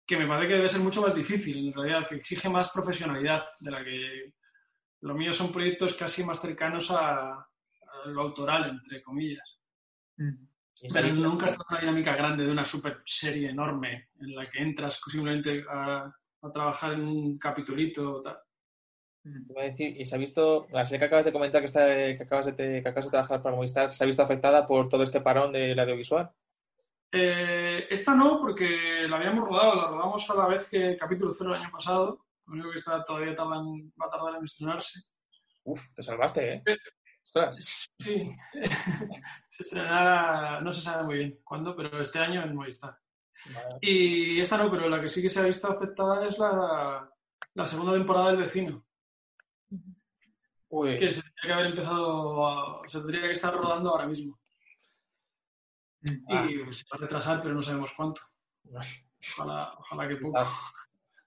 que 0.07 0.19
me 0.19 0.27
parece 0.27 0.49
que 0.49 0.55
debe 0.57 0.69
ser 0.69 0.83
mucho 0.83 1.01
más 1.01 1.15
difícil, 1.15 1.69
en 1.69 1.73
realidad, 1.73 2.07
que 2.07 2.17
exige 2.17 2.51
más 2.51 2.71
profesionalidad 2.71 3.43
de 3.59 3.71
la 3.71 3.83
que... 3.83 4.35
Los 5.01 5.17
míos 5.17 5.37
son 5.37 5.51
proyectos 5.51 5.95
casi 5.95 6.23
más 6.23 6.41
cercanos 6.41 6.91
a, 6.93 7.33
a 7.33 8.07
lo 8.07 8.21
autoral, 8.21 8.71
entre 8.71 9.03
comillas. 9.03 9.59
Pero 10.93 11.13
nunca 11.15 11.47
estado 11.47 11.65
en 11.71 11.75
una 11.75 11.81
dinámica 11.81 12.15
grande 12.15 12.45
de 12.45 12.53
una 12.53 12.65
super 12.65 13.03
serie 13.05 13.51
enorme 13.51 14.11
en 14.21 14.35
la 14.35 14.49
que 14.49 14.63
entras 14.63 15.01
simplemente 15.01 15.65
a, 15.69 16.13
a 16.43 16.53
trabajar 16.53 16.93
en 16.95 17.03
un 17.03 17.39
capitulito 17.39 18.17
o 18.17 18.23
tal. 18.23 18.39
Iba 19.25 19.63
a 19.63 19.65
decir, 19.67 20.01
y 20.01 20.05
se 20.05 20.17
ha 20.17 20.19
visto, 20.19 20.67
la 20.71 20.85
serie 20.85 20.99
que 20.99 21.05
acabas 21.05 21.25
de 21.25 21.33
comentar 21.33 21.61
que, 21.61 21.69
está, 21.69 21.87
que, 21.87 22.19
acabas 22.21 22.47
de, 22.47 22.83
que 22.83 22.89
acabas 22.89 23.05
de 23.05 23.11
trabajar 23.11 23.43
para 23.43 23.55
Movistar, 23.55 23.93
¿se 23.93 24.03
ha 24.03 24.07
visto 24.07 24.23
afectada 24.23 24.67
por 24.67 24.89
todo 24.89 25.05
este 25.05 25.21
parón 25.21 25.53
del 25.53 25.79
audiovisual? 25.79 26.33
Eh, 27.13 27.87
esta 27.91 28.15
no, 28.15 28.41
porque 28.41 29.07
la 29.09 29.17
habíamos 29.17 29.47
rodado, 29.47 29.77
la 29.77 29.89
rodamos 29.89 30.29
a 30.29 30.35
la 30.35 30.47
vez 30.47 30.69
que 30.69 30.91
el 30.91 30.97
capítulo 30.97 31.31
cero 31.31 31.55
el 31.55 31.63
año 31.63 31.71
pasado. 31.71 32.27
Lo 32.47 32.55
único 32.55 32.71
que 32.71 32.79
está, 32.79 33.05
todavía 33.05 33.35
va 33.35 34.07
a 34.07 34.09
tardar 34.09 34.37
en 34.37 34.45
estrenarse. 34.45 35.01
Uf, 35.65 35.81
te 35.95 36.03
salvaste, 36.03 36.55
¿eh? 36.55 36.63
Ostras. 37.23 37.87
Sí. 38.01 38.35
se 39.51 39.63
estrenará, 39.63 40.61
no 40.61 40.73
se 40.73 40.81
sabe 40.81 41.05
muy 41.05 41.19
bien 41.19 41.39
cuándo, 41.45 41.77
pero 41.77 42.01
este 42.01 42.19
año 42.19 42.43
en 42.43 42.55
Movistar. 42.55 42.99
Y 43.81 44.41
esta 44.41 44.57
no, 44.57 44.71
pero 44.71 44.89
la 44.89 45.01
que 45.01 45.09
sí 45.09 45.21
que 45.23 45.29
se 45.31 45.41
ha 45.41 45.45
visto 45.45 45.69
afectada 45.71 46.27
es 46.27 46.39
la, 46.39 47.11
la 47.55 47.67
segunda 47.67 47.93
temporada 47.93 48.29
del 48.29 48.37
vecino. 48.39 48.85
Uy. 50.69 50.97
Que 50.97 51.13
se 51.13 51.21
tendría 51.23 51.43
que 51.47 51.53
haber 51.53 51.67
empezado, 51.67 52.47
a- 52.47 52.89
se 52.89 52.99
tendría 52.99 53.23
que 53.23 53.33
estar 53.33 53.55
rodando 53.55 53.91
ahora 53.91 54.07
mismo. 54.07 54.39
Ah. 56.29 56.47
Y 56.49 56.75
se 56.75 56.85
va 56.91 56.97
a 56.97 57.01
retrasar, 57.01 57.43
pero 57.43 57.55
no 57.55 57.63
sabemos 57.63 57.93
cuánto. 57.97 58.23
Ojalá, 59.37 59.73
ojalá 59.79 60.09
que 60.09 60.17
poco. 60.17 60.39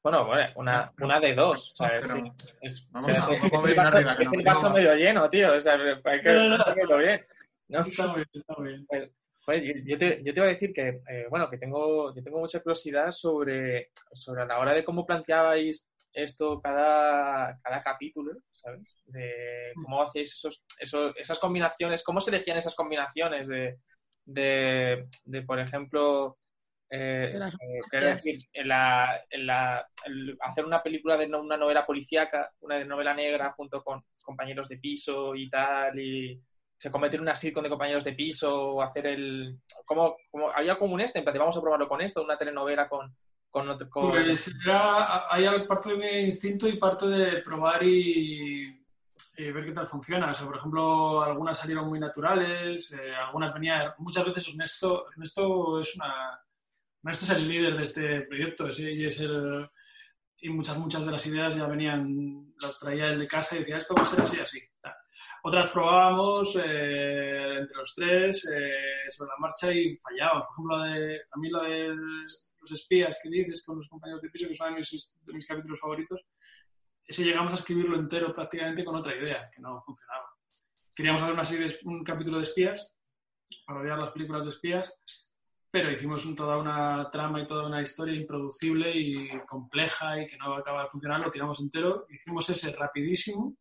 Bueno, 0.03 0.25
bueno, 0.25 0.47
una, 0.57 0.93
una 1.01 1.19
de 1.19 1.33
dos. 1.35 1.73
Pero- 1.77 2.15
es- 2.17 2.57
es- 2.61 2.87
Vamos, 2.91 3.09
es- 3.09 3.19
vamos, 3.21 3.43
es 3.45 3.51
vamos 3.51 3.69
el 3.69 3.75
vaso- 3.75 4.17
que 4.17 4.25
no- 4.25 4.43
vaso 4.43 4.69
medio 4.71 4.95
lleno, 4.95 5.29
tío. 5.29 5.53
O 5.57 5.61
sea, 5.61 5.73
hay 6.03 6.21
que 6.21 6.31
No, 6.31 6.49
no, 6.49 6.57
no. 6.57 6.63
hacerlo 6.63 6.97
bien. 6.97 7.25
¿no? 7.69 7.79
Está 7.81 8.07
muy 8.07 8.15
bien, 8.17 8.29
está 8.33 8.53
muy 8.57 8.67
bien. 8.69 8.85
Pues 8.87 9.11
yo, 9.53 9.73
yo 9.85 9.97
te, 9.97 10.23
yo 10.23 10.33
te 10.33 10.39
iba 10.39 10.45
a 10.45 10.49
decir 10.49 10.73
que, 10.73 11.01
eh, 11.09 11.27
bueno, 11.29 11.49
que 11.49 11.57
tengo, 11.57 12.13
yo 12.15 12.23
tengo 12.23 12.39
mucha 12.39 12.61
curiosidad 12.61 13.11
sobre, 13.11 13.91
sobre 14.13 14.43
a 14.43 14.45
la 14.45 14.59
hora 14.59 14.73
de 14.73 14.83
cómo 14.83 15.05
planteabais 15.05 15.87
esto 16.13 16.61
cada, 16.61 17.59
cada 17.61 17.83
capítulo, 17.83 18.33
¿sabes? 18.51 18.81
De 19.05 19.77
cómo 19.81 20.01
hacéis 20.01 20.33
esos, 20.33 20.63
esos, 20.79 21.17
esas 21.17 21.39
combinaciones, 21.39 22.03
cómo 22.03 22.21
se 22.21 22.31
elegían 22.31 22.57
esas 22.57 22.75
combinaciones 22.75 23.47
de, 23.47 23.77
de, 24.25 25.07
de, 25.25 25.41
por 25.43 25.59
ejemplo, 25.59 26.37
eh, 26.89 27.43
eh, 27.59 27.85
quiero 27.89 28.07
decir, 28.07 28.39
en 28.53 28.67
la, 28.69 29.21
en 29.29 29.45
la, 29.47 29.87
el 30.05 30.37
hacer 30.41 30.65
una 30.65 30.81
película 30.83 31.17
de 31.17 31.27
no- 31.27 31.41
una 31.41 31.57
novela 31.57 31.85
policíaca, 31.85 32.51
una 32.61 32.75
de 32.77 32.85
novela 32.85 33.13
negra 33.13 33.51
junto 33.53 33.83
con 33.83 34.03
compañeros 34.21 34.69
de 34.69 34.77
piso 34.77 35.35
y 35.35 35.49
tal, 35.49 35.99
y 35.99 36.41
se 36.85 36.91
convertir 36.91 37.17
en 37.17 37.23
una 37.23 37.35
sitcom 37.35 37.63
de 37.63 37.69
compañeros 37.69 38.03
de 38.03 38.13
piso, 38.13 38.75
o 38.75 38.81
hacer 38.83 39.07
el... 39.07 39.57
como 39.85 40.17
como 40.29 40.51
Había 40.51 40.77
como 40.77 40.93
un 40.93 41.01
este, 41.01 41.17
en 41.17 41.25
vamos 41.39 41.57
a 41.57 41.61
probarlo 41.61 41.87
con 41.87 41.99
esto, 41.99 42.21
una 42.23 42.37
telenovela 42.37 42.87
con... 42.87 43.11
con, 43.49 43.67
otro- 43.69 43.89
con- 43.89 44.11
Pues 44.11 44.53
era, 44.63 45.25
hay 45.33 45.65
parte 45.65 45.89
de 45.89 45.97
mi 45.97 46.19
instinto 46.27 46.67
y 46.67 46.77
parte 46.77 47.07
de 47.07 47.41
probar 47.41 47.81
y, 47.83 48.67
ver 49.51 49.65
qué 49.65 49.71
tal 49.71 49.87
funciona. 49.87 50.29
O 50.29 50.33
sea, 50.35 50.45
por 50.45 50.57
ejemplo, 50.57 51.23
algunas 51.23 51.57
salieron 51.57 51.87
muy 51.89 51.99
naturales, 51.99 52.93
eh, 52.93 53.15
algunas 53.15 53.51
venían... 53.51 53.93
Muchas 53.97 54.23
veces 54.27 54.47
Ernesto, 54.47 55.09
Ernesto 55.11 55.79
es. 55.81 55.97
Ernesto 57.03 57.25
es 57.25 57.31
el 57.31 57.47
líder 57.47 57.77
de 57.77 57.83
este 57.83 58.21
proyecto 58.21 58.71
sí, 58.71 58.83
y 58.93 59.05
es 59.05 59.19
el... 59.21 59.67
Y 60.37 60.49
muchas, 60.49 60.77
muchas 60.77 61.03
de 61.03 61.11
las 61.11 61.25
ideas 61.25 61.55
ya 61.55 61.65
venían, 61.65 62.53
las 62.61 62.77
traía 62.77 63.07
él 63.07 63.17
de 63.17 63.27
casa 63.27 63.55
y 63.55 63.59
decía, 63.59 63.77
esto 63.77 63.95
va 63.95 64.03
a 64.03 64.05
ser 64.05 64.21
así, 64.21 64.39
así. 64.39 64.61
Otras 65.43 65.69
probábamos 65.69 66.55
eh, 66.55 67.57
entre 67.59 67.75
los 67.77 67.93
tres 67.95 68.45
eh, 68.53 69.09
sobre 69.11 69.29
la 69.29 69.37
marcha 69.39 69.71
y 69.71 69.97
fallábamos. 69.97 70.45
Por 70.47 70.53
ejemplo, 70.53 70.77
la 70.77 70.93
de, 70.95 71.21
a 71.31 71.37
mí 71.37 71.49
la 71.49 71.63
de 71.63 71.95
los 71.95 72.71
espías 72.71 73.19
que 73.21 73.29
dices 73.29 73.63
con 73.63 73.77
los 73.77 73.87
compañeros 73.87 74.21
de 74.21 74.29
piso, 74.29 74.47
que 74.47 74.55
uno 74.59 74.71
de 74.71 74.77
mis, 74.79 75.17
de 75.23 75.33
mis 75.33 75.45
capítulos 75.45 75.79
favoritos, 75.79 76.21
ese 77.07 77.23
llegamos 77.23 77.53
a 77.53 77.57
escribirlo 77.57 77.97
entero 77.99 78.33
prácticamente 78.33 78.83
con 78.83 78.95
otra 78.95 79.15
idea, 79.15 79.49
que 79.53 79.61
no 79.61 79.81
funcionaba. 79.85 80.25
Queríamos 80.95 81.21
hacer 81.21 81.33
una 81.33 81.43
serie 81.45 81.67
de- 81.67 81.79
un 81.83 82.03
capítulo 82.03 82.37
de 82.37 82.43
espías, 82.43 82.95
parodiar 83.67 83.99
las 83.99 84.11
películas 84.11 84.45
de 84.45 84.49
espías, 84.49 85.03
pero 85.69 85.91
hicimos 85.91 86.25
un- 86.25 86.35
toda 86.35 86.57
una 86.57 87.09
trama 87.11 87.41
y 87.41 87.45
toda 87.45 87.67
una 87.67 87.81
historia 87.81 88.15
improducible 88.15 88.91
y 88.95 89.29
compleja 89.45 90.19
y 90.21 90.25
que 90.27 90.37
no 90.37 90.55
acaba 90.55 90.81
de 90.83 90.87
funcionar, 90.87 91.19
lo 91.19 91.29
tiramos 91.29 91.59
entero, 91.59 92.07
hicimos 92.09 92.49
ese 92.49 92.71
rapidísimo, 92.73 93.55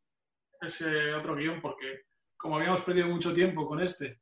ese 0.66 1.14
otro 1.14 1.35
guion, 1.37 1.61
porque 1.61 2.03
como 2.37 2.57
habíamos 2.57 2.81
perdido 2.83 3.09
mucho 3.09 3.33
tiempo 3.33 3.66
con 3.66 3.81
este, 3.81 4.20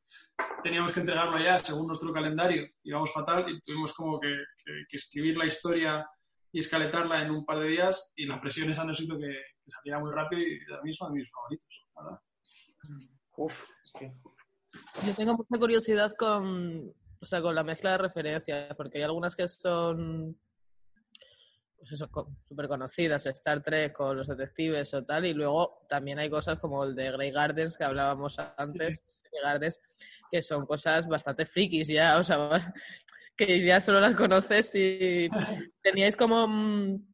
teníamos 0.63 0.93
que 0.93 1.01
entregarlo 1.01 1.39
ya 1.39 1.59
según 1.59 1.89
nuestro 1.89 2.13
calendario, 2.13 2.69
íbamos 2.85 3.13
fatal 3.13 3.45
y 3.49 3.61
tuvimos 3.61 3.93
como 3.95 4.21
que, 4.21 4.29
que- 4.65 4.85
que 4.89 4.97
escribir 4.97 5.37
la 5.37 5.47
historia 5.47 6.07
y 6.53 6.61
escaletarla 6.61 7.23
en 7.23 7.31
un 7.31 7.45
par 7.45 7.59
de 7.61 7.69
días 7.69 8.13
y 8.15 8.27
la 8.27 8.41
presión 8.41 8.71
esa 8.71 8.85
nos 8.85 9.01
hizo 9.01 9.19
que, 9.19 9.27
que 9.27 9.71
saliera 9.71 9.99
muy 9.99 10.13
rápido 10.13 10.43
y 10.43 10.59
a 10.73 10.83
mí 10.83 10.91
es 10.91 11.01
uno 11.01 11.11
de 11.11 11.19
mis 11.21 11.31
favoritos, 11.31 11.87
la 11.97 12.03
¿verdad? 12.05 12.21
Uf, 13.37 13.65
Yo 15.07 15.15
tengo 15.17 15.35
mucha 15.35 15.59
curiosidad 15.59 16.13
con, 16.19 16.93
o 17.21 17.25
sea, 17.25 17.41
con 17.41 17.55
la 17.55 17.65
mezcla 17.65 17.93
de 17.93 17.99
referencias, 17.99 18.75
porque 18.77 18.99
hay 18.99 19.05
algunas 19.05 19.35
que 19.35 19.49
son, 19.49 20.39
pues 21.83 22.01
eso, 22.01 22.09
súper 22.47 22.69
conocidas, 22.69 23.27
Star 23.27 23.61
Trek 23.61 23.93
con 23.93 24.17
los 24.17 24.29
detectives 24.29 24.95
o 24.95 25.05
tal, 25.05 25.27
y 25.27 25.35
luego 25.35 25.85
también 25.89 26.21
hay 26.21 26.31
cosas 26.31 26.61
como 26.61 26.85
el 26.85 26.95
de 26.95 27.11
Grey 27.11 27.33
Gardens 27.33 27.77
que 27.77 27.83
hablábamos 27.83 28.39
antes, 28.57 29.03
Grey 29.33 29.43
Gardens, 29.43 29.81
que 30.31 30.43
son 30.43 30.65
cosas 30.65 31.09
bastante 31.09 31.45
frikis 31.45 31.89
ya, 31.89 32.19
o 32.19 32.23
sea, 32.23 32.51
que 33.37 33.61
ya 33.61 33.81
solo 33.81 33.99
las 33.99 34.15
conoces 34.15 34.73
y 34.77 35.29
teníais 35.83 36.15
como, 36.15 36.47
mm, 36.47 37.05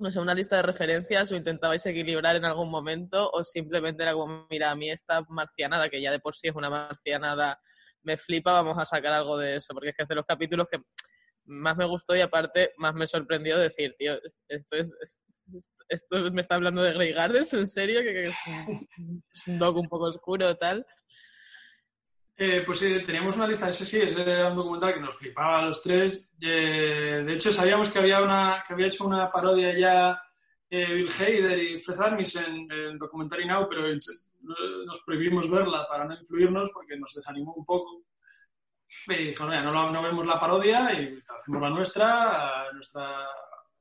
no 0.00 0.10
sé, 0.10 0.18
una 0.18 0.34
lista 0.34 0.56
de 0.56 0.62
referencias 0.62 1.30
o 1.30 1.36
intentabais 1.36 1.86
equilibrar 1.86 2.34
en 2.34 2.44
algún 2.44 2.68
momento 2.68 3.30
o 3.30 3.44
simplemente 3.44 4.02
era 4.02 4.14
como, 4.14 4.44
mira, 4.50 4.72
a 4.72 4.74
mí 4.74 4.90
esta 4.90 5.22
marcianada, 5.28 5.88
que 5.88 6.02
ya 6.02 6.10
de 6.10 6.18
por 6.18 6.34
sí 6.34 6.48
es 6.48 6.56
una 6.56 6.68
marcianada, 6.68 7.60
me 8.02 8.16
flipa, 8.16 8.50
vamos 8.50 8.76
a 8.76 8.84
sacar 8.84 9.12
algo 9.12 9.38
de 9.38 9.54
eso, 9.54 9.72
porque 9.72 9.90
es 9.90 9.94
que 9.94 10.04
de 10.04 10.16
los 10.16 10.26
capítulos 10.26 10.66
que 10.68 10.80
más 11.50 11.76
me 11.76 11.84
gustó 11.84 12.16
y 12.16 12.20
aparte 12.20 12.72
más 12.78 12.94
me 12.94 13.06
sorprendió 13.06 13.58
decir, 13.58 13.94
tío, 13.98 14.14
es- 14.24 14.40
esto 14.48 14.76
es, 14.76 14.96
es- 15.02 15.20
es- 15.54 15.70
esto 15.88 16.30
me 16.32 16.40
está 16.40 16.54
hablando 16.54 16.82
de 16.82 16.92
Grey 16.94 17.12
Gardens, 17.12 17.52
¿en 17.54 17.66
serio? 17.66 18.00
Que, 18.00 18.22
es, 18.22 18.36
un, 19.46 19.58
doc 19.58 19.76
un 19.76 19.88
poco 19.88 20.04
oscuro 20.04 20.56
tal. 20.56 20.86
Eh, 22.36 22.62
pues 22.64 22.78
sí, 22.78 23.02
teníamos 23.04 23.36
una 23.36 23.46
lista, 23.46 23.68
ese 23.68 23.84
sí, 23.84 23.98
ese 23.98 24.22
era 24.22 24.48
un 24.48 24.56
documental 24.56 24.94
que 24.94 25.00
nos 25.00 25.14
flipaba 25.18 25.58
a 25.58 25.66
los 25.66 25.82
tres. 25.82 26.32
Eh, 26.40 27.22
de 27.26 27.34
hecho, 27.34 27.52
sabíamos 27.52 27.90
que 27.90 27.98
había, 27.98 28.22
una, 28.22 28.64
que 28.66 28.72
había 28.72 28.86
hecho 28.86 29.04
una 29.06 29.30
parodia 29.30 29.78
ya 29.78 30.22
eh, 30.70 30.94
Bill 30.94 31.10
Hader 31.10 31.58
y 31.58 31.80
Fred 31.80 32.00
Armisen 32.00 32.44
en 32.46 32.72
el 32.72 32.98
Documentary 32.98 33.44
Now, 33.46 33.68
pero 33.68 33.86
eh, 33.90 33.98
nos 34.86 35.02
prohibimos 35.04 35.50
verla 35.50 35.86
para 35.86 36.06
no 36.06 36.14
influirnos 36.14 36.70
porque 36.72 36.96
nos 36.96 37.12
desanimó 37.12 37.52
un 37.54 37.64
poco. 37.66 38.04
Y 39.08 39.14
dijeron, 39.28 39.50
"Mira, 39.50 39.62
no, 39.62 39.90
no 39.92 40.02
vemos 40.02 40.26
la 40.26 40.38
parodia 40.40 40.92
y 40.92 41.18
hacemos 41.36 41.62
la 41.62 41.70
nuestra, 41.70 42.70
nuestra 42.72 43.26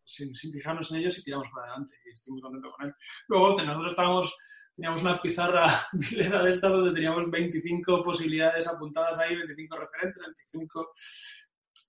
sin, 0.04 0.34
sin 0.36 0.52
fijarnos 0.52 0.92
en 0.92 0.98
ellos 1.00 1.18
y 1.18 1.24
tiramos 1.24 1.48
para 1.54 1.68
adelante. 1.68 1.96
Y 2.06 2.10
estoy 2.12 2.34
muy 2.34 2.42
contento 2.42 2.72
con 2.72 2.88
él. 2.88 2.94
Luego, 3.28 3.62
nosotros 3.62 3.92
estábamos 3.92 4.38
teníamos 4.76 5.02
una 5.02 5.18
pizarra 5.22 5.68
milera 5.94 6.42
de 6.42 6.52
estas 6.52 6.72
donde 6.72 6.94
teníamos 6.94 7.30
25 7.30 8.02
posibilidades 8.02 8.66
apuntadas 8.68 9.20
ahí, 9.20 9.36
25 9.36 9.76
referentes, 9.78 10.24
25 10.24 10.94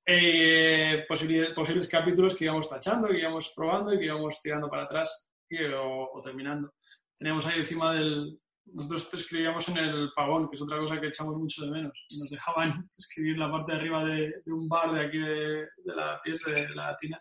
eh, 0.06 1.06
posibili- 1.08 1.54
posibles 1.54 1.88
capítulos 1.88 2.34
que 2.34 2.46
íbamos 2.46 2.68
tachando, 2.68 3.06
que 3.08 3.20
íbamos 3.20 3.52
probando 3.54 3.94
y 3.94 3.98
que 3.98 4.06
íbamos 4.06 4.40
tirando 4.42 4.68
para 4.68 4.84
atrás 4.84 5.28
y, 5.48 5.62
o 5.72 6.20
terminando. 6.22 6.74
Teníamos 7.16 7.46
ahí 7.46 7.60
encima 7.60 7.94
del... 7.94 8.40
Nosotros 8.72 9.12
escribíamos 9.14 9.68
en 9.68 9.78
el 9.78 10.10
pavón, 10.14 10.48
que 10.48 10.56
es 10.56 10.62
otra 10.62 10.78
cosa 10.78 11.00
que 11.00 11.08
echamos 11.08 11.36
mucho 11.36 11.64
de 11.64 11.70
menos. 11.70 11.92
Nos 12.18 12.30
dejaban 12.30 12.88
escribir 12.98 13.38
la 13.38 13.50
parte 13.50 13.72
de 13.72 13.78
arriba 13.78 14.04
de, 14.04 14.42
de 14.44 14.52
un 14.52 14.68
bar 14.68 14.92
de 14.92 15.06
aquí 15.06 15.18
de, 15.18 15.68
de 15.84 15.94
la 15.96 16.20
pieza 16.22 16.50
de 16.50 16.74
la 16.74 16.90
latina. 16.92 17.20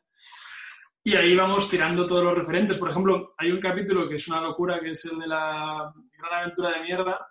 Y 1.04 1.16
ahí 1.16 1.36
vamos 1.36 1.70
tirando 1.70 2.06
todos 2.06 2.24
los 2.24 2.36
referentes. 2.38 2.78
Por 2.78 2.90
ejemplo, 2.90 3.30
hay 3.38 3.52
un 3.52 3.60
capítulo 3.60 4.08
que 4.08 4.16
es 4.16 4.28
una 4.28 4.42
locura, 4.42 4.80
que 4.80 4.92
es 4.92 5.06
el 5.06 5.18
de 5.20 5.28
la 5.28 5.92
gran 6.18 6.34
aventura 6.42 6.72
de 6.72 6.82
mierda. 6.84 7.26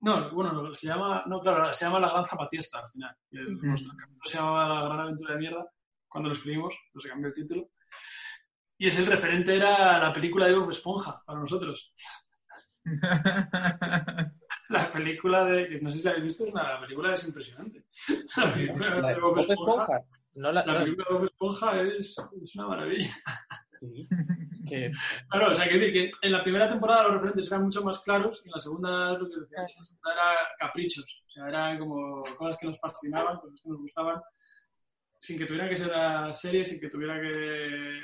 No, 0.00 0.30
bueno, 0.30 0.74
se 0.74 0.86
llama, 0.86 1.24
no, 1.26 1.40
claro, 1.40 1.72
se 1.72 1.84
llama 1.86 1.98
La 2.00 2.10
Gran 2.10 2.26
Zapatista 2.26 2.78
al 2.80 2.90
final. 2.90 3.16
El- 3.30 3.58
Nuestro 3.58 3.92
capítulo 3.96 4.22
se 4.26 4.36
llamaba 4.36 4.68
La 4.68 4.84
Gran 4.84 5.00
Aventura 5.00 5.32
de 5.34 5.40
Mierda 5.40 5.66
cuando 6.08 6.28
lo 6.28 6.34
escribimos, 6.34 6.74
no 6.92 7.00
se 7.00 7.08
cambió 7.08 7.28
el 7.28 7.34
título. 7.34 7.70
Y 8.78 8.86
es 8.88 8.98
el 8.98 9.06
referente 9.06 9.56
era 9.56 9.98
la 9.98 10.12
película 10.12 10.46
de 10.46 10.56
Bob 10.56 10.70
Esponja 10.70 11.22
para 11.24 11.40
nosotros. 11.40 11.92
La 14.68 14.90
película 14.90 15.44
de, 15.44 15.68
que 15.68 15.80
no 15.80 15.90
sé 15.90 15.98
si 15.98 16.04
la 16.04 16.10
habéis 16.12 16.24
visto, 16.24 16.44
es 16.46 16.52
una 16.52 16.80
película 16.80 17.14
es 17.14 17.26
impresionante. 17.26 17.84
La 18.36 18.52
película 18.52 18.94
La 18.96 19.08
de 19.08 19.20
Bob 19.20 19.38
Esponja. 19.38 20.00
No 20.34 20.52
la, 20.52 20.64
la 20.64 20.78
película 20.82 21.06
de 21.08 21.14
Bob 21.14 21.24
Esponja 21.26 21.80
es, 21.82 22.16
es 22.42 22.56
una 22.56 22.68
maravilla. 22.68 23.10
sí, 23.80 24.08
que- 24.68 24.90
Claro, 25.28 25.52
o 25.52 25.54
sea, 25.54 25.64
quiero 25.68 25.84
decir 25.86 26.10
que 26.10 26.26
en 26.26 26.32
la 26.32 26.42
primera 26.42 26.68
temporada 26.68 27.04
los 27.04 27.12
referentes 27.14 27.46
eran 27.50 27.64
mucho 27.64 27.82
más 27.84 28.00
claros 28.00 28.42
y 28.44 28.48
en 28.48 28.52
la 28.52 28.60
segunda, 28.60 29.12
lo 29.18 29.28
que 29.28 29.40
decía, 29.40 29.58
la 29.60 30.12
era 30.12 30.38
caprichos. 30.58 31.22
O 31.26 31.30
sea, 31.30 31.48
eran 31.48 31.78
como 31.78 32.22
cosas 32.36 32.56
que 32.58 32.66
nos 32.66 32.80
fascinaban, 32.80 33.38
cosas 33.38 33.60
que 33.62 33.68
nos 33.68 33.78
gustaban, 33.80 34.20
sin 35.20 35.38
que 35.38 35.46
tuviera 35.46 35.68
que 35.68 35.76
ser 35.76 35.88
la 35.88 36.32
serie, 36.34 36.64
sin 36.64 36.80
que 36.80 36.88
tuviera 36.88 37.20
que, 37.20 38.00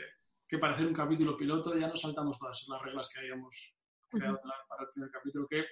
que 0.47 0.59
parecer 0.59 0.87
un 0.87 0.95
capítulo 0.95 1.37
piloto. 1.37 1.77
Ya 1.77 1.89
nos 1.89 2.01
saltamos 2.01 2.39
todas 2.39 2.67
las 2.69 2.83
reglas 2.83 3.09
que 3.13 3.21
habíamos 3.21 3.75
creado 4.11 4.41
para 4.69 4.83
el 4.83 4.89
primer 4.93 5.11
capítulo, 5.11 5.47
que, 5.49 5.65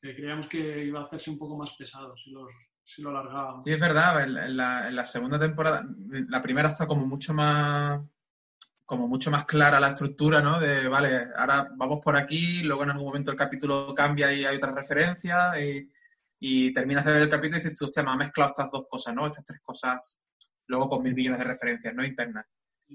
que 0.00 0.14
creíamos 0.14 0.48
que 0.48 0.84
iba 0.84 1.00
a 1.00 1.02
hacerse 1.02 1.30
un 1.30 1.38
poco 1.38 1.56
más 1.56 1.74
pesado 1.76 2.14
si, 2.16 2.30
los, 2.30 2.48
si 2.84 3.02
lo 3.02 3.10
alargábamos. 3.10 3.64
Sí, 3.64 3.72
es 3.72 3.80
verdad, 3.80 4.22
en, 4.22 4.36
en 4.36 4.56
la, 4.56 4.88
en 4.88 4.96
la 4.96 5.04
segunda 5.04 5.38
temporada, 5.38 5.84
la 6.28 6.42
primera 6.42 6.68
está 6.68 6.86
como 6.86 7.06
mucho 7.06 7.34
más 7.34 8.00
como 8.84 9.06
mucho 9.06 9.30
más 9.30 9.44
clara 9.44 9.80
la 9.80 9.88
estructura, 9.88 10.40
¿no? 10.40 10.58
De, 10.58 10.88
vale, 10.88 11.28
ahora 11.36 11.68
vamos 11.76 12.00
por 12.02 12.16
aquí, 12.16 12.62
luego 12.62 12.84
en 12.84 12.90
algún 12.90 13.08
momento 13.08 13.30
el 13.30 13.36
capítulo 13.36 13.94
cambia 13.94 14.32
y 14.32 14.46
hay 14.46 14.56
otra 14.56 14.72
referencia 14.72 15.60
y, 15.62 15.92
y 16.40 16.72
terminas 16.72 17.04
de 17.04 17.12
ver 17.12 17.22
el 17.22 17.28
capítulo 17.28 17.58
y 17.58 17.60
dices, 17.60 17.78
tú, 17.78 17.84
hostia, 17.84 18.02
me 18.02 18.12
ha 18.12 18.16
mezclado 18.16 18.50
estas 18.50 18.70
dos 18.70 18.86
cosas, 18.88 19.14
¿no? 19.14 19.26
Estas 19.26 19.44
tres 19.44 19.60
cosas, 19.62 20.18
luego 20.68 20.88
con 20.88 21.02
mil 21.02 21.14
millones 21.14 21.38
de 21.38 21.44
referencias, 21.44 21.94
¿no? 21.94 22.02
Internas. 22.02 22.46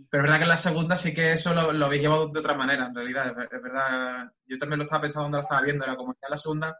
Pero 0.09 0.23
es 0.23 0.27
verdad 0.27 0.37
que 0.37 0.43
en 0.43 0.49
la 0.49 0.57
segunda 0.57 0.95
sí 0.97 1.13
que 1.13 1.31
eso 1.33 1.53
lo, 1.53 1.71
lo 1.71 1.85
habéis 1.85 2.01
llevado 2.01 2.27
de 2.29 2.39
otra 2.39 2.55
manera, 2.55 2.85
en 2.87 2.95
realidad. 2.95 3.27
Es, 3.27 3.35
ver- 3.35 3.49
es 3.51 3.61
verdad, 3.61 4.31
yo 4.45 4.57
también 4.57 4.79
lo 4.79 4.85
estaba 4.85 5.01
pensando 5.03 5.23
cuando 5.25 5.37
lo 5.37 5.43
estaba 5.43 5.61
viendo, 5.61 5.83
era 5.85 5.95
como 5.95 6.13
que 6.13 6.19
en 6.23 6.31
la 6.31 6.37
segunda, 6.37 6.79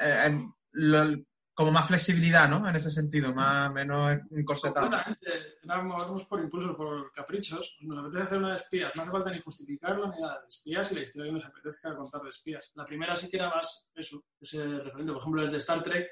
eh, 0.00 0.46
lo- 0.72 1.16
como 1.54 1.72
más 1.72 1.86
flexibilidad, 1.88 2.48
¿no? 2.48 2.66
En 2.68 2.74
ese 2.74 2.90
sentido, 2.90 3.34
más 3.34 3.70
menos 3.70 4.16
encorsetado. 4.30 4.88
Completamente. 4.88 6.24
Por 6.28 6.40
impulsos, 6.40 6.74
por 6.76 7.12
caprichos. 7.12 7.76
Nos 7.82 7.98
apetece 8.04 8.22
hacer 8.24 8.38
una 8.38 8.50
de 8.50 8.56
espías. 8.56 8.92
No 8.96 9.02
hace 9.02 9.10
falta 9.10 9.30
ni 9.30 9.40
justificarlo 9.42 10.08
ni 10.08 10.18
nada 10.20 10.40
de 10.40 10.46
espías 10.48 10.90
y 10.90 10.94
la 10.94 11.02
historia 11.02 11.26
que 11.30 11.38
nos 11.38 11.44
apetezca 11.44 11.94
contar 11.94 12.22
de 12.22 12.30
espías. 12.30 12.70
La 12.74 12.86
primera 12.86 13.14
sí 13.14 13.28
que 13.28 13.36
era 13.36 13.50
más 13.50 13.90
eso, 13.94 14.24
ese 14.40 14.64
referente. 14.64 15.12
Por 15.12 15.20
ejemplo, 15.20 15.42
desde 15.44 15.58
Star 15.58 15.82
Trek, 15.82 16.08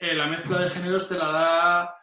eh, 0.00 0.14
la 0.14 0.26
mezcla 0.26 0.58
de 0.58 0.68
géneros 0.68 1.08
te 1.08 1.14
la 1.16 1.28
da. 1.30 1.94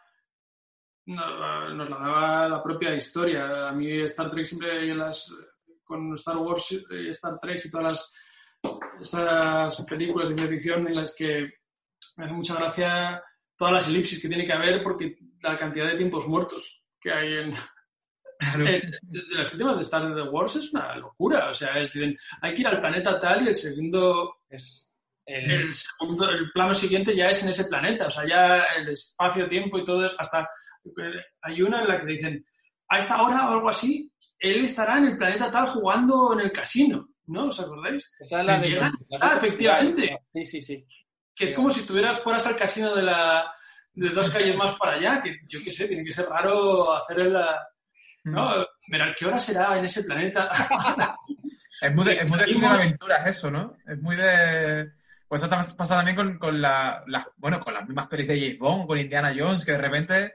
No- 1.06 1.74
Nos 1.74 1.90
la 1.90 1.96
daba 1.98 2.48
la 2.48 2.62
propia 2.62 2.94
historia. 2.94 3.68
A 3.68 3.72
mí 3.72 4.00
Star 4.02 4.30
Trek 4.30 4.44
siempre 4.46 4.88
en 4.90 4.98
las, 4.98 5.34
con 5.84 6.14
Star 6.14 6.36
Wars 6.38 6.72
y 6.90 7.08
Star 7.08 7.38
Trek 7.40 7.60
y 7.64 7.70
todas 7.70 7.92
las 7.92 8.12
estas 9.00 9.82
películas 9.86 10.28
de 10.28 10.34
ciencia 10.36 10.56
ficción 10.56 10.86
en 10.88 10.94
las 10.96 11.14
que 11.16 11.48
me 12.16 12.24
hace 12.24 12.34
mucha 12.34 12.54
gracia 12.54 13.22
todas 13.56 13.74
las 13.74 13.88
elipsis 13.88 14.20
que 14.22 14.28
tiene 14.28 14.46
que 14.46 14.52
haber 14.52 14.82
porque 14.82 15.16
la 15.42 15.56
cantidad 15.56 15.86
de 15.88 15.96
tiempos 15.96 16.26
muertos 16.26 16.82
que 17.00 17.12
hay 17.12 17.32
en, 17.34 17.52
Claro. 18.38 18.66
en- 18.66 18.90
de, 19.02 19.18
de 19.30 19.34
las 19.36 19.52
últimas 19.52 19.76
de 19.76 19.82
Star 19.82 20.10
Wars 20.30 20.56
es 20.56 20.72
una 20.72 20.96
locura. 20.96 21.50
O 21.50 21.54
sea, 21.54 21.78
es, 21.78 21.92
dicen, 21.92 22.16
hay 22.42 22.54
que 22.54 22.60
ir 22.62 22.66
al 22.66 22.80
planeta 22.80 23.18
tal 23.20 23.44
y 23.44 23.48
el 23.48 23.54
segundo, 23.54 24.36
Es 24.48 24.90
el- 25.26 25.50
el 25.50 25.74
segundo, 25.74 26.28
el 26.30 26.50
plano 26.52 26.74
siguiente 26.74 27.14
ya 27.16 27.26
es 27.30 27.42
en 27.42 27.50
ese 27.50 27.64
planeta. 27.66 28.06
O 28.08 28.10
sea, 28.10 28.26
ya 28.26 28.64
el 28.76 28.88
espacio-tiempo 28.88 29.78
y 29.78 29.84
todo 29.84 30.04
es 30.06 30.14
hasta... 30.18 30.48
eh, 30.84 31.24
Hay 31.42 31.62
una 31.62 31.82
en 31.82 31.88
la 31.88 32.00
que 32.00 32.06
dicen, 32.06 32.44
a 32.88 32.98
esta 32.98 33.22
hora 33.22 33.48
o 33.48 33.52
algo 33.54 33.68
así, 33.68 34.10
él 34.38 34.64
estará 34.64 34.98
en 34.98 35.04
el 35.06 35.16
planeta 35.18 35.50
tal 35.50 35.66
jugando 35.66 36.32
en 36.34 36.40
el 36.40 36.52
casino. 36.52 37.08
¿No? 37.26 37.46
¿Os 37.46 37.58
acordáis? 37.58 38.12
esa 38.20 38.40
es 38.42 38.46
la 38.46 38.58
de-. 38.58 38.90
Ah, 39.20 39.34
efectivamente. 39.38 40.18
Sí, 40.34 40.44
sí, 40.44 40.60
sí. 40.60 40.86
que 41.34 41.46
es 41.46 41.52
como 41.52 41.70
si 41.70 41.80
estuvieras 41.80 42.20
fueras 42.20 42.46
al 42.46 42.54
casino 42.56 42.94
de 42.94 43.02
la 43.02 43.50
de 43.94 44.08
dos 44.10 44.28
calles 44.28 44.56
más 44.56 44.76
para 44.76 44.92
allá, 44.96 45.22
que 45.22 45.38
yo 45.48 45.60
qué 45.64 45.70
sé, 45.70 45.86
tiene 45.88 46.04
que 46.04 46.12
ser 46.12 46.26
raro 46.28 46.92
hacer 46.92 47.20
el 47.20 47.36
¿no? 48.24 48.66
Ver 48.88 49.14
qué 49.18 49.26
hora 49.26 49.38
será 49.38 49.78
en 49.78 49.84
ese 49.86 50.04
planeta. 50.04 50.50
Es 51.80 51.92
muy 51.94 52.04
de, 52.04 52.12
es 52.12 52.30
muy 52.30 52.38
de 52.38 52.46
de 52.46 52.66
aventuras 52.66 53.26
eso, 53.26 53.50
¿no? 53.50 53.76
Es 53.86 53.98
muy 54.00 54.14
de... 54.16 54.92
Pues 55.26 55.42
eso 55.42 55.50
pasa 55.76 55.96
también 55.96 56.14
con, 56.16 56.38
con 56.38 56.60
la, 56.62 57.02
las- 57.08 57.26
bueno, 57.36 57.58
con 57.58 57.74
las 57.74 57.84
mismas 57.86 58.06
pelis 58.06 58.28
de 58.28 58.38
James 58.38 58.58
Bond, 58.58 58.86
con 58.86 58.98
Indiana 58.98 59.34
Jones, 59.36 59.64
que 59.64 59.72
de 59.72 59.78
repente 59.78 60.34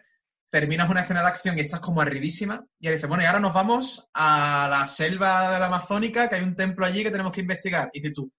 terminas 0.49 0.89
una 0.89 1.01
escena 1.01 1.21
de 1.21 1.27
acción 1.27 1.57
y 1.57 1.61
estás 1.61 1.79
como 1.79 2.01
arribísima 2.01 2.65
y 2.79 2.87
ahora 2.87 2.95
dices, 2.95 3.07
bueno, 3.09 3.23
y 3.23 3.27
ahora 3.27 3.39
nos 3.39 3.53
vamos 3.53 4.07
a 4.13 4.67
la 4.69 4.85
selva 4.85 5.53
de 5.53 5.59
la 5.59 5.67
Amazónica, 5.67 6.27
que 6.27 6.35
hay 6.37 6.43
un 6.43 6.55
templo 6.55 6.85
allí 6.85 7.03
que 7.03 7.11
tenemos 7.11 7.31
que 7.31 7.41
investigar. 7.41 7.89
Y 7.93 7.99
dices 7.99 8.13
tú, 8.15 8.31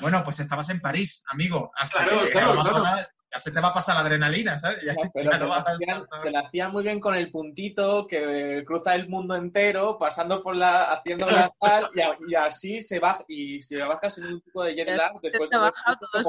bueno, 0.00 0.22
pues 0.24 0.38
estabas 0.40 0.68
en 0.70 0.80
París, 0.80 1.22
amigo, 1.28 1.70
hasta 1.74 2.04
Claro, 2.04 2.24
que 2.24 2.30
claro, 2.30 2.50
Amazonas, 2.52 3.12
ya 3.32 3.38
se 3.40 3.50
te 3.50 3.60
va 3.60 3.68
a 3.68 3.74
pasar 3.74 3.96
la 3.96 4.02
adrenalina, 4.02 4.58
¿sabes? 4.58 4.78
Ya, 4.84 4.92
Ya, 4.94 5.10
pero 5.12 5.24
ya 5.24 5.30
te 5.30 5.38
no 5.38 5.44
lo 5.44 5.50
vas 5.50 5.58
a 5.66 5.70
hacían- 5.72 6.02
estar- 6.02 6.22
te 6.22 6.30
lo 6.30 6.38
hacían 6.46 6.72
muy 6.72 6.82
bien 6.84 7.00
con 7.00 7.14
el 7.14 7.30
puntito 7.30 8.06
que 8.06 8.62
cruza 8.66 8.94
el 8.94 9.08
mundo 9.08 9.34
entero, 9.34 9.98
pasando 9.98 10.42
por 10.42 10.54
la, 10.54 10.92
haciendo 10.92 11.26
la 11.30 11.50
tal, 11.60 11.90
y, 11.94 12.00
a- 12.00 12.16
y 12.28 12.34
así 12.36 12.82
se 12.82 12.98
baja, 13.00 13.24
y 13.26 13.60
si 13.62 13.76
bajas 13.76 14.14
sin 14.14 14.24
ningún 14.24 14.42
tipo 14.42 14.62
de 14.62 14.74
jet 14.76 14.88
lag, 14.96 15.12
después 15.20 15.50
te 15.50 15.56
de 15.56 15.62
baja 15.62 15.98
todo 15.98 16.22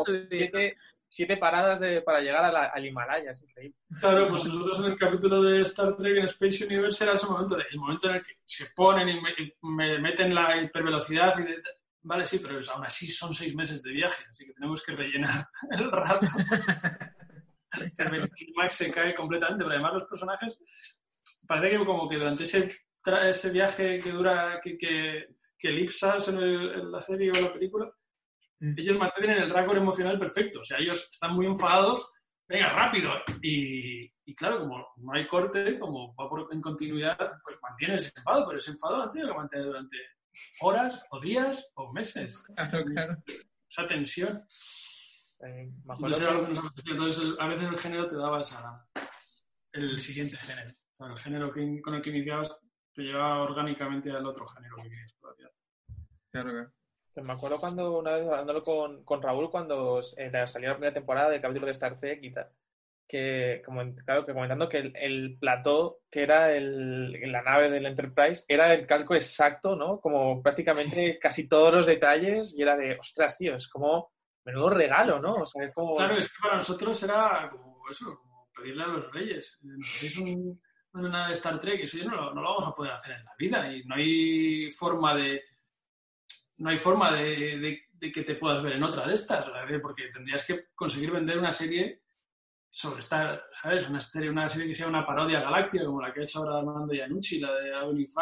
siete, 1.10 1.38
paradas 1.38 1.80
de- 1.80 2.02
para 2.02 2.20
llegar 2.22 2.44
a 2.46 2.52
la- 2.52 2.66
al 2.66 2.86
Himalaya, 2.86 3.32
es 3.32 3.42
increíble. 3.42 3.78
Claro, 4.00 4.28
pues 4.30 4.44
nosotros 4.46 4.80
en 4.86 4.92
el 4.92 4.98
capítulo 5.00 5.42
de 5.42 5.62
Star 5.62 5.96
Trek 5.96 6.18
en 6.18 6.26
Space 6.26 6.66
Universe 6.66 7.04
era 7.04 7.14
ese 7.14 7.26
momento, 7.28 7.56
de- 7.56 7.66
el 7.72 7.80
momento 7.80 8.10
en 8.10 8.16
el 8.16 8.24
que 8.24 8.34
se 8.44 8.66
ponen 8.76 9.10
y 9.10 9.22
me, 9.22 9.34
me 9.62 10.00
meten 10.00 10.34
la 10.36 10.62
hipervelocidad 10.62 11.38
y 11.40 11.44
de- 11.44 11.62
Vale, 12.04 12.26
sí, 12.26 12.40
pero 12.40 12.58
aún 12.74 12.86
así 12.86 13.08
son 13.12 13.34
seis 13.34 13.54
meses 13.54 13.84
de 13.84 13.92
viaje, 13.92 14.24
así 14.30 14.46
que 14.46 14.54
tenemos 14.54 14.82
que 14.82 14.94
rellenar 14.96 15.46
el 15.72 15.92
rato. 15.92 16.26
el 17.98 18.30
clímax 18.30 18.76
se 18.76 18.92
cae 18.92 19.14
completamente, 19.14 19.64
pero 19.64 19.74
además 19.74 19.94
los 19.96 20.08
personajes 20.08 20.58
parece 21.48 21.78
que 21.78 21.86
como 21.86 22.08
que 22.10 22.18
durante 22.18 22.44
ese, 22.46 22.76
ese 23.30 23.52
viaje 23.52 24.00
que 24.00 24.12
dura, 24.12 24.60
que, 24.64 24.78
que, 24.78 25.28
que 25.58 25.68
elipsas 25.70 26.28
en, 26.30 26.38
el- 26.38 26.72
en 26.76 26.92
la 26.92 27.02
serie 27.02 27.32
o 27.32 27.36
en 27.36 27.44
la 27.44 27.54
película. 27.54 27.92
Ellos 28.60 28.98
mantienen 28.98 29.38
el 29.38 29.50
récord 29.50 29.78
emocional 29.78 30.20
perfecto. 30.20 30.62
O 30.62 30.64
sea, 30.64 30.78
ellos 30.78 31.10
están 31.12 31.34
muy 31.34 31.46
enfadados, 31.46 32.12
venga, 32.48 32.74
rápido. 32.74 33.12
Y, 33.42 34.12
y 34.26 34.36
claro, 34.36 34.60
como 34.60 34.88
no 34.98 35.14
hay 35.14 35.28
corte, 35.28 35.80
como 35.80 36.16
va 36.16 36.30
por, 36.30 36.48
en 36.52 36.62
continuidad, 36.62 37.18
pues 37.44 37.58
mantiene 37.62 37.96
ese 37.96 38.12
enfado, 38.16 38.46
pero 38.48 38.58
ese 38.58 38.72
enfado 38.72 38.98
lo 38.98 39.12
tiene 39.12 39.28
que 39.28 39.34
mantener 39.36 39.66
durante 39.66 39.98
horas 40.62 41.06
o 41.12 41.20
días 41.20 41.72
o 41.76 41.94
meses. 41.94 42.44
Claro, 42.56 42.86
claro. 42.86 43.24
Esa 43.70 43.88
tensión. 43.88 44.44
Eh, 45.40 45.70
Entonces, 45.90 46.22
era 46.22 46.46
que 46.46 46.54
nos. 46.54 46.72
Entonces, 46.86 47.34
a 47.40 47.48
veces 47.48 47.70
el 47.70 47.78
género 47.78 48.08
te 48.08 48.16
daba 48.16 48.40
esa, 48.40 48.88
el 49.74 50.00
siguiente 50.00 50.36
género. 50.38 50.72
O 50.98 51.06
sea, 51.06 51.14
el 51.14 51.20
género 51.20 51.54
que, 51.54 51.82
con 51.82 51.94
el 51.94 52.02
que 52.02 52.10
iniciabas 52.10 52.60
te 52.94 53.04
llevaba 53.04 53.44
orgánicamente 53.44 54.10
al 54.10 54.26
otro 54.26 54.48
género 54.48 54.76
que 54.78 54.90
querías 54.90 55.14
claro, 56.32 56.50
claro. 56.52 56.74
Me 57.22 57.34
acuerdo 57.34 57.60
cuando 57.60 58.00
una 58.00 58.12
vez 58.12 58.28
hablándolo 58.28 58.64
con, 58.64 59.04
con 59.04 59.22
Raúl 59.22 59.50
cuando 59.50 60.02
eh, 60.18 60.32
salió 60.48 60.70
la 60.70 60.76
primera 60.76 60.94
temporada 60.94 61.30
del 61.30 61.42
capítulo 61.42 61.66
de 61.66 61.72
Star 61.72 62.00
Trek 62.00 62.20
y 62.24 62.32
tal, 62.32 62.50
que, 63.08 63.62
como, 63.66 63.82
claro, 64.06 64.26
que 64.26 64.34
comentando 64.34 64.70
que 64.70 64.80
el, 64.80 64.96
el 64.96 65.38
plató 65.40 66.00
que 66.12 66.24
era 66.24 66.52
el, 66.52 67.12
la 67.32 67.42
nave 67.42 67.70
del 67.70 67.86
Enterprise 67.86 68.44
era 68.48 68.74
el 68.74 68.86
calco 68.86 69.16
exacto, 69.16 69.76
¿no? 69.76 70.00
Como 70.00 70.42
prácticamente 70.44 71.18
casi 71.20 71.48
todos 71.48 71.74
los 71.74 71.88
detalles 71.88 72.54
y 72.56 72.62
era 72.62 72.76
de, 72.76 72.98
ostras, 73.00 73.38
tío, 73.38 73.56
es 73.56 73.68
como 73.70 74.12
menudo 74.46 74.70
regalo, 74.70 75.20
¿no? 75.20 75.36
O 75.36 75.46
sea, 75.48 75.66
es 75.66 75.74
como... 75.74 75.96
Claro, 75.98 76.18
es 76.18 76.30
que 76.30 76.42
para 76.42 76.58
nosotros 76.58 77.02
era 77.04 77.50
como 77.52 77.82
eso, 77.90 78.18
como 78.18 78.50
pedirle 78.56 78.84
a 78.84 78.88
los 78.88 79.12
reyes. 79.12 79.60
Nos 79.62 79.90
hacéis 79.96 80.18
un, 80.18 80.62
una 80.94 81.10
nave 81.10 81.28
de 81.30 81.34
Star 81.34 81.60
Trek 81.60 81.80
y 81.80 81.84
eso 81.84 81.98
ya 81.98 82.06
no 82.06 82.16
lo, 82.16 82.34
no 82.34 82.42
lo 82.42 82.50
vamos 82.50 82.68
a 82.68 82.76
poder 82.76 82.94
hacer 82.94 83.16
en 83.16 83.26
la 83.26 83.36
vida 83.38 83.74
y 83.74 83.84
no 83.84 83.96
hay 83.96 84.72
forma 84.72 85.16
de 85.16 85.42
no 86.58 86.70
hay 86.70 86.78
forma 86.78 87.14
de, 87.14 87.82
que 88.00 88.24
te 88.24 88.36
puedas 88.36 88.64
ver 88.64 88.74
en 88.74 88.84
otra 88.84 89.08
de 89.08 89.14
estas, 89.14 89.46
porque 89.82 90.10
tendrías 90.14 90.46
que 90.46 90.66
conseguir 90.76 91.12
vender 91.12 91.38
una 91.38 91.52
serie 91.52 92.02
sobre 92.70 93.00
esta, 93.00 93.42
¿sabes? 93.52 93.90
Una 93.90 94.00
serie, 94.00 94.30
una 94.30 94.48
serie 94.48 94.68
que 94.68 94.76
sea 94.76 94.88
una 94.88 95.06
parodia 95.06 95.42
galáctica, 95.42 95.86
como 95.86 96.02
la 96.02 96.14
que 96.14 96.22
ha 96.22 96.24
hecho 96.24 96.40
ahora 96.40 96.60
Armando 96.60 96.94
Iannucci, 96.94 97.40
la 97.40 97.54
de 97.56 97.74
Avenue 97.74 98.08
5. 98.08 98.22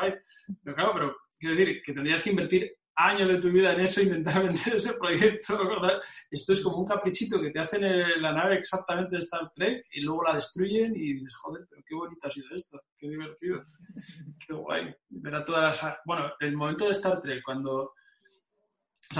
Pero 0.63 0.75
claro, 0.75 0.91
pero 0.93 1.17
quiero 1.37 1.55
decir 1.55 1.81
que 1.83 1.93
tendrías 1.93 2.21
que 2.21 2.29
invertir 2.29 2.77
años 2.95 3.27
de 3.27 3.39
tu 3.39 3.49
vida 3.49 3.73
en 3.73 3.81
eso, 3.81 4.01
intentar 4.01 4.43
vender 4.43 4.75
ese 4.75 4.93
proyecto. 4.93 5.57
Esto 6.31 6.53
es 6.53 6.61
como 6.61 6.77
un 6.77 6.85
caprichito 6.85 7.41
que 7.41 7.51
te 7.51 7.59
hacen 7.59 7.83
en 7.83 8.21
la 8.21 8.31
nave 8.31 8.55
exactamente 8.55 9.15
de 9.15 9.19
Star 9.19 9.51
Trek 9.53 9.85
y 9.91 10.01
luego 10.01 10.23
la 10.23 10.35
destruyen 10.35 10.95
y 10.95 11.13
dices, 11.13 11.35
joder, 11.35 11.65
pero 11.69 11.81
qué 11.85 11.95
bonito 11.95 12.27
ha 12.27 12.31
sido 12.31 12.47
esto, 12.55 12.81
qué 12.97 13.09
divertido, 13.09 13.61
qué 14.47 14.53
guay. 14.53 14.95
Ver 15.09 15.35
a 15.35 15.45
todas 15.45 15.83
las... 15.83 15.99
Bueno, 16.05 16.31
el 16.39 16.55
momento 16.55 16.85
de 16.85 16.91
Star 16.91 17.19
Trek, 17.19 17.41
cuando... 17.43 17.93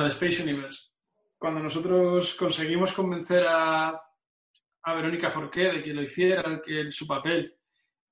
De 0.04 0.10
Space 0.10 0.44
Universe, 0.44 0.92
cuando 1.38 1.62
nosotros 1.62 2.36
conseguimos 2.36 2.94
convencer 2.94 3.46
a, 3.48 3.90
a 4.84 4.94
Verónica 4.94 5.30
Forqué 5.30 5.72
de 5.72 5.84
que 5.84 5.94
lo 5.94 6.02
hiciera, 6.02 6.62
que 6.64 6.92
su 6.92 7.08
papel. 7.08 7.56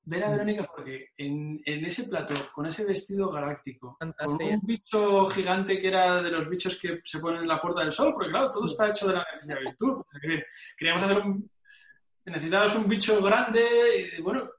Ver 0.05 0.23
a 0.23 0.31
Verónica 0.31 0.65
Forqué 0.65 1.11
en, 1.17 1.61
en 1.65 1.85
ese 1.85 2.05
plató, 2.05 2.35
con 2.51 2.65
ese 2.65 2.85
vestido 2.85 3.31
galáctico, 3.31 3.97
con 3.99 4.13
un 4.41 4.61
bicho 4.63 5.25
gigante 5.27 5.79
que 5.79 5.87
era 5.87 6.21
de 6.21 6.29
los 6.29 6.49
bichos 6.49 6.79
que 6.79 7.01
se 7.03 7.19
ponen 7.19 7.41
en 7.41 7.47
la 7.47 7.61
puerta 7.61 7.81
del 7.81 7.91
sol, 7.91 8.13
porque 8.13 8.29
claro, 8.29 8.51
todo 8.51 8.65
está 8.65 8.89
hecho 8.89 9.07
de 9.07 9.13
la 9.13 9.25
necesidad 9.31 9.59
de 9.59 9.65
virtud. 9.65 9.91
O 9.91 10.05
sea, 10.09 10.19
que 10.19 10.43
queríamos 10.77 11.03
hacer 11.03 11.17
un... 11.17 11.49
Necesitabas 12.25 12.75
un 12.75 12.87
bicho 12.87 13.21
grande 13.21 14.09
y 14.17 14.21
bueno, 14.21 14.49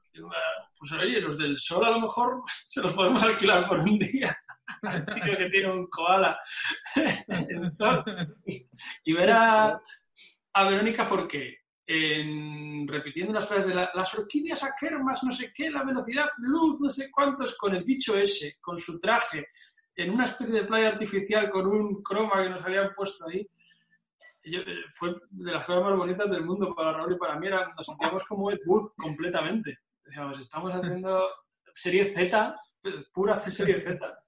pues 0.77 0.91
oye, 0.93 1.19
los 1.19 1.37
del 1.37 1.59
sol 1.59 1.85
a 1.85 1.91
lo 1.91 2.01
mejor 2.01 2.43
se 2.67 2.81
los 2.81 2.93
podemos 2.93 3.21
alquilar 3.23 3.67
por 3.67 3.79
un 3.79 3.97
día. 3.97 4.37
Tío 4.81 5.37
que 5.37 5.49
tiene 5.49 5.71
un 5.71 5.87
koala. 5.87 6.39
Y 9.03 9.13
ver 9.13 9.31
a, 9.31 9.81
a 10.53 10.69
Verónica 10.69 11.05
Forqué 11.05 11.59
en, 11.87 12.87
repitiendo 12.87 13.33
las 13.33 13.47
frases 13.47 13.67
de 13.67 13.75
la- 13.75 13.91
las 13.93 14.17
orquídeas 14.17 14.63
aquermas, 14.63 15.23
no 15.23 15.31
sé 15.31 15.51
qué, 15.53 15.69
la 15.69 15.83
velocidad 15.83 16.25
luz, 16.39 16.79
no 16.81 16.89
sé 16.89 17.11
cuántos, 17.11 17.55
con 17.57 17.75
el 17.75 17.83
bicho 17.83 18.17
ese, 18.17 18.57
con 18.59 18.77
su 18.79 18.99
traje, 18.99 19.47
en 19.95 20.09
una 20.11 20.25
especie 20.25 20.53
de 20.53 20.63
playa 20.65 20.89
artificial 20.89 21.49
con 21.51 21.67
un 21.67 22.01
croma 22.01 22.41
que 22.43 22.49
nos 22.49 22.65
habían 22.65 22.93
puesto 22.95 23.25
ahí. 23.27 23.47
Eh, 24.43 24.63
fue 24.91 25.15
de 25.31 25.51
las 25.51 25.65
cosas 25.65 25.83
más 25.83 25.97
bonitas 25.97 26.29
del 26.29 26.43
mundo 26.45 26.73
para 26.75 26.93
Raúl 26.93 27.13
y 27.13 27.17
para 27.17 27.39
mí. 27.39 27.47
Era, 27.47 27.73
nos 27.75 27.85
sentíamos 27.85 28.23
como 28.25 28.51
Ed 28.51 28.59
Wood 28.65 28.91
completamente. 28.97 29.79
Decíamos, 30.03 30.39
estamos 30.39 30.73
haciendo 30.73 31.27
serie 31.73 32.13
Z, 32.15 32.55
pura 33.13 33.37
serie 33.37 33.79
Z. 33.79 34.24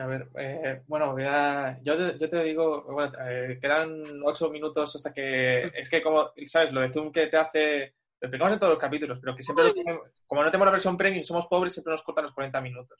A 0.00 0.06
ver, 0.06 0.28
eh, 0.38 0.82
bueno, 0.86 1.12
voy 1.12 1.24
a- 1.26 1.78
yo, 1.82 1.96
te- 1.96 2.18
yo 2.18 2.30
te 2.30 2.42
digo, 2.44 2.82
bueno, 2.84 3.12
eh, 3.28 3.58
quedan 3.60 4.02
ocho 4.24 4.48
minutos 4.50 4.96
hasta 4.96 5.12
que, 5.12 5.60
es 5.74 5.90
que 5.90 6.02
como, 6.02 6.32
¿sabes? 6.46 6.72
Lo 6.72 6.80
de 6.80 6.92
Zoom 6.92 7.12
que 7.12 7.26
te 7.26 7.36
hace, 7.36 7.78
lo 8.20 8.26
explicamos 8.26 8.54
en 8.54 8.58
todos 8.60 8.72
los 8.72 8.80
capítulos, 8.80 9.18
pero 9.20 9.36
que 9.36 9.42
siempre, 9.42 9.64
tenemos- 9.74 10.08
como 10.26 10.42
no 10.42 10.50
tenemos 10.50 10.66
la 10.66 10.72
versión 10.72 10.96
premium, 10.96 11.24
somos 11.24 11.46
pobres, 11.48 11.74
siempre 11.74 11.92
nos 11.92 12.02
cortan 12.02 12.24
los 12.24 12.34
40 12.34 12.60
minutos. 12.60 12.98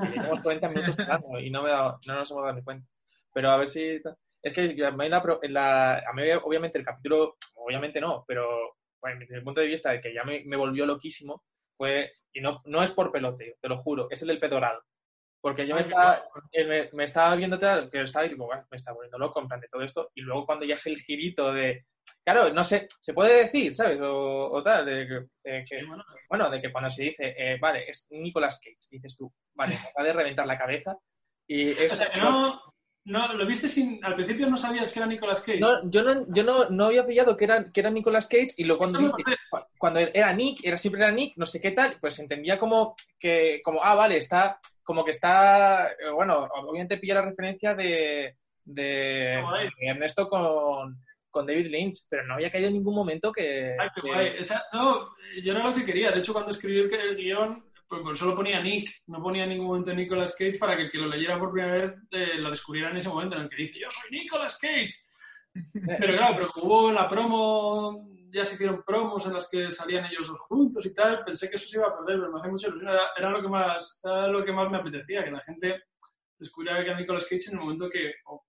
Y 0.00 0.08
llevamos 0.08 0.42
40 0.42 0.68
minutos 0.96 0.98
hablando 0.98 1.40
y 1.40 1.50
no, 1.50 1.62
me 1.62 1.70
dado- 1.70 1.98
no 2.06 2.14
nos 2.14 2.30
hemos 2.30 2.42
dado 2.44 2.56
ni 2.56 2.62
cuenta. 2.62 2.86
Pero 3.32 3.50
a 3.50 3.56
ver 3.56 3.68
si... 3.70 4.00
Es 4.42 4.52
que 4.52 4.60
en 4.64 5.54
la- 5.54 5.98
a 5.98 6.12
mí, 6.12 6.22
obviamente, 6.42 6.78
el 6.78 6.84
capítulo, 6.84 7.36
obviamente 7.54 8.00
no, 8.00 8.24
pero 8.28 8.76
bueno, 9.00 9.20
desde 9.20 9.36
el 9.36 9.42
punto 9.42 9.60
de 9.62 9.68
vista 9.68 9.90
de 9.92 10.00
que 10.02 10.12
ya 10.12 10.24
me, 10.24 10.42
me 10.44 10.56
volvió 10.56 10.84
loquísimo, 10.84 11.42
fue, 11.76 12.12
y 12.32 12.42
no, 12.42 12.60
no 12.66 12.82
es 12.82 12.90
por 12.90 13.10
pelote, 13.10 13.56
te 13.62 13.68
lo 13.68 13.78
juro, 13.78 14.08
es 14.10 14.20
el 14.20 14.28
del 14.28 14.38
pedorado. 14.40 14.82
Porque 15.44 15.66
yo 15.66 15.74
me 15.74 15.82
estaba, 15.82 16.24
eh, 16.52 16.64
me, 16.64 16.88
me 16.94 17.04
estaba 17.04 17.36
viendo 17.36 17.58
que 17.58 18.00
estaba 18.00 18.24
y 18.24 18.30
digo, 18.30 18.46
"Bueno, 18.46 18.64
me 18.70 18.78
está 18.78 18.94
volviendo 18.94 19.18
loco 19.18 19.42
en 19.42 19.46
plan 19.48 19.60
de 19.60 19.68
todo 19.68 19.82
esto, 19.82 20.10
y 20.14 20.22
luego 20.22 20.46
cuando 20.46 20.64
ya 20.64 20.76
es 20.76 20.86
el 20.86 20.96
girito 21.02 21.52
de, 21.52 21.84
claro, 22.24 22.50
no 22.50 22.64
sé, 22.64 22.88
se 23.02 23.12
puede 23.12 23.44
decir, 23.44 23.74
¿sabes? 23.74 24.00
O, 24.00 24.50
o 24.50 24.62
tal, 24.62 24.86
de 24.86 25.06
que, 25.06 25.14
de 25.50 25.64
que- 25.68 25.80
Sí, 25.80 25.86
bueno, 26.30 26.48
de 26.48 26.62
que 26.62 26.72
cuando 26.72 26.88
se 26.88 27.02
dice, 27.02 27.34
eh, 27.36 27.58
vale, 27.60 27.84
es 27.90 28.06
Nicolas 28.08 28.58
Cage, 28.58 28.88
dices 28.90 29.14
tú, 29.18 29.30
vale, 29.54 29.74
me 29.82 29.86
acaba 29.90 30.06
de 30.06 30.12
reventar 30.14 30.46
la 30.46 30.56
cabeza, 30.56 30.96
y 31.46 31.68
es- 31.78 31.92
O 31.92 31.94
sea, 31.94 32.10
que 32.10 32.20
no, 32.20 32.58
no, 33.04 33.34
lo 33.34 33.44
viste 33.46 33.68
sin. 33.68 34.02
Al 34.02 34.14
principio 34.14 34.46
no 34.46 34.56
sabías 34.56 34.90
que 34.94 34.98
era 35.00 35.06
Nicolas 35.06 35.42
Cage. 35.42 35.60
No, 35.60 35.90
yo 35.90 36.02
no, 36.02 36.24
yo 36.34 36.42
no, 36.42 36.70
no 36.70 36.86
había 36.86 37.04
pillado 37.06 37.36
que 37.36 37.44
era, 37.44 37.70
que 37.70 37.80
era 37.80 37.90
Nicolas 37.90 38.28
Cage 38.28 38.48
y 38.56 38.64
luego 38.64 38.78
cuando, 38.78 38.98
No, 38.98 39.14
cuando 39.76 40.00
era 40.00 40.32
Nick, 40.32 40.64
era 40.64 40.78
siempre 40.78 41.02
era 41.02 41.12
Nick, 41.12 41.36
no 41.36 41.44
sé 41.44 41.60
qué 41.60 41.72
tal, 41.72 41.98
pues 42.00 42.18
entendía 42.18 42.58
como 42.58 42.96
que, 43.20 43.60
como, 43.62 43.84
ah, 43.84 43.94
vale, 43.94 44.16
está, 44.16 44.58
como 44.84 45.04
que 45.04 45.10
está, 45.12 45.88
eh, 45.92 46.10
bueno, 46.12 46.48
obviamente 46.54 46.98
pilla 46.98 47.14
la 47.14 47.22
referencia 47.22 47.74
de, 47.74 48.36
de, 48.64 49.42
Ernesto 49.80 50.28
con, 50.28 51.02
con 51.30 51.46
David 51.46 51.66
Lynch, 51.66 52.02
pero 52.08 52.24
no 52.26 52.34
había 52.34 52.50
caído 52.50 52.68
en 52.68 52.74
ningún 52.74 52.94
momento 52.94 53.32
que... 53.32 53.74
Ay, 53.78 53.88
qué 53.94 54.00
que-. 54.02 54.38
Esa- 54.38 54.64
no, 54.72 55.08
yo 55.42 55.52
era 55.52 55.64
lo 55.64 55.74
que 55.74 55.84
quería. 55.84 56.10
De 56.10 56.18
hecho, 56.18 56.32
cuando 56.32 56.50
escribí 56.50 56.78
el, 56.78 56.94
el 56.94 57.16
guion, 57.16 57.64
pues, 57.88 58.18
solo 58.18 58.34
ponía 58.34 58.60
Nick, 58.60 59.02
no 59.06 59.22
ponía 59.22 59.44
en 59.44 59.50
ningún 59.50 59.66
momento 59.66 59.94
Nicolas 59.94 60.34
Cage 60.36 60.58
para 60.58 60.76
que 60.76 60.82
el 60.82 60.90
que 60.90 60.98
lo 60.98 61.06
leyera 61.06 61.38
por 61.38 61.52
primera 61.52 61.72
vez 61.72 61.92
eh, 62.10 62.38
lo 62.38 62.50
descubriera 62.50 62.90
en 62.90 62.96
ese 62.96 63.08
momento 63.08 63.36
en 63.36 63.42
el 63.42 63.48
que 63.48 63.56
dice 63.56 63.78
yo 63.80 63.90
soy 63.90 64.10
Nicolas 64.10 64.58
Cage. 64.58 64.88
Pero 65.98 66.16
claro, 66.16 66.36
pero 66.36 66.66
hubo 66.66 66.90
la 66.90 67.06
promo, 67.06 68.08
ya 68.34 68.44
se 68.44 68.54
hicieron 68.54 68.82
promos 68.84 69.26
en 69.26 69.34
las 69.34 69.48
que 69.48 69.70
salían 69.70 70.06
ellos 70.06 70.28
dos 70.28 70.40
juntos 70.40 70.84
y 70.84 70.92
tal, 70.92 71.24
pensé 71.24 71.48
que 71.48 71.56
eso 71.56 71.66
se 71.66 71.78
iba 71.78 71.88
a 71.88 71.96
perder, 71.96 72.18
pero 72.18 72.32
me 72.32 72.40
hace 72.40 72.50
mucha 72.50 72.68
ilusión. 72.68 72.90
Era, 72.90 73.08
era 73.16 73.30
lo, 73.30 73.40
que 73.40 73.48
más, 73.48 74.00
era 74.04 74.28
lo 74.28 74.44
que 74.44 74.52
más 74.52 74.70
me 74.70 74.78
apetecía, 74.78 75.24
que 75.24 75.30
la 75.30 75.40
gente 75.40 75.84
descubriera 76.38 76.82
que 76.82 76.90
era 76.90 76.98
Nicolas 76.98 77.24
Cage 77.24 77.48
en 77.48 77.54
el 77.54 77.60
momento 77.60 77.88
que, 77.88 78.12
o, 78.26 78.44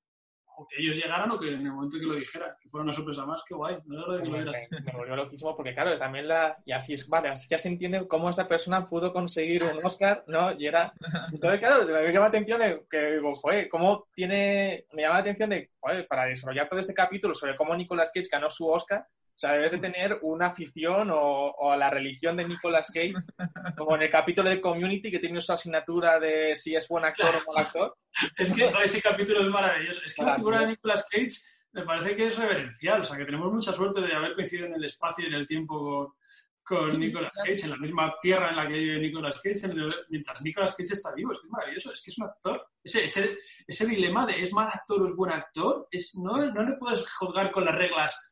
o 0.58 0.68
que 0.68 0.82
ellos 0.82 0.96
llegaran 0.96 1.32
o 1.32 1.40
que 1.40 1.50
en 1.50 1.66
el 1.66 1.72
momento 1.72 1.98
que 2.00 2.06
lo 2.06 2.16
dijeran, 2.16 2.52
que 2.62 2.70
fuera 2.70 2.84
una 2.84 2.94
sorpresa 2.94 3.26
más, 3.26 3.44
qué 3.48 3.54
guay, 3.54 3.76
de 3.76 3.82
que 3.82 4.30
lo 4.30 4.32
me, 4.32 4.44
me 4.44 4.92
volvió 4.94 5.16
loquísimo 5.16 5.56
porque 5.56 5.74
claro, 5.74 5.98
también 5.98 6.28
la... 6.28 6.58
Y 6.66 6.72
así 6.72 6.94
es, 6.94 7.08
vale, 7.08 7.30
así 7.30 7.48
ya 7.50 7.58
se 7.58 7.68
entiende 7.68 8.08
cómo 8.08 8.30
esta 8.30 8.48
persona 8.48 8.88
pudo 8.88 9.14
conseguir 9.14 9.64
un 9.64 9.86
Oscar, 9.86 10.24
¿no? 10.28 10.52
Y 10.54 10.68
era... 10.68 10.94
Entonces, 11.32 11.60
claro, 11.60 11.86
me 11.86 12.12
llama 12.12 12.20
la 12.20 12.26
atención 12.26 12.60
de 12.60 12.86
que 12.90 13.12
digo, 13.14 13.32
joder, 13.34 13.70
cómo 13.70 14.08
tiene... 14.14 14.86
Me 14.94 15.04
llama 15.04 15.16
la 15.16 15.22
atención 15.22 15.50
de, 15.50 15.72
joder, 15.80 16.08
para 16.08 16.26
desarrollar 16.26 16.70
todo 16.70 16.80
este 16.80 16.94
capítulo 16.94 17.36
sobre 17.36 17.56
cómo 17.56 17.76
Nicolas 17.76 18.12
Cage 18.14 18.30
ganó 18.32 18.50
su 18.50 18.68
Oscar, 18.68 19.06
o 19.36 19.38
sea, 19.38 19.52
debes 19.52 19.74
de 19.74 19.80
tener 19.80 20.18
una 20.22 20.48
afición 20.48 21.12
o, 21.12 21.18
o 21.20 21.72
a 21.72 21.76
la 21.76 21.90
religión 21.90 22.38
de 22.38 22.48
Nicolas 22.48 22.88
Cage, 22.94 23.14
como 23.78 23.96
en 23.96 24.04
el 24.04 24.10
capítulo 24.10 24.50
de 24.50 24.62
Community 24.62 25.12
que 25.12 25.20
tiene 25.20 25.42
su 25.42 25.52
asignatura 25.52 26.20
de 26.20 26.56
si 26.56 26.74
es 26.76 26.88
buen 26.88 27.04
actor 27.04 27.36
o 27.46 27.52
mal 27.52 27.64
actor. 27.64 27.98
Es 28.38 28.54
que 28.54 28.72
ese 28.84 29.02
capítulo 29.02 29.42
es 29.42 29.48
maravilloso. 29.48 30.02
Es 30.06 30.16
que 30.16 30.24
la 30.24 30.36
figura 30.36 30.60
de. 30.62 30.68
Nicolas 30.68 31.06
Cage 31.12 31.38
me 31.74 31.84
parece 31.84 32.16
que 32.16 32.28
es 32.28 32.38
reverencial. 32.38 33.02
O 33.02 33.04
sea, 33.04 33.18
que 33.18 33.26
tenemos 33.26 33.52
mucha 33.52 33.74
suerte 33.74 34.00
de 34.00 34.14
haber 34.14 34.36
coincidido 34.36 34.68
en 34.68 34.76
el 34.76 34.86
espacio 34.86 35.26
y 35.26 35.28
en 35.28 35.34
el 35.34 35.46
tiempo 35.46 36.14
con, 36.64 36.90
con 36.92 36.98
Nicolas 37.00 37.32
Cage, 37.38 37.66
en 37.66 37.72
la 37.72 37.78
misma 37.78 38.16
tierra 38.22 38.52
en 38.52 38.56
la 38.56 38.68
que 38.70 38.74
vive 38.74 39.00
Nicolas 39.00 39.36
Cage, 39.42 39.66
el- 39.66 39.94
mientras 40.10 40.42
Nicolas 40.42 40.72
Cage 40.78 40.94
está 40.94 41.14
vivo. 41.14 41.34
Es 41.34 41.40
que 41.40 41.46
es 41.48 41.52
maravilloso. 41.52 41.92
Es 41.92 42.02
que 42.02 42.12
es 42.12 42.18
un 42.20 42.26
actor. 42.28 42.66
Ese, 42.82 43.04
ese, 43.04 43.38
ese 43.68 43.86
dilema 43.86 44.26
de 44.26 44.42
es 44.42 44.54
mal 44.54 44.70
actor 44.70 45.02
o 45.02 45.06
es 45.08 45.16
buen 45.16 45.34
actor, 45.34 45.88
es, 45.92 46.16
no, 46.16 46.38
no 46.38 46.64
le 46.64 46.78
puedes 46.78 47.04
juzgar 47.16 47.52
con 47.52 47.66
las 47.66 47.76
reglas, 47.76 48.32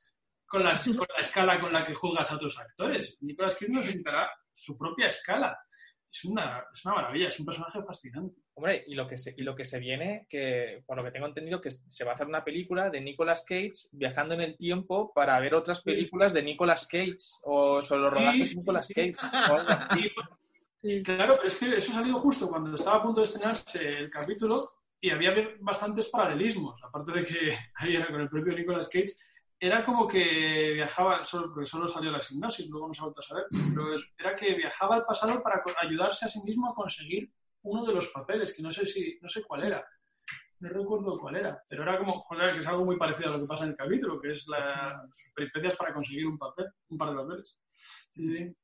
con, 0.54 0.64
las, 0.64 0.88
con 0.88 1.08
la 1.12 1.20
escala 1.20 1.60
con 1.60 1.74
la 1.74 1.84
que 1.84 1.96
juzgas 1.96 2.32
a 2.32 2.36
otros 2.36 2.60
actores. 2.60 3.18
Nicolas 3.22 3.56
Cage 3.56 3.72
necesitará 3.72 4.30
su 4.52 4.78
propia 4.78 5.08
escala. 5.08 5.58
Es 6.12 6.26
una, 6.26 6.64
es 6.72 6.86
una 6.86 6.94
maravilla, 6.94 7.30
es 7.30 7.40
un 7.40 7.48
personaje 7.48 7.82
fascinante. 7.82 8.40
Hombre, 8.54 8.84
y 8.86 8.94
lo 8.94 9.08
que 9.08 9.18
se, 9.18 9.34
y 9.36 9.42
lo 9.42 9.56
que 9.56 9.66
se 9.66 9.80
viene, 9.80 10.28
que 10.30 10.84
por 10.86 10.96
lo 10.96 11.04
que 11.04 11.10
tengo 11.10 11.26
entendido, 11.26 11.60
que 11.60 11.72
se 11.72 12.04
va 12.04 12.12
a 12.12 12.14
hacer 12.14 12.28
una 12.28 12.44
película 12.44 12.92
de 12.92 13.02
Nicolas 13.02 13.44
Cage 13.48 13.74
viajando 13.94 14.36
en 14.36 14.42
el 14.42 14.56
tiempo 14.56 15.12
para 15.16 15.40
ver 15.40 15.56
otras 15.56 15.82
películas 15.82 16.34
de 16.34 16.44
Nicolas 16.44 16.86
Cage 16.88 17.18
o 17.42 17.82
sobre 17.82 18.02
los 18.02 18.12
Sí, 18.12 18.16
rodajes 18.20 18.40
de 18.42 18.46
sí, 18.46 18.58
Nicolas 18.58 18.88
sí. 18.88 18.94
Cage. 18.94 19.16
o 19.52 19.56
algo 19.56 19.70
así. 19.72 21.04
Claro, 21.04 21.36
pero 21.38 21.48
es 21.48 21.56
que 21.56 21.76
eso 21.78 21.92
ha 21.94 21.96
salido 21.96 22.20
justo 22.20 22.48
cuando 22.48 22.76
estaba 22.76 22.98
a 22.98 23.02
punto 23.04 23.22
de 23.22 23.26
estrenarse 23.26 23.88
el 23.98 24.12
capítulo 24.12 24.70
y 25.02 25.10
había 25.10 25.34
bastantes 25.62 26.10
paralelismos, 26.10 26.80
aparte 26.84 27.12
de 27.12 27.24
que 27.24 27.58
ahí 27.76 27.96
era 27.96 28.08
con 28.08 28.22
el 28.22 28.30
propio 28.30 28.56
Nicolas 28.56 28.88
Cage, 28.88 29.14
era 29.66 29.86
como 29.86 30.08
que 30.08 30.72
viajaba, 30.74 31.24
solo, 31.24 31.54
porque 31.54 31.66
solo 31.66 31.88
salió 31.88 32.12
la 32.12 32.22
sinopsis, 32.22 32.68
luego 32.70 32.88
no 32.88 32.94
se 32.94 33.02
ha 33.02 33.06
vuelto 33.06 33.22
a 33.22 33.24
saber, 33.24 33.46
pero 33.74 33.98
era 34.18 34.34
que 34.34 34.54
viajaba 34.56 34.96
al 34.96 35.06
pasado 35.06 35.42
para 35.42 35.64
ayudarse 35.82 36.26
a 36.26 36.28
sí 36.28 36.42
mismo 36.44 36.70
a 36.70 36.76
conseguir 36.76 37.32
uno 37.64 37.86
de 37.86 37.94
los 37.94 38.08
papeles, 38.10 38.54
que 38.54 38.62
no 38.62 38.72
sé 38.72 38.86
si, 38.86 39.18
no 39.22 39.30
sé 39.30 39.42
cuál 39.44 39.64
era. 39.64 39.86
No 40.60 40.70
recuerdo 40.70 41.18
cuál 41.20 41.36
era, 41.38 41.62
pero 41.68 41.84
era 41.84 41.98
como, 41.98 42.20
joder, 42.22 42.54
que 42.54 42.60
es 42.60 42.68
algo 42.68 42.86
muy 42.86 42.98
parecido 42.98 43.30
a 43.30 43.34
lo 43.34 43.40
que 43.42 43.48
pasa 43.48 43.64
en 43.66 43.72
el 43.72 43.76
capítulo, 43.76 44.20
que 44.20 44.32
es 44.32 44.48
las 44.48 45.02
peripecias 45.36 45.76
para 45.76 45.94
conseguir 45.94 46.26
un 46.28 46.38
papel, 46.38 46.68
un 46.90 46.98
par 46.98 47.10
de 47.12 47.16
papeles. 47.16 47.60
Sí, 48.10 48.26
sí. 48.28 48.56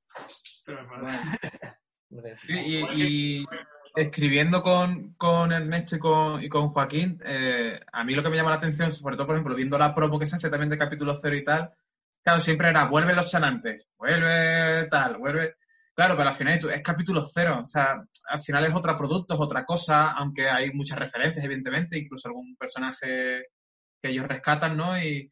Pero 0.65 0.83
me 0.83 0.89
parece... 0.89 1.39
Y, 2.47 2.77
y- 2.77 3.41
y 3.41 3.45
escribiendo 3.95 4.61
con, 4.61 5.13
con 5.13 5.51
Ernesto 5.51 5.95
y 5.95 5.99
con, 5.99 6.43
y 6.43 6.49
con 6.49 6.69
Joaquín, 6.69 7.21
eh, 7.25 7.79
a 7.91 8.03
mí 8.03 8.13
lo 8.13 8.23
que 8.23 8.29
me 8.29 8.37
llama 8.37 8.51
la 8.51 8.57
atención, 8.57 8.91
sobre 8.91 9.15
todo, 9.15 9.27
por 9.27 9.35
ejemplo, 9.35 9.55
viendo 9.55 9.77
la 9.77 9.93
promo 9.93 10.19
que 10.19 10.27
se 10.27 10.35
hace 10.35 10.49
también 10.49 10.69
de 10.69 10.77
capítulo 10.77 11.17
cero 11.19 11.35
y 11.35 11.43
tal, 11.43 11.73
claro, 12.23 12.41
siempre 12.41 12.69
era, 12.69 12.85
vuelven 12.85 13.15
los 13.15 13.29
chanantes, 13.29 13.87
vuelve 13.97 14.87
tal, 14.89 15.17
vuelve... 15.17 15.55
Claro, 15.93 16.15
pero 16.15 16.29
al 16.29 16.35
final 16.35 16.59
es 16.71 16.81
capítulo 16.81 17.21
cero, 17.21 17.59
o 17.61 17.65
sea, 17.65 18.01
al 18.29 18.39
final 18.39 18.63
es 18.63 18.73
otro 18.73 18.95
producto, 18.95 19.33
es 19.33 19.39
otra 19.39 19.65
cosa, 19.65 20.11
aunque 20.11 20.47
hay 20.49 20.71
muchas 20.71 20.97
referencias, 20.97 21.43
evidentemente, 21.43 21.97
incluso 21.97 22.29
algún 22.29 22.55
personaje 22.55 23.47
que 23.99 24.09
ellos 24.09 24.25
rescatan, 24.25 24.77
¿no? 24.77 24.97
Y, 24.97 25.29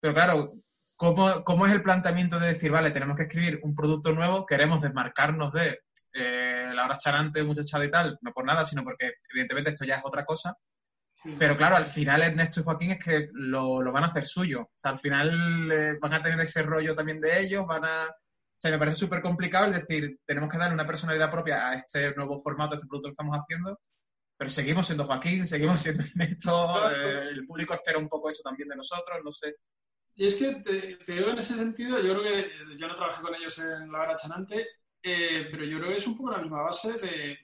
pero 0.00 0.14
claro, 0.14 0.48
¿cómo, 0.96 1.42
¿cómo 1.42 1.66
es 1.66 1.72
el 1.72 1.82
planteamiento 1.82 2.38
de 2.38 2.48
decir, 2.48 2.70
vale, 2.70 2.92
tenemos 2.92 3.16
que 3.16 3.24
escribir 3.24 3.58
un 3.64 3.74
producto 3.74 4.12
nuevo, 4.12 4.46
queremos 4.46 4.82
desmarcarnos 4.82 5.52
de 5.52 5.80
eh, 6.16 6.70
la 6.72 6.86
hora 6.86 6.98
charante, 6.98 7.44
muchachada 7.44 7.84
y 7.84 7.90
tal, 7.90 8.18
no 8.22 8.32
por 8.32 8.44
nada, 8.44 8.64
sino 8.64 8.82
porque 8.82 9.14
evidentemente 9.30 9.70
esto 9.70 9.84
ya 9.84 9.96
es 9.96 10.04
otra 10.04 10.24
cosa. 10.24 10.56
Pero 11.38 11.56
claro, 11.56 11.76
al 11.76 11.86
final 11.86 12.22
Ernesto 12.22 12.60
y 12.60 12.62
Joaquín 12.62 12.90
es 12.92 13.04
que 13.04 13.28
lo, 13.32 13.80
lo 13.82 13.92
van 13.92 14.04
a 14.04 14.08
hacer 14.08 14.24
suyo. 14.24 14.62
O 14.62 14.72
sea, 14.74 14.92
al 14.92 14.98
final 14.98 15.72
eh, 15.72 15.98
van 16.00 16.14
a 16.14 16.22
tener 16.22 16.38
ese 16.40 16.62
rollo 16.62 16.94
también 16.94 17.20
de 17.20 17.40
ellos, 17.40 17.66
van 17.66 17.84
a... 17.84 18.06
O 18.08 18.58
sea, 18.58 18.70
me 18.70 18.78
parece 18.78 18.98
súper 18.98 19.20
complicado, 19.20 19.70
es 19.70 19.86
decir, 19.86 20.18
tenemos 20.24 20.50
que 20.50 20.58
darle 20.58 20.74
una 20.74 20.86
personalidad 20.86 21.30
propia 21.30 21.68
a 21.68 21.74
este 21.74 22.14
nuevo 22.14 22.38
formato, 22.38 22.72
a 22.72 22.76
este 22.76 22.86
producto 22.86 23.08
que 23.08 23.12
estamos 23.12 23.36
haciendo, 23.36 23.78
pero 24.36 24.50
seguimos 24.50 24.86
siendo 24.86 25.04
Joaquín, 25.04 25.46
seguimos 25.46 25.80
siendo 25.80 26.04
Ernesto, 26.04 26.90
eh, 26.90 27.28
el 27.30 27.44
público 27.44 27.74
espera 27.74 27.98
un 27.98 28.08
poco 28.08 28.30
eso 28.30 28.42
también 28.42 28.68
de 28.68 28.76
nosotros, 28.76 29.18
no 29.22 29.30
sé. 29.30 29.56
Y 30.14 30.26
es 30.26 30.36
que 30.36 30.54
te, 30.54 30.96
te 30.96 31.12
digo 31.12 31.28
en 31.28 31.38
ese 31.38 31.56
sentido, 31.56 32.00
yo 32.00 32.18
creo 32.18 32.22
que 32.22 32.78
yo 32.78 32.88
no 32.88 32.94
trabajé 32.94 33.20
con 33.20 33.34
ellos 33.34 33.58
en 33.58 33.92
la 33.92 34.00
hora 34.00 34.16
chanante, 34.16 34.66
eh, 35.08 35.46
pero 35.52 35.64
yo 35.64 35.78
creo 35.78 35.90
que 35.90 35.98
es 35.98 36.06
un 36.08 36.16
poco 36.16 36.32
la 36.32 36.38
misma 36.38 36.62
base 36.62 36.94
de 36.94 37.38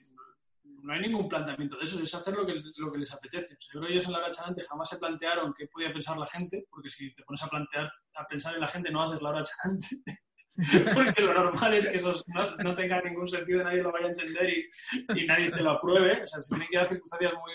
no 0.81 0.91
hay 0.91 0.99
ningún 0.99 1.29
planteamiento 1.29 1.77
de 1.77 1.85
eso, 1.85 2.03
es 2.03 2.13
hacer 2.13 2.33
lo 2.33 2.45
que, 2.45 2.61
lo 2.75 2.91
que 2.91 2.97
les 2.97 3.13
apetece. 3.13 3.55
Yo 3.57 3.79
creo 3.79 3.83
que 3.83 3.93
ellos 3.93 4.05
en 4.05 4.11
la 4.11 4.17
hora 4.17 4.31
chanante 4.31 4.65
jamás 4.69 4.89
se 4.89 4.97
plantearon 4.97 5.53
qué 5.53 5.67
podía 5.67 5.93
pensar 5.93 6.17
la 6.17 6.25
gente, 6.25 6.65
porque 6.69 6.89
si 6.89 7.15
te 7.15 7.23
pones 7.23 7.41
a 7.41 7.47
plantear 7.47 7.89
a 8.15 8.27
pensar 8.27 8.55
en 8.55 8.59
la 8.59 8.67
gente 8.67 8.91
no 8.91 9.01
haces 9.01 9.21
la 9.21 9.29
hora 9.29 9.43
chanante. 9.43 9.87
porque 10.93 11.21
lo 11.21 11.33
normal 11.33 11.73
es 11.73 11.87
que 11.87 11.97
eso 11.97 12.21
no, 12.27 12.63
no 12.63 12.75
tenga 12.75 13.01
ningún 13.01 13.29
sentido, 13.29 13.63
nadie 13.63 13.81
lo 13.81 13.93
vaya 13.93 14.07
a 14.07 14.09
entender 14.09 14.49
y, 14.49 15.21
y 15.21 15.25
nadie 15.25 15.49
te 15.49 15.63
lo 15.63 15.71
apruebe. 15.71 16.23
O 16.23 16.27
sea, 16.27 16.41
se 16.41 16.49
tienen 16.49 16.67
que 16.69 16.77
dar 16.77 16.89
circunstancias 16.89 17.33
muy, 17.33 17.53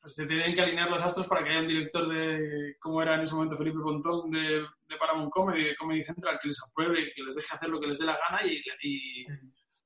pues 0.00 0.14
se 0.14 0.26
tienen 0.26 0.54
que 0.54 0.62
alinear 0.62 0.90
los 0.90 1.02
astros 1.02 1.26
para 1.26 1.42
que 1.42 1.50
haya 1.50 1.60
un 1.60 1.68
director 1.68 2.08
de, 2.08 2.76
como 2.78 3.02
era 3.02 3.14
en 3.14 3.22
ese 3.22 3.34
momento 3.34 3.56
Felipe 3.56 3.78
Pontón, 3.82 4.30
de, 4.30 4.66
de 4.88 4.96
Paramount 4.98 5.30
Comedy, 5.30 5.64
de 5.64 5.76
Comedy 5.76 6.04
Central, 6.04 6.38
que 6.40 6.48
les 6.48 6.62
apruebe 6.62 7.00
y 7.00 7.12
que 7.12 7.22
les 7.22 7.34
deje 7.34 7.54
hacer 7.54 7.68
lo 7.68 7.80
que 7.80 7.86
les 7.86 7.98
dé 7.98 8.04
la 8.04 8.18
gana 8.18 8.46
y, 8.46 8.60
y 8.82 9.26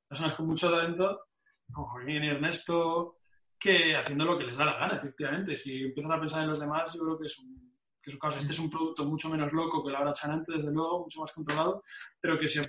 personas 0.06 0.34
con 0.34 0.46
mucho 0.46 0.70
talento, 0.70 1.26
como 1.72 1.86
Joaquín 1.86 2.24
y 2.24 2.28
Ernesto, 2.28 3.18
que 3.58 3.96
haciendo 3.96 4.24
lo 4.24 4.36
que 4.36 4.44
les 4.44 4.56
da 4.56 4.66
la 4.66 4.78
gana, 4.78 4.96
efectivamente. 4.96 5.56
Si 5.56 5.84
empiezan 5.84 6.12
a 6.12 6.20
pensar 6.20 6.42
en 6.42 6.48
los 6.48 6.60
demás, 6.60 6.92
yo 6.92 7.00
creo 7.00 7.18
que 7.18 7.26
es 7.26 7.38
un, 7.38 7.78
que 8.02 8.10
es 8.10 8.14
un 8.14 8.20
caos. 8.20 8.36
Este 8.36 8.52
es 8.52 8.58
un 8.58 8.70
producto 8.70 9.04
mucho 9.06 9.28
menos 9.28 9.52
loco 9.52 9.84
que 9.84 9.90
la 9.90 10.00
hora 10.00 10.12
chanante, 10.12 10.52
desde 10.52 10.70
luego, 10.70 11.00
mucho 11.00 11.20
más 11.20 11.32
controlado, 11.32 11.82
pero 12.20 12.38
que, 12.38 12.48
se, 12.48 12.62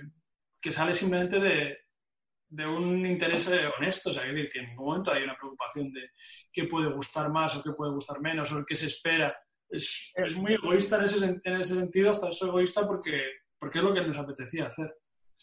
que 0.60 0.72
sale 0.72 0.94
simplemente 0.94 1.38
de, 1.38 1.85
de 2.56 2.66
un 2.66 3.04
interés 3.04 3.48
eh, 3.48 3.66
honesto, 3.78 4.08
o 4.10 4.12
sea, 4.12 4.24
es 4.24 4.34
decir, 4.34 4.50
que 4.50 4.60
en 4.60 4.68
ningún 4.68 4.86
momento 4.86 5.12
hay 5.12 5.24
una 5.24 5.36
preocupación 5.36 5.92
de 5.92 6.10
qué 6.50 6.64
puede 6.64 6.90
gustar 6.90 7.30
más 7.30 7.54
o 7.54 7.62
qué 7.62 7.70
puede 7.76 7.92
gustar 7.92 8.20
menos 8.20 8.50
o 8.52 8.64
qué 8.64 8.74
se 8.74 8.86
espera. 8.86 9.36
Es, 9.68 10.12
es 10.14 10.34
muy 10.36 10.54
egoísta 10.54 10.96
en 10.96 11.04
ese, 11.04 11.40
en 11.44 11.60
ese 11.60 11.74
sentido, 11.74 12.10
hasta 12.10 12.30
es 12.30 12.40
egoísta 12.40 12.86
porque, 12.86 13.22
porque 13.58 13.78
es 13.78 13.84
lo 13.84 13.92
que 13.92 14.00
nos 14.00 14.16
apetecía 14.16 14.68
hacer. 14.68 14.96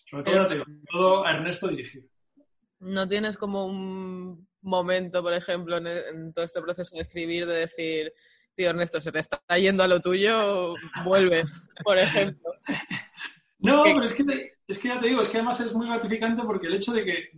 Sobre 0.10 0.24
todo, 0.24 0.66
todo 0.92 1.26
a 1.26 1.32
Ernesto 1.32 1.68
dirigido. 1.68 2.08
¿No 2.80 3.08
tienes 3.08 3.38
como 3.38 3.68
un 3.68 4.48
momento, 4.62 5.22
por 5.22 5.34
ejemplo, 5.34 5.78
en, 5.78 5.88
en 5.88 6.34
todo 6.34 6.46
este 6.46 6.62
proceso 6.62 6.96
de 6.96 7.04
escribir, 7.04 7.46
de 7.46 7.56
decir, 7.56 8.14
tío 8.56 8.72
Ernesto, 8.72 9.00
se 9.00 9.12
te 9.12 9.20
está 9.20 9.40
yendo 9.60 9.84
a 9.84 9.88
lo 9.88 10.02
tuyo, 10.02 10.74
vuelve, 11.06 11.44
por 11.84 12.00
ejemplo. 12.00 12.52
No, 13.60 13.84
pero 13.86 14.04
es 14.04 14.14
que, 14.14 14.53
es 14.68 14.80
que 14.80 14.88
ya 14.90 15.00
te 15.00 15.08
digo, 15.08 15.22
es 15.22 15.30
que 15.30 15.38
además 15.38 15.60
es 15.62 15.74
muy 15.74 15.88
gratificante 15.88 16.42
porque 16.44 16.68
el 16.68 16.76
hecho 16.76 16.94
de 16.94 17.04
que 17.04 17.30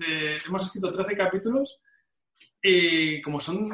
hemos 0.47 0.63
escrito 0.65 0.91
13 0.91 1.15
capítulos 1.15 1.79
y 2.61 3.21
como 3.21 3.39
son 3.39 3.67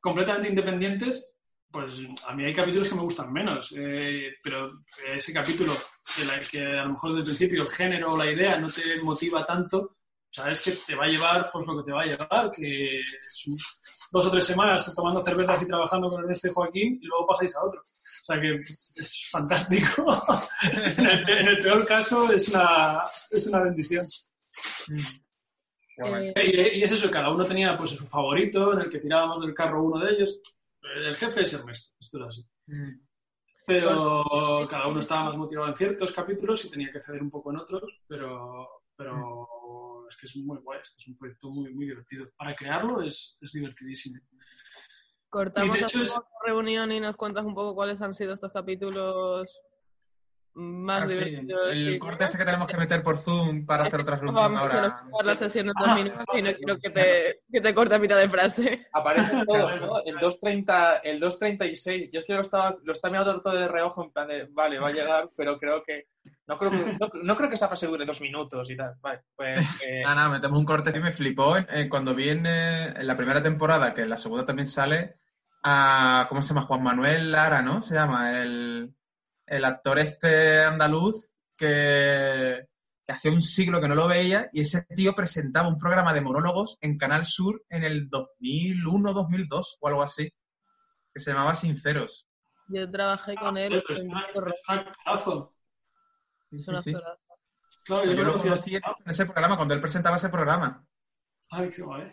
completamente 0.00 0.48
independientes, 0.50 1.34
pues 1.70 1.94
a 2.26 2.34
mí 2.34 2.44
hay 2.44 2.54
capítulos 2.54 2.88
que 2.88 2.94
me 2.94 3.02
gustan 3.02 3.32
menos, 3.32 3.72
eh, 3.76 4.34
pero 4.42 4.82
ese 5.12 5.32
capítulo 5.32 5.72
que, 6.16 6.24
la- 6.24 6.40
que 6.40 6.60
a 6.64 6.84
lo 6.84 6.90
mejor 6.92 7.10
desde 7.16 7.30
el 7.32 7.36
principio 7.36 7.62
el 7.62 7.68
género 7.68 8.12
o 8.12 8.16
la 8.18 8.30
idea 8.30 8.60
no 8.60 8.68
te 8.68 9.00
motiva 9.02 9.44
tanto, 9.44 9.96
sabes 10.34 10.60
que 10.62 10.72
te 10.72 10.96
va 10.96 11.04
a 11.04 11.08
llevar 11.08 11.48
pues 11.52 11.64
lo 11.64 11.76
que 11.76 11.84
te 11.84 11.92
va 11.92 12.02
a 12.02 12.06
llevar, 12.06 12.50
que 12.50 13.00
es 13.00 14.08
dos 14.10 14.26
o 14.26 14.30
tres 14.32 14.44
semanas 14.44 14.92
tomando 14.94 15.22
cervezas 15.22 15.62
y 15.62 15.66
trabajando 15.68 16.10
con 16.10 16.22
Ernesto 16.22 16.48
y 16.48 16.52
Joaquín 16.52 16.98
y 17.00 17.06
luego 17.06 17.26
pasáis 17.26 17.54
a 17.54 17.64
otro. 17.64 17.80
O 17.80 18.24
sea 18.24 18.40
que 18.40 18.56
es 18.56 19.28
fantástico. 19.30 20.20
en, 20.98 21.06
el, 21.06 21.30
en 21.30 21.48
el 21.48 21.58
peor 21.62 21.86
caso 21.86 22.32
es 22.32 22.48
una, 22.48 23.02
es 23.30 23.46
una 23.46 23.60
bendición. 23.60 24.04
Eh, 25.96 26.32
Y, 26.74 26.80
y 26.80 26.82
es 26.82 26.90
eso, 26.90 27.08
cada 27.10 27.30
uno 27.30 27.44
tenía 27.44 27.76
pues 27.78 27.90
su 27.92 28.04
favorito, 28.06 28.72
en 28.72 28.80
el 28.80 28.88
que 28.90 28.98
tirábamos 28.98 29.40
del 29.40 29.54
carro 29.54 29.84
uno 29.84 30.04
de 30.04 30.12
ellos. 30.14 30.40
El 30.96 31.14
jefe 31.14 31.42
es 31.42 31.52
Ernesto, 31.52 31.94
esto 32.00 32.18
era 32.18 32.26
así. 32.26 32.42
Pero 33.66 34.66
cada 34.68 34.88
uno 34.88 34.98
estaba 35.00 35.24
más 35.26 35.36
motivado 35.36 35.68
en 35.68 35.76
ciertos 35.76 36.10
capítulos 36.12 36.64
y 36.64 36.70
tenía 36.70 36.90
que 36.92 37.00
ceder 37.00 37.22
un 37.22 37.30
poco 37.30 37.50
en 37.50 37.58
otros, 37.58 37.82
pero, 38.06 38.82
pero 38.96 39.48
es 40.08 40.16
que 40.16 40.26
es 40.26 40.36
muy 40.36 40.58
guay, 40.58 40.80
es 40.80 41.08
un 41.08 41.16
proyecto 41.18 41.50
muy, 41.50 41.72
muy 41.74 41.86
divertido. 41.86 42.26
Para 42.36 42.54
crearlo 42.54 43.02
es, 43.02 43.38
es 43.40 43.52
divertidísimo. 43.52 44.20
Cortamos 45.28 45.82
hacemos 45.82 46.08
es- 46.08 46.20
reunión 46.46 46.92
y 46.92 47.00
nos 47.00 47.16
cuentas 47.16 47.44
un 47.44 47.54
poco 47.54 47.74
cuáles 47.74 48.00
han 48.00 48.14
sido 48.14 48.34
estos 48.34 48.52
capítulos 48.52 49.60
más 50.56 51.02
Ah, 51.02 51.08
sí, 51.08 51.24
divertidos. 51.24 51.72
el 51.72 51.94
y- 51.94 51.98
corte 51.98 52.22
este 52.24 52.38
que 52.38 52.44
tenemos 52.44 52.68
que 52.68 52.76
meter 52.88 53.02
por 53.02 53.16
Zoom 53.18 53.66
para 53.66 53.84
hacer 53.84 54.00
otra 54.00 54.14
reunión 54.14 54.36
Vamos, 54.36 54.60
ahora. 54.60 54.88
vamos 55.02 55.20
a 55.20 55.24
la 55.24 55.34
sesión 55.34 55.66
en 55.66 55.72
dos 55.76 55.88
Ah, 55.88 55.94
minutos 55.96 56.24
y 56.34 56.42
no 56.42 56.54
quiero 56.54 56.78
que 56.78 56.90
te, 56.90 57.40
que 57.50 57.60
te 57.60 57.74
corte 57.74 57.94
a 57.96 57.98
mitad 57.98 58.16
de 58.18 58.28
frase. 58.28 58.86
Aparecen 58.92 59.44
todos, 59.46 59.80
¿no? 59.80 60.04
El 60.04 60.14
2.30, 60.18 61.00
el 61.02 61.20
2.36. 61.20 62.10
Yo 62.12 62.20
es 62.20 62.26
que 62.26 62.34
lo 62.34 62.42
estaba, 62.42 62.76
lo 62.84 62.92
estaba 62.92 63.10
mirando 63.12 63.42
todo 63.42 63.54
de 63.54 63.66
reojo 63.66 64.04
en 64.04 64.12
plan 64.12 64.28
de, 64.28 64.46
vale, 64.52 64.78
va 64.78 64.88
a 64.88 64.92
llegar, 64.92 65.28
pero 65.36 65.58
creo 65.58 65.82
que, 65.82 66.06
no 66.46 66.58
creo 66.58 66.70
que, 66.70 66.96
no, 67.00 67.08
no 67.22 67.36
creo 67.36 67.48
que 67.48 67.54
esa 67.54 67.68
fase 67.68 67.86
dure 67.86 68.04
dos 68.04 68.20
minutos 68.20 68.70
y 68.70 68.76
tal. 68.76 68.94
Vale, 69.00 69.22
pues, 69.34 69.60
eh, 69.82 70.02
Nada, 70.04 70.14
nada, 70.14 70.28
metemos 70.30 70.58
un 70.58 70.64
corte 70.64 70.96
y 70.96 71.00
me 71.00 71.12
flipó 71.12 71.56
eh, 71.56 71.88
cuando 71.88 72.14
vi 72.14 72.28
en, 72.28 72.44
eh, 72.46 72.88
en 72.96 73.06
la 73.06 73.16
primera 73.16 73.42
temporada, 73.42 73.94
que 73.94 74.02
en 74.02 74.10
la 74.10 74.18
segunda 74.18 74.44
también 74.44 74.66
sale, 74.66 75.16
a, 75.62 76.26
¿cómo 76.28 76.42
se 76.42 76.52
llama? 76.52 76.66
Juan 76.66 76.82
Manuel 76.82 77.32
Lara, 77.32 77.62
¿no? 77.62 77.80
Se 77.80 77.94
llama, 77.94 78.42
el, 78.42 78.94
el 79.46 79.64
actor 79.64 79.98
este 79.98 80.62
andaluz 80.62 81.34
que, 81.56 82.66
que 83.06 83.12
hacía 83.12 83.30
un 83.30 83.40
siglo 83.40 83.80
que 83.80 83.88
no 83.88 83.94
lo 83.94 84.06
veía 84.06 84.50
y 84.52 84.60
ese 84.60 84.82
tío 84.82 85.14
presentaba 85.14 85.68
un 85.68 85.78
programa 85.78 86.12
de 86.12 86.20
monólogos 86.20 86.76
en 86.82 86.98
Canal 86.98 87.24
Sur 87.24 87.64
en 87.70 87.84
el 87.84 88.10
2001-2002 88.10 89.76
o 89.80 89.88
algo 89.88 90.02
así, 90.02 90.30
que 91.12 91.20
se 91.20 91.30
llamaba 91.30 91.54
Sinceros. 91.54 92.28
Yo 92.68 92.90
trabajé 92.90 93.34
con 93.36 93.56
él 93.56 93.82
Pero 93.86 93.98
es 93.98 94.04
en. 94.04 95.53
Sí. 96.50 96.94
Claro, 97.84 98.06
Yo 98.06 98.24
lo 98.24 98.32
conocía- 98.32 98.50
conocí 98.50 98.76
en 98.76 98.82
ese 99.10 99.24
programa, 99.26 99.56
cuando 99.56 99.74
él 99.74 99.80
presentaba 99.80 100.16
ese 100.16 100.28
programa. 100.30 100.86
Ay, 101.50 101.70
qué 101.70 101.82
guay. 101.82 102.12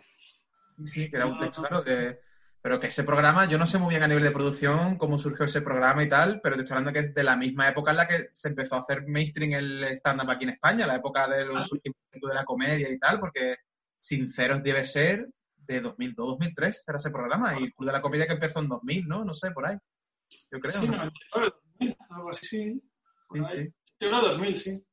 Sí, 0.78 0.86
sí, 0.86 1.10
que 1.10 1.16
era 1.16 1.26
un 1.26 1.38
texto, 1.38 1.62
claro, 1.62 1.82
de... 1.82 2.20
Pero 2.60 2.78
que 2.78 2.86
ese 2.86 3.02
programa, 3.02 3.46
yo 3.46 3.58
no 3.58 3.66
sé 3.66 3.78
muy 3.78 3.90
bien 3.90 4.04
a 4.04 4.08
nivel 4.08 4.22
de 4.22 4.30
producción 4.30 4.96
cómo 4.96 5.18
surgió 5.18 5.46
ese 5.46 5.62
programa 5.62 6.04
y 6.04 6.08
tal, 6.08 6.40
pero 6.42 6.54
te 6.54 6.62
estoy 6.62 6.76
hablando 6.76 6.92
que 6.92 7.00
es 7.06 7.12
de 7.14 7.24
la 7.24 7.36
misma 7.36 7.68
época 7.68 7.90
en 7.90 7.96
la 7.96 8.06
que 8.06 8.28
se 8.30 8.48
empezó 8.50 8.76
a 8.76 8.80
hacer 8.80 9.02
mainstream 9.08 9.52
el 9.54 9.82
stand-up 9.96 10.30
aquí 10.30 10.44
en 10.44 10.50
España, 10.50 10.86
la 10.86 10.94
época 10.96 11.26
de 11.26 11.44
los 11.44 11.72
últimos 11.72 11.96
tiempos 12.10 12.28
de 12.30 12.36
la 12.36 12.44
comedia 12.44 12.88
y 12.88 12.98
tal, 13.00 13.18
porque 13.18 13.56
Sinceros 13.98 14.62
debe 14.62 14.84
ser 14.84 15.28
de 15.56 15.82
2002-2003, 15.82 16.84
era 16.86 16.96
ese 16.98 17.10
programa, 17.10 17.58
y 17.58 17.64
el 17.64 17.74
Club 17.74 17.86
de 17.88 17.92
la 17.92 18.02
Comedia 18.02 18.26
que 18.26 18.34
empezó 18.34 18.60
en 18.60 18.68
2000, 18.68 19.08
¿no? 19.08 19.24
No 19.24 19.32
sé, 19.34 19.50
por 19.50 19.66
ahí. 19.66 19.76
Yo 20.52 20.60
creo. 20.60 20.72
Sí, 20.72 20.86
no 20.88 20.94
sé. 20.96 21.04
99, 21.06 21.52
2000, 21.78 21.96
algo 22.10 22.30
así, 22.30 22.46
sí. 22.46 22.82
Por 23.28 23.44
Sí, 23.44 23.58
ahí. 23.58 23.64
sí. 23.66 23.74
Yo 24.02 24.08
creo 24.08 24.20
2000, 24.22 24.58
sí. 24.58 24.84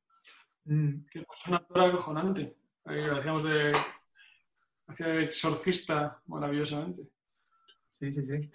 Mm, 0.66 1.04
Que 1.10 1.18
es 1.18 1.26
una 1.48 1.56
actora 1.56 1.88
acojonante. 1.88 2.56
Ahí 2.84 3.02
lo 3.02 3.16
hacíamos 3.18 3.42
de... 3.42 3.72
Hacía 4.86 5.06
de 5.08 5.24
exorcista 5.24 6.22
maravillosamente. 6.26 7.08
sí, 7.88 8.10
sí, 8.12 8.22
sí. 8.22 8.50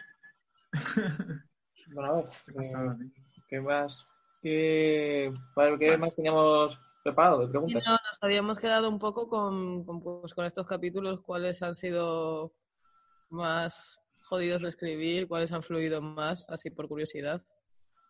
bueno, 1.94 2.30
pasada, 2.56 2.98
tío. 2.98 3.06
eh, 3.06 3.44
¿qué 3.50 3.60
más? 3.60 4.08
¿Qué, 4.42 5.34
¿qué 5.80 5.98
más 5.98 6.16
teníamos 6.16 6.80
preparado 7.04 7.42
de 7.42 7.48
preguntas? 7.48 7.84
no, 7.86 7.92
nos 7.92 8.18
habíamos 8.22 8.58
quedado 8.58 8.90
un 8.90 9.00
poco 9.00 9.28
con, 9.28 9.84
con, 9.84 10.02
pues, 10.02 10.34
con 10.34 10.46
estos 10.46 10.66
capítulos, 10.68 11.20
cuáles 11.20 11.62
han 11.64 11.76
sido 11.76 12.54
más 13.30 14.00
jodidos 14.24 14.62
de 14.62 14.70
escribir, 14.70 15.28
cuáles 15.28 15.52
han 15.52 15.64
fluido 15.64 16.02
más, 16.02 16.46
así 16.50 16.70
por 16.70 16.88
curiosidad. 16.88 17.44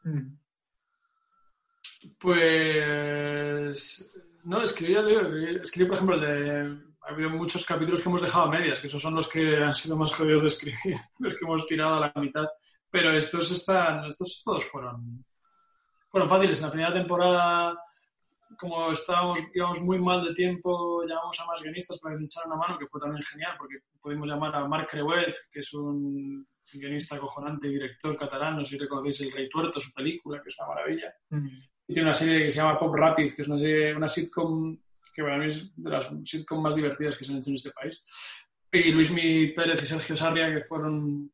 Mm. 0.03 0.44
Pues 2.19 4.15
no, 4.43 4.61
escribí, 4.61 4.95
escribí, 5.61 5.87
por 5.87 5.95
ejemplo, 5.95 6.15
el 6.15 6.21
de. 6.21 6.85
Ha 7.01 7.09
habido 7.11 7.29
muchos 7.29 7.63
capítulos 7.65 8.01
que 8.01 8.09
hemos 8.09 8.21
dejado 8.21 8.45
a 8.45 8.49
medias, 8.49 8.79
que 8.79 8.87
esos 8.87 9.01
son 9.01 9.13
los 9.13 9.29
que 9.29 9.57
han 9.57 9.75
sido 9.75 9.95
más 9.95 10.13
jodidos 10.13 10.41
de 10.41 10.47
escribir, 10.47 10.97
los 11.19 11.35
que 11.35 11.45
hemos 11.45 11.67
tirado 11.67 11.95
a 11.95 11.99
la 11.99 12.13
mitad. 12.19 12.45
Pero 12.89 13.11
estos 13.11 13.51
están, 13.51 14.05
estos 14.05 14.41
todos 14.43 14.65
fueron, 14.65 15.23
fueron 16.09 16.29
fáciles. 16.29 16.59
En 16.59 16.65
la 16.65 16.71
primera 16.71 16.93
temporada, 16.93 17.77
como 18.57 18.91
estábamos, 18.91 19.39
íbamos 19.53 19.81
muy 19.81 19.99
mal 19.99 20.23
de 20.23 20.33
tiempo, 20.33 21.03
llamamos 21.03 21.39
a 21.39 21.45
más 21.45 21.61
guionistas 21.61 21.99
para 21.99 22.15
que 22.15 22.21
nos 22.21 22.29
echaran 22.29 22.51
una 22.51 22.67
mano, 22.67 22.79
que 22.79 22.87
fue 22.87 22.99
también 22.99 23.23
genial, 23.23 23.55
porque 23.57 23.75
pudimos 24.01 24.27
llamar 24.27 24.55
a 24.55 24.67
Marc 24.67 24.89
Creuet, 24.89 25.35
que 25.51 25.59
es 25.59 25.73
un 25.73 26.47
guionista 26.73 27.15
acojonante 27.15 27.67
y 27.67 27.73
director 27.73 28.17
catalán, 28.17 28.57
no 28.57 28.63
sé 28.63 28.71
si 28.71 28.77
reconocéis 28.77 29.21
El 29.21 29.31
Rey 29.31 29.49
Tuerto, 29.49 29.79
su 29.79 29.91
película, 29.93 30.41
que 30.41 30.49
es 30.49 30.57
una 30.59 30.69
maravilla. 30.69 31.13
Mm. 31.29 31.47
Y 31.87 31.93
tiene 31.93 32.09
una 32.09 32.13
serie 32.13 32.45
que 32.45 32.51
se 32.51 32.57
llama 32.57 32.79
Pop 32.79 32.95
Rapid, 32.95 33.35
que 33.35 33.41
es 33.41 33.47
una, 33.47 33.57
serie, 33.57 33.95
una 33.95 34.07
sitcom 34.07 34.77
que 35.13 35.23
para 35.23 35.37
mí 35.37 35.45
es 35.45 35.71
de 35.75 35.89
las 35.89 36.07
sitcom 36.23 36.61
más 36.61 36.75
divertidas 36.75 37.17
que 37.17 37.23
se 37.23 37.31
han 37.31 37.37
hecho 37.37 37.49
en 37.51 37.55
este 37.55 37.71
país. 37.71 38.03
Y 38.71 38.91
Luismi 38.91 39.53
Pérez 39.53 39.81
y 39.83 39.85
Sergio 39.85 40.17
Sarria, 40.17 40.53
que 40.53 40.65
fueron 40.65 41.31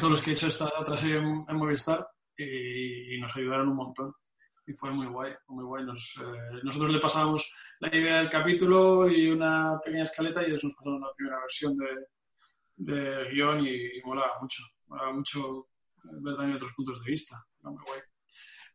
con 0.00 0.10
los 0.10 0.22
que 0.22 0.30
he 0.30 0.34
hecho 0.34 0.48
esta 0.48 0.70
otra 0.78 0.98
serie 0.98 1.18
en, 1.18 1.44
en 1.48 1.56
Movistar, 1.56 2.06
y, 2.36 3.14
y 3.14 3.20
nos 3.20 3.34
ayudaron 3.36 3.68
un 3.68 3.76
montón. 3.76 4.12
Y 4.66 4.72
fue 4.72 4.90
muy 4.90 5.06
guay, 5.06 5.32
muy 5.48 5.64
guay. 5.64 5.84
Nos, 5.84 6.20
eh, 6.20 6.60
nosotros 6.64 6.90
le 6.90 6.98
pasábamos 6.98 7.50
la 7.78 7.96
idea 7.96 8.18
del 8.18 8.28
capítulo 8.28 9.08
y 9.08 9.30
una 9.30 9.78
pequeña 9.82 10.02
escaleta 10.02 10.42
y 10.42 10.46
ellos 10.46 10.64
nos 10.64 10.74
pasaron 10.74 11.00
la 11.00 11.12
primera 11.16 11.40
versión 11.40 11.76
de, 11.76 11.86
de 12.76 13.30
guion 13.30 13.64
y, 13.64 13.98
y 13.98 14.02
molaba 14.04 14.40
mucho. 14.40 14.62
Molaba 14.88 15.12
mucho 15.12 15.68
ver 16.02 16.36
también 16.36 16.56
otros 16.56 16.72
puntos 16.74 17.02
de 17.04 17.10
vista. 17.12 17.36
Era 17.60 17.70
muy 17.70 17.82
guay. 17.86 18.00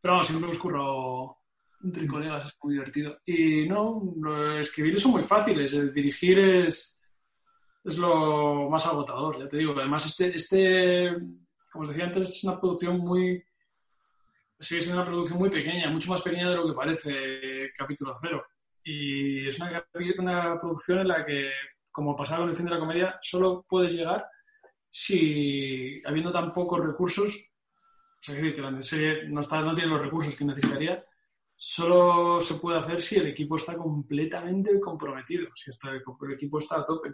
Pero 0.02 0.14
vamos, 0.14 0.26
siempre 0.26 0.48
hemos 0.48 0.60
currado 0.60 1.38
entre 1.84 2.08
colegas, 2.08 2.48
es 2.48 2.58
muy 2.60 2.74
divertido. 2.74 3.20
Y 3.24 3.68
no, 3.68 4.02
escribir 4.58 5.00
son 5.00 5.12
muy 5.12 5.24
fáciles, 5.24 5.72
el 5.74 5.92
dirigir 5.92 6.40
es, 6.40 7.00
es 7.84 7.98
lo 7.98 8.68
más 8.68 8.84
agotador, 8.84 9.38
ya 9.38 9.48
te 9.48 9.58
digo. 9.58 9.74
Además, 9.76 10.04
este, 10.06 10.36
este, 10.36 11.16
como 11.70 11.84
os 11.84 11.90
decía 11.90 12.06
antes, 12.06 12.30
es 12.30 12.44
una 12.44 12.60
producción 12.60 12.98
muy. 12.98 13.44
Sigue 14.58 14.82
siendo 14.82 15.00
una 15.02 15.10
producción 15.10 15.38
muy 15.38 15.50
pequeña, 15.50 15.88
mucho 15.90 16.10
más 16.10 16.22
pequeña 16.22 16.50
de 16.50 16.56
lo 16.56 16.66
que 16.66 16.74
parece 16.74 17.70
capítulo 17.76 18.12
cero. 18.20 18.44
Y 18.82 19.46
es 19.48 19.56
una, 19.60 19.84
una 20.18 20.60
producción 20.60 20.98
en 21.00 21.08
la 21.08 21.24
que, 21.24 21.50
como 21.92 22.16
pasaba 22.16 22.40
con 22.40 22.50
el 22.50 22.56
fin 22.56 22.66
de 22.66 22.72
la 22.72 22.80
comedia, 22.80 23.18
solo 23.22 23.64
puedes 23.68 23.92
llegar 23.92 24.26
si, 24.90 26.02
habiendo 26.04 26.32
tan 26.32 26.52
pocos 26.52 26.84
recursos, 26.84 27.51
o 28.22 28.24
sea, 28.24 28.40
que 28.40 28.60
la 28.60 28.82
serie 28.82 29.28
no, 29.28 29.40
está, 29.40 29.60
no 29.62 29.74
tiene 29.74 29.90
los 29.90 30.00
recursos 30.00 30.36
que 30.36 30.44
necesitaría, 30.44 31.04
solo 31.56 32.40
se 32.40 32.54
puede 32.54 32.78
hacer 32.78 33.02
si 33.02 33.16
el 33.16 33.26
equipo 33.26 33.56
está 33.56 33.76
completamente 33.76 34.78
comprometido, 34.80 35.48
si 35.54 35.70
está, 35.70 35.90
el 35.90 36.02
equipo 36.32 36.58
está 36.58 36.76
a 36.80 36.84
tope. 36.84 37.12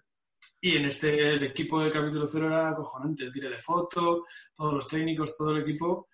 Y 0.60 0.76
en 0.76 0.86
este, 0.86 1.34
el 1.34 1.42
equipo 1.44 1.80
de 1.80 1.90
capítulo 1.92 2.26
cero 2.26 2.46
era 2.46 2.70
acojonante, 2.70 3.24
el 3.24 3.32
tire 3.32 3.48
de 3.48 3.58
foto, 3.58 4.24
todos 4.54 4.74
los 4.74 4.88
técnicos, 4.88 5.36
todo 5.36 5.52
el 5.56 5.62
equipo, 5.62 6.08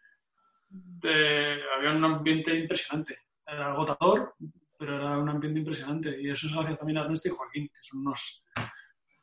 de- 0.68 1.60
había 1.76 1.90
un 1.92 2.04
ambiente 2.04 2.54
impresionante. 2.58 3.18
Era 3.46 3.72
agotador, 3.72 4.34
pero 4.78 4.96
era 4.96 5.18
un 5.18 5.28
ambiente 5.28 5.58
impresionante. 5.60 6.20
Y 6.20 6.30
eso 6.30 6.46
es 6.46 6.52
gracias 6.54 6.78
también 6.78 6.98
a 6.98 7.02
Ernesto 7.04 7.28
y 7.28 7.32
Joaquín, 7.32 7.68
que 7.68 7.82
son 7.82 8.00
unos, 8.00 8.44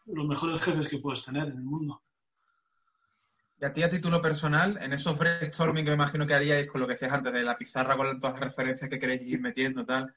los 0.08 0.28
mejores 0.28 0.62
jefes 0.62 0.88
que 0.88 0.98
puedes 1.00 1.24
tener 1.24 1.48
en 1.48 1.58
el 1.58 1.64
mundo. 1.64 2.04
Y 3.62 3.66
a 3.66 3.72
ti, 3.72 3.84
a 3.84 3.90
título 3.92 4.20
personal, 4.24 4.80
en 4.82 4.92
esos 4.92 5.20
brainstorming 5.20 5.86
que 5.86 5.92
me 5.92 5.96
imagino 5.96 6.26
que 6.26 6.34
haríais 6.34 6.68
con 6.68 6.82
lo 6.82 6.88
que 6.88 6.94
decías 6.94 7.14
antes 7.14 7.32
de 7.32 7.44
la 7.44 7.60
pizarra 7.60 7.96
con 7.96 8.20
todas 8.20 8.40
las 8.40 8.50
referencias 8.50 8.90
que 8.90 8.98
queréis 8.98 9.22
ir 9.22 9.40
metiendo, 9.40 9.86
tal, 9.86 10.12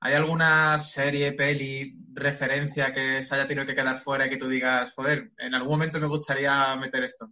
¿hay 0.00 0.14
alguna 0.14 0.78
serie, 0.78 1.34
peli, 1.34 1.94
referencia 2.14 2.94
que 2.94 3.22
se 3.22 3.34
haya 3.34 3.46
tenido 3.46 3.66
que 3.66 3.74
quedar 3.74 3.98
fuera 3.98 4.26
y 4.26 4.30
que 4.30 4.38
tú 4.38 4.48
digas, 4.48 4.92
joder, 4.92 5.30
en 5.36 5.54
algún 5.54 5.72
momento 5.72 6.00
me 6.00 6.06
gustaría 6.06 6.74
meter 6.76 7.04
esto? 7.04 7.28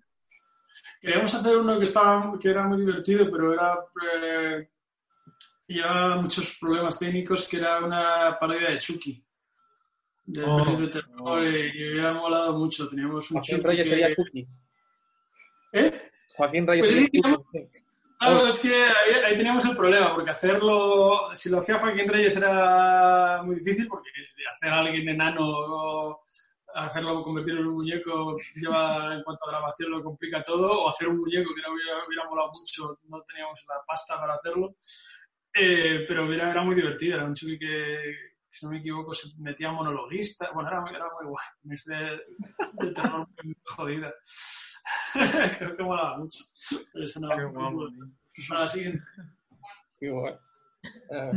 Queríamos 1.00 1.34
hacer 1.34 1.56
uno 1.56 1.78
que, 1.78 1.84
estaba, 1.84 2.38
que 2.38 2.50
era 2.50 2.66
muy 2.66 2.80
divertido, 2.80 3.30
pero 3.30 3.54
era 3.54 3.78
eh, 4.22 4.68
llevaba 5.66 6.20
muchos 6.20 6.58
problemas 6.60 6.98
técnicos, 6.98 7.48
que 7.48 7.56
era 7.56 7.82
una 7.82 8.36
parodia 8.38 8.68
de 8.68 8.78
Chucky. 8.78 9.24
De 10.26 10.44
Oh, 10.44 10.76
de 10.76 10.88
terror, 10.88 11.42
y 11.42 11.72
me 11.72 11.90
hubiera 11.90 12.12
molado 12.12 12.58
mucho. 12.58 12.86
Teníamos 12.86 13.30
un 13.30 13.40
Chucky 13.40 13.76
que- 13.76 13.82
sería 13.84 14.14
Cookie. 14.14 14.46
¿Eh? 15.74 16.10
Joaquín 16.36 16.66
Reyes 16.66 16.86
Pues 16.86 16.98
sí. 17.52 17.70
Claro, 18.18 18.46
es 18.46 18.58
que 18.60 18.74
ahí, 18.84 19.12
ahí 19.26 19.36
teníamos 19.36 19.64
el 19.66 19.76
problema, 19.76 20.14
porque 20.14 20.30
hacerlo, 20.30 21.28
si 21.34 21.50
lo 21.50 21.58
hacía 21.58 21.78
Joaquín 21.78 22.08
Reyes 22.08 22.36
era 22.36 23.42
muy 23.44 23.56
difícil, 23.56 23.86
porque 23.88 24.08
hacer 24.50 24.70
a 24.72 24.78
alguien 24.80 25.08
enano 25.08 25.40
o 25.46 26.24
hacerlo 26.74 27.22
convertirlo 27.22 27.60
en 27.60 27.66
un 27.66 27.74
muñeco 27.74 28.36
lleva, 28.56 29.14
en 29.14 29.22
cuanto 29.22 29.44
a 29.46 29.50
grabación, 29.50 29.90
lo 29.90 30.02
complica 30.02 30.42
todo, 30.42 30.84
o 30.84 30.88
hacer 30.88 31.08
un 31.08 31.18
muñeco 31.18 31.50
que 31.54 31.62
no 31.62 31.74
hubiera, 31.74 32.04
hubiera 32.06 32.24
molado 32.28 32.48
mucho, 32.48 32.98
no 33.08 33.20
teníamos 33.22 33.62
la 33.68 33.76
pasta 33.86 34.18
para 34.18 34.34
hacerlo, 34.34 34.76
Eh, 35.56 36.04
pero 36.08 36.32
era, 36.32 36.50
era 36.50 36.62
muy 36.62 36.74
divertido, 36.74 37.14
era 37.16 37.24
un 37.26 37.34
Chucky 37.34 37.58
que, 37.58 37.98
si 38.50 38.64
no 38.66 38.72
me 38.72 38.78
equivoco, 38.78 39.14
se 39.14 39.28
metía 39.38 39.70
monologuista, 39.70 40.50
bueno, 40.52 40.68
era, 40.68 40.80
muy- 40.80 40.90
era 40.94 41.04
muy 41.16 41.26
guay, 41.30 41.46
es 41.74 41.84
de, 41.84 42.20
de 42.72 42.90
terror 42.92 43.28
muy 43.44 43.54
jodida. 43.64 44.12
Creo 45.58 45.76
que 45.76 45.82
molaba 45.82 46.18
mucho. 46.18 46.38
Pero 46.92 47.04
eso 47.04 47.20
no, 47.20 47.28
Qué 47.36 47.44
guapo, 47.44 47.88
para 48.48 48.60
la 48.60 48.66
siguiente. 48.66 49.00
Qué 49.98 50.10
guay. 50.10 50.34
Eh, 51.10 51.32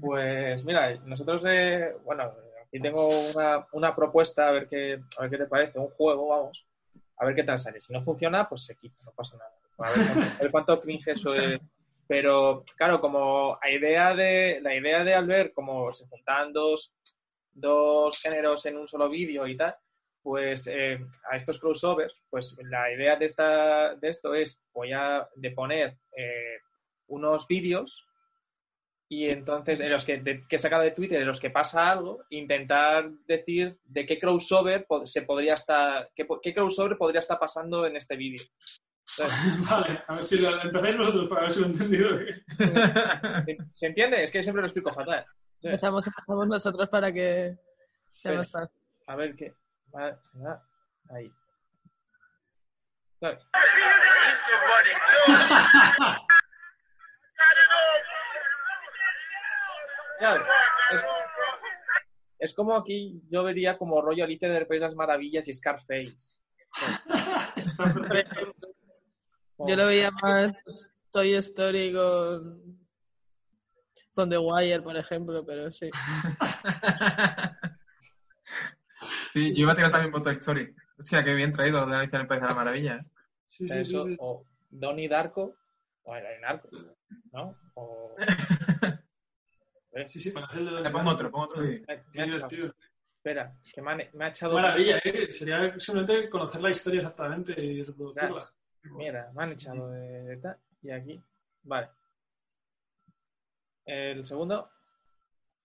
pues 0.00 0.64
mira, 0.64 0.94
nosotros, 1.04 1.42
eh, 1.46 1.96
bueno, 2.04 2.32
aquí 2.66 2.80
tengo 2.80 3.08
una, 3.34 3.66
una 3.72 3.94
propuesta, 3.96 4.48
a 4.48 4.52
ver, 4.52 4.68
qué, 4.68 5.00
a 5.18 5.22
ver 5.22 5.30
qué 5.30 5.38
te 5.38 5.46
parece, 5.46 5.78
un 5.78 5.88
juego, 5.90 6.28
vamos, 6.28 6.64
a 7.16 7.24
ver 7.24 7.34
qué 7.34 7.44
tal 7.44 7.58
sale. 7.58 7.80
Si 7.80 7.92
no 7.92 8.02
funciona, 8.04 8.48
pues 8.48 8.64
se 8.64 8.76
quita, 8.76 8.96
no 9.04 9.12
pasa 9.12 9.36
nada. 9.36 9.50
A 9.78 9.90
ver, 9.96 10.06
cuánto- 10.06 10.34
a 10.36 10.42
ver 10.42 10.50
cuánto 10.50 10.80
cringe 10.80 11.08
eso 11.12 11.34
es. 11.34 11.60
Pero, 12.06 12.64
claro, 12.76 13.00
como 13.00 13.58
la 13.62 13.70
idea 13.70 14.14
de, 14.14 14.60
la 14.62 14.74
idea 14.74 15.02
de 15.04 15.14
Albert, 15.14 15.54
como 15.54 15.90
se 15.92 16.06
juntan 16.06 16.52
dos, 16.52 16.92
dos 17.52 18.20
géneros 18.20 18.66
en 18.66 18.76
un 18.76 18.86
solo 18.86 19.08
vídeo 19.08 19.46
y 19.46 19.56
tal, 19.56 19.74
pues 20.24 20.66
eh, 20.66 20.98
a 21.30 21.36
estos 21.36 21.58
crossovers, 21.60 22.14
pues 22.30 22.56
la 22.70 22.90
idea 22.90 23.14
de, 23.16 23.26
esta, 23.26 23.94
de 23.94 24.08
esto 24.08 24.34
es, 24.34 24.58
voy 24.72 24.90
a 24.92 25.28
de 25.36 25.50
poner 25.52 25.98
eh, 26.16 26.56
unos 27.08 27.46
vídeos 27.46 28.06
y 29.06 29.28
entonces 29.28 29.80
en 29.80 29.90
los 29.90 30.06
que, 30.06 30.18
de- 30.20 30.42
que 30.48 30.56
he 30.56 30.58
sacado 30.58 30.82
de 30.82 30.92
Twitter, 30.92 31.20
en 31.20 31.26
los 31.26 31.40
que 31.40 31.50
pasa 31.50 31.90
algo, 31.90 32.24
intentar 32.30 33.10
decir 33.26 33.78
de 33.84 34.06
qué 34.06 34.18
crossover 34.18 34.86
se 35.04 35.22
podría 35.22 35.54
estar, 35.54 36.10
qué, 36.16 36.26
qué 36.42 36.54
crossover 36.54 36.96
podría 36.96 37.20
estar 37.20 37.38
pasando 37.38 37.86
en 37.86 37.96
este 37.96 38.16
vídeo. 38.16 38.42
Vale, 39.70 40.02
a 40.08 40.14
ver 40.14 40.24
si 40.24 40.38
lo 40.38 40.58
empezáis 40.62 40.96
vosotros 40.96 41.28
para 41.28 41.42
ver 41.42 41.50
si 41.50 41.60
lo 41.60 41.66
he 41.66 41.68
entendido 41.68 42.16
bien. 42.18 42.44
¿se, 43.44 43.56
se 43.72 43.86
entiende? 43.86 44.24
Es 44.24 44.30
que 44.30 44.42
siempre 44.42 44.62
lo 44.62 44.68
explico 44.68 44.90
fatal. 44.92 45.24
Empezamos, 45.60 46.06
empezamos 46.06 46.48
nosotros 46.48 46.88
para 46.88 47.12
que 47.12 47.54
sea 48.10 48.32
más 48.38 48.50
fácil. 48.50 48.80
A 49.06 49.16
ver 49.16 49.36
qué. 49.36 49.52
Va- 49.94 50.20
va- 50.42 50.62
Ahí. 51.10 51.30
Es, 60.92 61.02
es 62.38 62.54
como 62.54 62.76
aquí 62.76 63.20
yo 63.30 63.42
vería 63.44 63.76
como 63.78 64.00
rollo 64.00 64.24
Alicia 64.24 64.48
de 64.48 64.78
las 64.78 64.94
Maravillas 64.94 65.46
y 65.48 65.54
Scarface. 65.54 66.38
Yo 69.58 69.76
lo 69.76 69.86
veía 69.86 70.10
más 70.10 70.62
Toy 71.12 71.34
Story 71.36 71.92
con, 71.92 72.78
con 74.14 74.28
The 74.30 74.38
Wire, 74.38 74.82
por 74.82 74.96
ejemplo, 74.96 75.44
pero 75.46 75.70
sí. 75.72 75.90
Sí, 79.34 79.52
yo 79.52 79.62
iba 79.62 79.72
a 79.72 79.74
tirar 79.74 79.90
también 79.90 80.12
por 80.12 80.22
Toy 80.22 80.34
Story. 80.34 80.72
O 80.96 81.02
sea, 81.02 81.24
qué 81.24 81.34
bien 81.34 81.50
traído 81.50 81.84
de 81.86 81.96
Alicia 81.96 82.18
en 82.18 82.22
el 82.22 82.28
País 82.28 82.40
de 82.40 82.46
la 82.46 82.54
Maravilla. 82.54 82.94
¿eh? 82.98 83.04
Sí, 83.46 83.66
sí, 83.66 83.74
sí, 83.74 83.80
Eso, 83.80 84.04
sí. 84.06 84.16
o 84.20 84.46
Donnie 84.70 85.08
Darko, 85.08 85.56
o 86.04 86.14
el 86.14 86.40
Narco, 86.40 86.68
¿no? 87.32 87.58
O... 87.74 88.14
Sí, 90.06 90.20
sí, 90.20 90.30
para 90.30 90.46
hacer 90.46 90.58
el 90.58 90.82
Le 90.84 90.90
pongo 90.90 91.10
otro, 91.10 91.30
pongo 91.32 91.44
otro 91.46 91.62
vídeo. 91.62 91.84
Ha. 91.88 92.48
Espera, 93.16 93.56
que 93.72 93.82
me, 93.82 93.90
han- 93.92 94.08
me 94.12 94.24
ha 94.24 94.28
echado... 94.28 94.54
Maravilla, 94.54 94.98
¿eh? 95.04 95.32
Sería 95.32 95.78
simplemente 95.80 96.28
conocer 96.30 96.60
la 96.62 96.70
historia 96.70 96.98
exactamente 96.98 97.54
y 97.60 97.82
reproducirla. 97.82 98.46
Mira, 98.84 99.32
me 99.34 99.42
han 99.42 99.52
echado 99.52 99.90
de, 99.90 100.00
de 100.22 100.36
tal 100.36 100.56
y 100.82 100.90
aquí. 100.92 101.20
Vale. 101.64 101.88
El 103.84 104.24
segundo. 104.26 104.70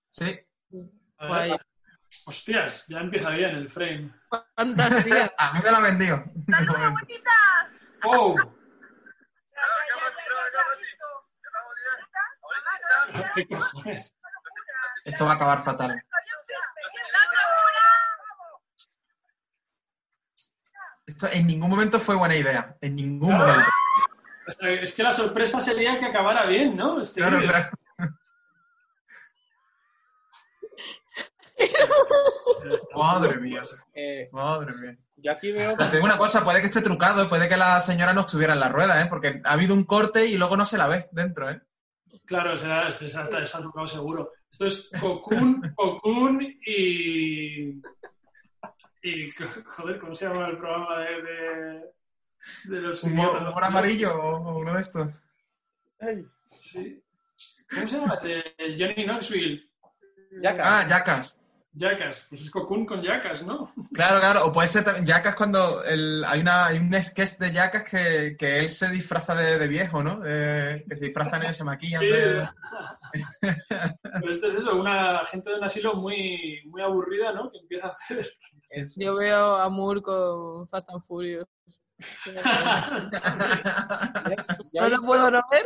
Sí. 0.09 0.39
A 1.17 1.25
ver, 1.25 1.49
Guay. 1.49 1.51
Hostias, 2.25 2.85
ya 2.87 2.99
empieza 2.99 3.29
bien 3.31 3.51
el 3.55 3.69
frame. 3.69 4.11
Fantasía. 4.55 5.33
A 5.37 5.53
mí 5.53 5.59
me 5.63 5.71
la 5.71 5.77
ha 5.77 5.81
vendido. 5.81 6.23
De 6.35 6.65
momento. 6.65 7.07
¡Oh! 8.05 8.35
¿Qué 13.35 13.47
cojones? 13.47 14.15
Esto 15.05 15.25
va 15.25 15.31
a 15.31 15.35
acabar 15.35 15.59
fatal. 15.61 16.01
Esto 21.05 21.27
en 21.31 21.47
ningún 21.47 21.69
momento 21.69 21.99
fue 21.99 22.15
buena 22.15 22.35
idea. 22.35 22.77
En 22.81 22.95
ningún 22.95 23.29
Claro. 23.29 23.47
momento. 23.47 23.71
Es 24.81 24.95
que 24.95 25.03
la 25.03 25.11
sorpresa 25.11 25.61
sería 25.61 25.99
que 25.99 26.05
acabara 26.05 26.45
bien, 26.45 26.75
¿no? 26.75 27.01
Este 27.01 27.21
Claro, 27.21 27.37
vídeo. 27.39 27.51
claro. 27.51 27.69
Madre 32.99 33.37
mía. 33.37 33.63
Eh, 33.93 34.29
Madre 34.31 34.73
mía. 34.75 34.97
yo 35.17 35.31
aquí 35.31 35.51
veo. 35.51 35.75
Pero 35.77 35.89
te 35.89 35.95
digo 35.97 36.05
una 36.05 36.17
cosa, 36.17 36.43
puede 36.43 36.61
que 36.61 36.67
esté 36.67 36.81
trucado, 36.81 37.27
puede 37.29 37.49
que 37.49 37.57
la 37.57 37.79
señora 37.81 38.13
no 38.13 38.21
estuviera 38.21 38.53
en 38.53 38.59
la 38.59 38.69
rueda, 38.69 39.01
¿eh? 39.01 39.07
Porque 39.09 39.41
ha 39.43 39.53
habido 39.53 39.73
un 39.73 39.83
corte 39.83 40.25
y 40.25 40.37
luego 40.37 40.57
no 40.57 40.65
se 40.65 40.77
la 40.77 40.87
ve 40.87 41.07
dentro, 41.11 41.49
¿eh? 41.49 41.61
Claro, 42.25 42.53
este 42.53 43.09
se 43.09 43.17
ha 43.17 43.27
se 43.47 43.57
ha 43.57 43.59
trucado 43.59 43.87
seguro. 43.87 44.31
Esto 44.51 44.65
es 44.65 44.89
Cocoon, 44.99 45.73
Cocoon 45.75 46.41
y. 46.65 47.81
Y, 49.01 49.31
joder, 49.65 49.97
¿cómo 49.99 50.13
se 50.13 50.27
llama 50.27 50.47
el 50.47 50.57
programa 50.57 50.99
de, 50.99 51.21
de, 51.21 51.81
de 52.65 52.81
los 52.81 53.03
Humor, 53.03 53.37
humor 53.37 53.63
amarillo 53.63 54.13
o, 54.13 54.35
o 54.37 54.57
uno 54.59 54.73
de 54.73 54.81
estos. 54.81 55.13
Ay, 56.01 56.25
Sí. 56.59 57.01
¿Cómo 57.73 57.87
se 57.87 57.95
llama? 57.95 58.17
De 58.17 58.43
Johnny 58.77 59.05
Knoxville. 59.05 59.69
Jackass. 60.41 60.65
Ah, 60.65 60.85
Jackass. 60.87 61.38
Jackass. 61.71 62.25
Pues 62.29 62.41
es 62.41 62.49
Cocoon 62.51 62.85
con 62.85 63.01
Jackass, 63.01 63.43
¿no? 63.45 63.71
Claro, 63.93 64.19
claro. 64.19 64.45
O 64.45 64.51
puede 64.51 64.67
ser 64.67 64.83
también 64.83 65.05
Jackass 65.05 65.35
cuando 65.35 65.83
el- 65.83 66.23
hay, 66.25 66.41
una, 66.41 66.65
hay 66.67 66.77
un 66.79 66.93
sketch 67.01 67.37
de 67.37 67.51
Jackass 67.53 67.83
que, 67.83 68.35
que 68.37 68.59
él 68.59 68.69
se 68.69 68.89
disfraza 68.89 69.35
de, 69.35 69.57
de 69.59 69.67
viejo, 69.67 70.01
¿no? 70.03 70.19
De- 70.19 70.83
que 70.89 70.95
se 70.95 71.05
disfrazan 71.05 71.43
ellos, 71.43 71.57
se 71.57 71.63
maquillan. 71.63 72.01
Sí. 72.01 72.07
de- 72.07 72.47
Pero 74.19 74.31
esto 74.31 74.47
es 74.47 74.61
eso, 74.63 74.79
una 74.79 75.23
gente 75.25 75.49
de 75.51 75.55
un 75.57 75.63
asilo 75.63 75.93
muy, 75.95 76.61
muy 76.65 76.81
aburrida, 76.81 77.31
¿no? 77.33 77.51
Que 77.51 77.59
empieza 77.59 77.87
a 77.87 77.89
hacer. 77.91 78.27
Es- 78.71 78.93
Yo 78.97 79.15
veo 79.15 79.55
a 79.57 79.67
Moore 79.69 80.01
con 80.01 80.67
Fast 80.69 80.89
and 80.91 81.03
Furious. 81.03 81.47
ya- 84.71 84.81
No 84.81 84.89
lo 84.89 85.01
puedo 85.01 85.31
no 85.31 85.41
ver. 85.51 85.65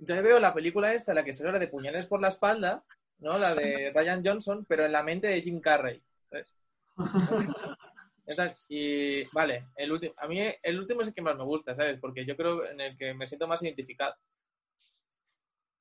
Yo 0.00 0.20
veo 0.22 0.38
la 0.40 0.52
película 0.52 0.92
esta, 0.92 1.14
la 1.14 1.22
que 1.24 1.32
se 1.32 1.46
habla 1.46 1.58
de 1.60 1.68
puñales 1.68 2.06
por 2.06 2.20
la 2.20 2.28
espalda, 2.28 2.82
¿no? 3.22 3.38
La 3.38 3.54
de 3.54 3.92
Ryan 3.94 4.22
Johnson, 4.24 4.66
pero 4.68 4.84
en 4.84 4.92
la 4.92 5.02
mente 5.02 5.28
de 5.28 5.40
Jim 5.42 5.60
Carrey. 5.60 6.02
¿sabes? 6.28 6.52
Entonces, 8.26 8.64
y 8.68 9.24
vale, 9.32 9.68
el 9.76 9.92
último, 9.92 10.14
a 10.16 10.26
mí 10.28 10.38
el 10.62 10.78
último 10.78 11.02
es 11.02 11.08
el 11.08 11.14
que 11.14 11.22
más 11.22 11.36
me 11.36 11.44
gusta, 11.44 11.74
¿sabes? 11.74 11.98
Porque 12.00 12.24
yo 12.24 12.36
creo 12.36 12.64
en 12.66 12.80
el 12.80 12.96
que 12.96 13.14
me 13.14 13.26
siento 13.26 13.48
más 13.48 13.62
identificado. 13.62 14.14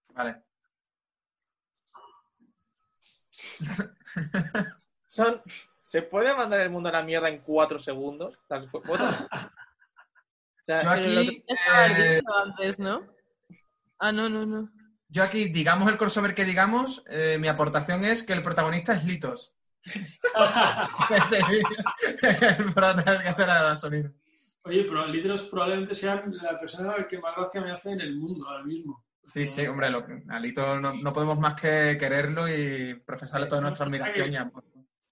Vale. 0.10 0.42
Son, 5.08 5.42
¿Se 5.82 6.02
puede 6.02 6.34
mandar 6.34 6.62
el 6.62 6.70
mundo 6.70 6.90
a 6.90 6.94
la 6.94 7.04
mierda 7.04 7.30
en 7.30 7.42
cuatro 7.42 7.80
segundos? 7.80 8.38
¿Las 8.50 8.70
fotos? 8.70 9.00
O 9.00 10.64
sea, 10.64 10.80
Yo 11.02 11.10
lo 11.10 11.22
que 11.22 11.28
eh, 11.28 11.46
diciendo 11.90 12.34
antes, 12.38 12.80
¿no? 12.80 13.08
Ah, 14.00 14.12
no, 14.12 14.30
no, 14.30 14.42
no. 14.42 14.70
Yo 15.12 15.24
aquí, 15.24 15.50
digamos 15.50 15.90
el 15.90 15.98
crossover 15.98 16.34
que 16.34 16.46
digamos, 16.46 17.04
eh, 17.10 17.38
mi 17.40 17.50
aportación 17.50 18.06
es 18.06 18.24
que 18.24 18.34
el 18.34 18.42
protagonista 18.42 18.94
es 18.94 19.04
Litos. 19.04 19.54
El 22.24 22.74
prota 22.74 23.04
que 23.04 23.30
hace 23.30 23.48
la 23.48 23.64
gasolina. 23.64 24.14
Oye, 24.64 24.84
pero 24.84 25.08
Litros 25.08 25.42
probablemente 25.44 25.96
sea 25.96 26.24
la 26.42 26.60
persona 26.60 26.94
que 27.10 27.20
más 27.20 27.36
gracia 27.36 27.62
me 27.62 27.72
hace 27.72 27.92
en 27.92 28.02
el 28.02 28.16
mundo 28.16 28.48
ahora 28.48 28.64
mismo. 28.64 29.04
Sí, 29.24 29.48
sí, 29.48 29.66
hombre, 29.66 29.90
lo, 29.90 30.06
a 30.30 30.40
Litos 30.40 30.80
no, 30.80 30.94
no 30.94 31.14
podemos 31.14 31.40
más 31.40 31.60
que 31.60 31.98
quererlo 32.00 32.48
y 32.48 32.94
profesarle 33.06 33.48
toda 33.48 33.62
nuestra 33.62 33.86
admiración. 33.86 34.32
y 34.32 34.36
amor. 34.36 34.64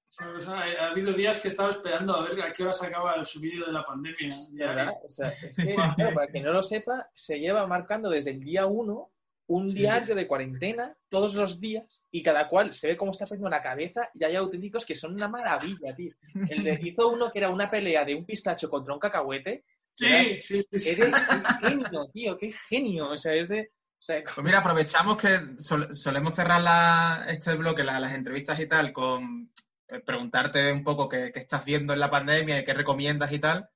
¿Sabes? 0.08 0.48
Ha, 0.48 0.62
ha 0.62 0.92
habido 0.92 1.14
días 1.14 1.40
que 1.40 1.48
he 1.48 1.52
estado 1.52 1.72
esperando 1.72 2.16
a 2.16 2.24
ver 2.24 2.42
a 2.42 2.54
qué 2.54 2.64
hora 2.64 2.74
se 2.74 2.88
acaba 2.88 3.24
su 3.26 3.40
vídeo 3.40 3.66
de 3.66 3.72
la 3.72 3.84
pandemia. 3.84 4.30
¿Verdad? 4.52 4.94
O 5.04 5.10
sea, 5.10 5.28
es 5.28 5.56
que, 5.56 5.76
claro, 5.76 6.14
para 6.14 6.28
quien 6.28 6.44
no 6.44 6.54
lo 6.54 6.64
sepa, 6.64 7.10
se 7.14 7.40
lleva 7.40 7.68
marcando 7.68 8.10
desde 8.10 8.32
el 8.32 8.40
día 8.40 8.66
uno 8.66 9.12
un 9.50 9.68
Sí, 9.68 9.80
diario 9.80 10.16
de 10.16 10.28
cuarentena 10.28 10.96
todos 11.10 11.34
los 11.34 11.60
días 11.60 12.04
y 12.12 12.24
cada 12.24 12.48
cual 12.48 12.74
se 12.74 12.88
ve 12.88 12.98
cómo 12.98 13.12
está 13.12 13.26
poniendo 13.26 13.50
la 13.50 13.62
cabeza 13.62 14.10
y 14.14 14.24
hay 14.24 14.36
auténticos 14.36 14.86
que 14.86 14.96
son 14.96 15.14
una 15.16 15.28
maravilla, 15.28 15.96
tío. 15.96 16.12
El 16.50 16.64
de 16.64 16.80
hizo 16.84 17.10
uno 17.10 17.32
que 17.32 17.40
era 17.40 17.50
una 17.50 17.70
pelea 17.70 18.06
de 18.06 18.16
un 18.16 18.26
pistacho 18.26 18.70
contra 18.70 18.94
un 18.94 19.00
cacahuete. 19.00 19.66
Sí, 19.94 20.06
sí, 20.42 20.62
sí. 20.72 20.80
sí. 20.80 20.90
Es 20.92 20.98
de 21.00 21.12
qué 21.12 21.68
genio, 21.68 22.10
tío, 22.14 22.38
qué 22.38 22.54
genio. 22.70 23.10
O 23.10 23.18
sea, 23.18 23.34
es 23.34 23.50
de. 23.50 23.62
O 24.00 24.02
sea, 24.02 24.24
Pues 24.24 24.46
mira, 24.46 24.60
aprovechamos 24.60 25.18
que 25.18 25.28
sol- 25.58 25.94
solemos 25.94 26.34
cerrar 26.36 26.62
la- 26.62 27.26
este 27.30 27.56
bloque, 27.56 27.84
la- 27.84 28.00
las 28.00 28.14
entrevistas 28.16 28.60
y 28.60 28.68
tal, 28.68 28.94
con 28.94 29.52
eh, 29.90 30.00
preguntarte 30.00 30.72
un 30.72 30.84
poco 30.84 31.10
qué, 31.10 31.32
qué 31.34 31.40
estás 31.40 31.66
viendo 31.66 31.92
en 31.94 32.00
la 32.00 32.12
pandemia 32.12 32.60
y 32.60 32.64
qué 32.66 32.74
recomiendas 32.76 33.32
y 33.34 33.40
tal. 33.40 33.68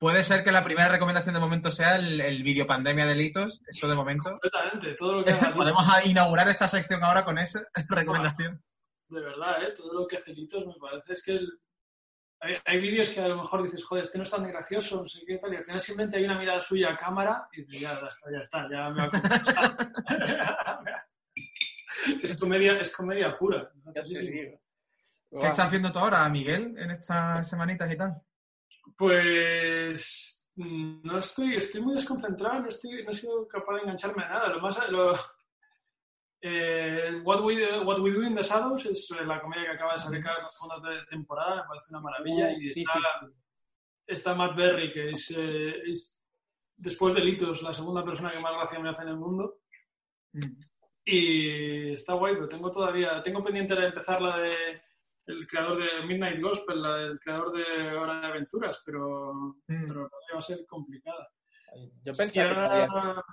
Puede 0.00 0.22
ser 0.22 0.42
que 0.42 0.50
la 0.50 0.64
primera 0.64 0.88
recomendación 0.88 1.34
de 1.34 1.40
momento 1.40 1.70
sea 1.70 1.96
el, 1.96 2.20
el 2.22 2.42
vídeo 2.42 2.66
pandemia 2.66 3.04
delitos, 3.04 3.60
eso 3.68 3.86
de 3.86 3.94
momento. 3.94 4.30
Completamente, 4.30 4.94
todo 4.94 5.16
lo 5.16 5.24
que 5.24 5.32
Podemos 5.56 5.86
a- 5.94 6.04
inaugurar 6.06 6.48
esta 6.48 6.66
sección 6.66 7.04
ahora 7.04 7.22
con 7.24 7.36
esa 7.38 7.60
recomendación. 7.88 8.64
de 9.08 9.20
verdad, 9.20 9.62
¿eh? 9.62 9.74
todo 9.76 9.92
lo 9.92 10.06
que 10.08 10.16
hace 10.16 10.32
Litos 10.32 10.66
me 10.66 10.74
parece 10.80 11.12
es 11.12 11.22
que 11.22 11.32
el- 11.32 11.60
hay, 12.42 12.54
hay 12.64 12.80
vídeos 12.80 13.10
que 13.10 13.20
a 13.20 13.28
lo 13.28 13.36
mejor 13.36 13.62
dices, 13.62 13.84
joder, 13.84 14.04
este 14.04 14.16
no 14.16 14.24
es 14.24 14.30
tan 14.30 14.48
gracioso, 14.48 15.02
no 15.02 15.06
sé 15.08 15.20
qué 15.26 15.36
tal, 15.36 15.52
y 15.52 15.56
al 15.56 15.64
final 15.64 15.78
simplemente 15.82 16.16
hay 16.16 16.24
una 16.24 16.38
mirada 16.38 16.62
suya 16.62 16.92
a 16.92 16.96
cámara 16.96 17.46
y 17.52 17.64
dices, 17.64 17.80
ya, 17.82 18.00
ya 18.00 18.06
está, 18.08 18.30
ya 18.32 18.38
está, 18.40 18.68
ya 18.70 18.88
me 18.94 19.02
ha 19.02 19.10
compensado. 19.10 19.76
es, 22.22 22.40
comedia, 22.40 22.80
es 22.80 22.90
comedia 22.96 23.36
pura. 23.36 23.70
te 23.92 24.06
Sí, 24.06 24.14
sí. 24.14 24.30
¿Qué 24.30 24.58
estás 25.46 25.66
haciendo 25.66 25.92
tú 25.92 25.98
ahora, 25.98 26.26
Miguel, 26.30 26.74
en 26.78 26.90
estas 26.90 27.46
semanitas 27.50 27.92
y 27.92 27.96
tal? 27.98 28.22
Pues 28.96 30.50
mm, 30.56 31.00
no 31.04 31.18
estoy, 31.18 31.56
estoy 31.56 31.80
muy 31.80 31.94
desconcentrado, 31.94 32.60
no, 32.60 32.68
estoy, 32.68 33.04
no 33.04 33.10
he 33.10 33.14
sido 33.14 33.46
capaz 33.48 33.74
de 33.76 33.80
engancharme 33.82 34.24
a 34.24 34.28
nada. 34.28 34.48
Lo 34.48 34.60
más, 34.60 34.90
lo, 34.90 35.12
eh, 36.42 37.20
What, 37.22 37.40
We, 37.42 37.80
What 37.84 38.00
We 38.00 38.12
Do 38.12 38.22
in 38.22 38.34
the 38.34 38.42
Shadows 38.42 38.86
es 38.86 39.10
la 39.26 39.40
comedia 39.40 39.64
que 39.66 39.76
acaba 39.76 39.92
de 39.92 39.98
salir 39.98 40.24
la 40.24 40.48
segunda 40.48 40.80
te- 40.80 41.06
temporada, 41.06 41.62
me 41.62 41.68
parece 41.68 41.86
una 41.90 42.00
maravilla. 42.00 42.52
y 42.58 42.68
está, 42.80 43.00
está 44.06 44.34
Matt 44.34 44.56
Berry, 44.56 44.92
que 44.92 45.10
es, 45.10 45.30
eh, 45.36 45.82
es, 45.86 46.24
después 46.76 47.14
de 47.14 47.20
Litos, 47.20 47.62
la 47.62 47.74
segunda 47.74 48.04
persona 48.04 48.32
que 48.32 48.40
más 48.40 48.52
gracia 48.54 48.78
me 48.78 48.88
hace 48.88 49.02
en 49.02 49.08
el 49.08 49.16
mundo. 49.16 49.60
Mm. 50.32 50.62
Y 51.04 51.92
está 51.94 52.14
guay, 52.14 52.34
pero 52.34 52.48
tengo 52.48 52.70
todavía, 52.70 53.20
tengo 53.22 53.42
pendiente 53.42 53.74
de 53.74 53.86
empezar 53.86 54.20
la 54.22 54.38
de 54.38 54.82
el 55.30 55.46
creador 55.46 55.78
de 55.78 56.06
Midnight 56.06 56.40
Gospel, 56.42 56.82
la 56.82 56.96
del 56.96 57.18
creador 57.20 57.52
de 57.52 57.96
Hora 57.96 58.20
de 58.20 58.26
Aventuras, 58.26 58.82
pero, 58.84 59.32
Mm. 59.66 59.86
pero 59.88 60.10
va 60.34 60.38
a 60.38 60.42
ser 60.42 60.64
complicada. 60.66 61.28
Yo 62.04 62.12
pensaba 62.12 62.48
que 62.48 62.86
podía- 62.92 63.24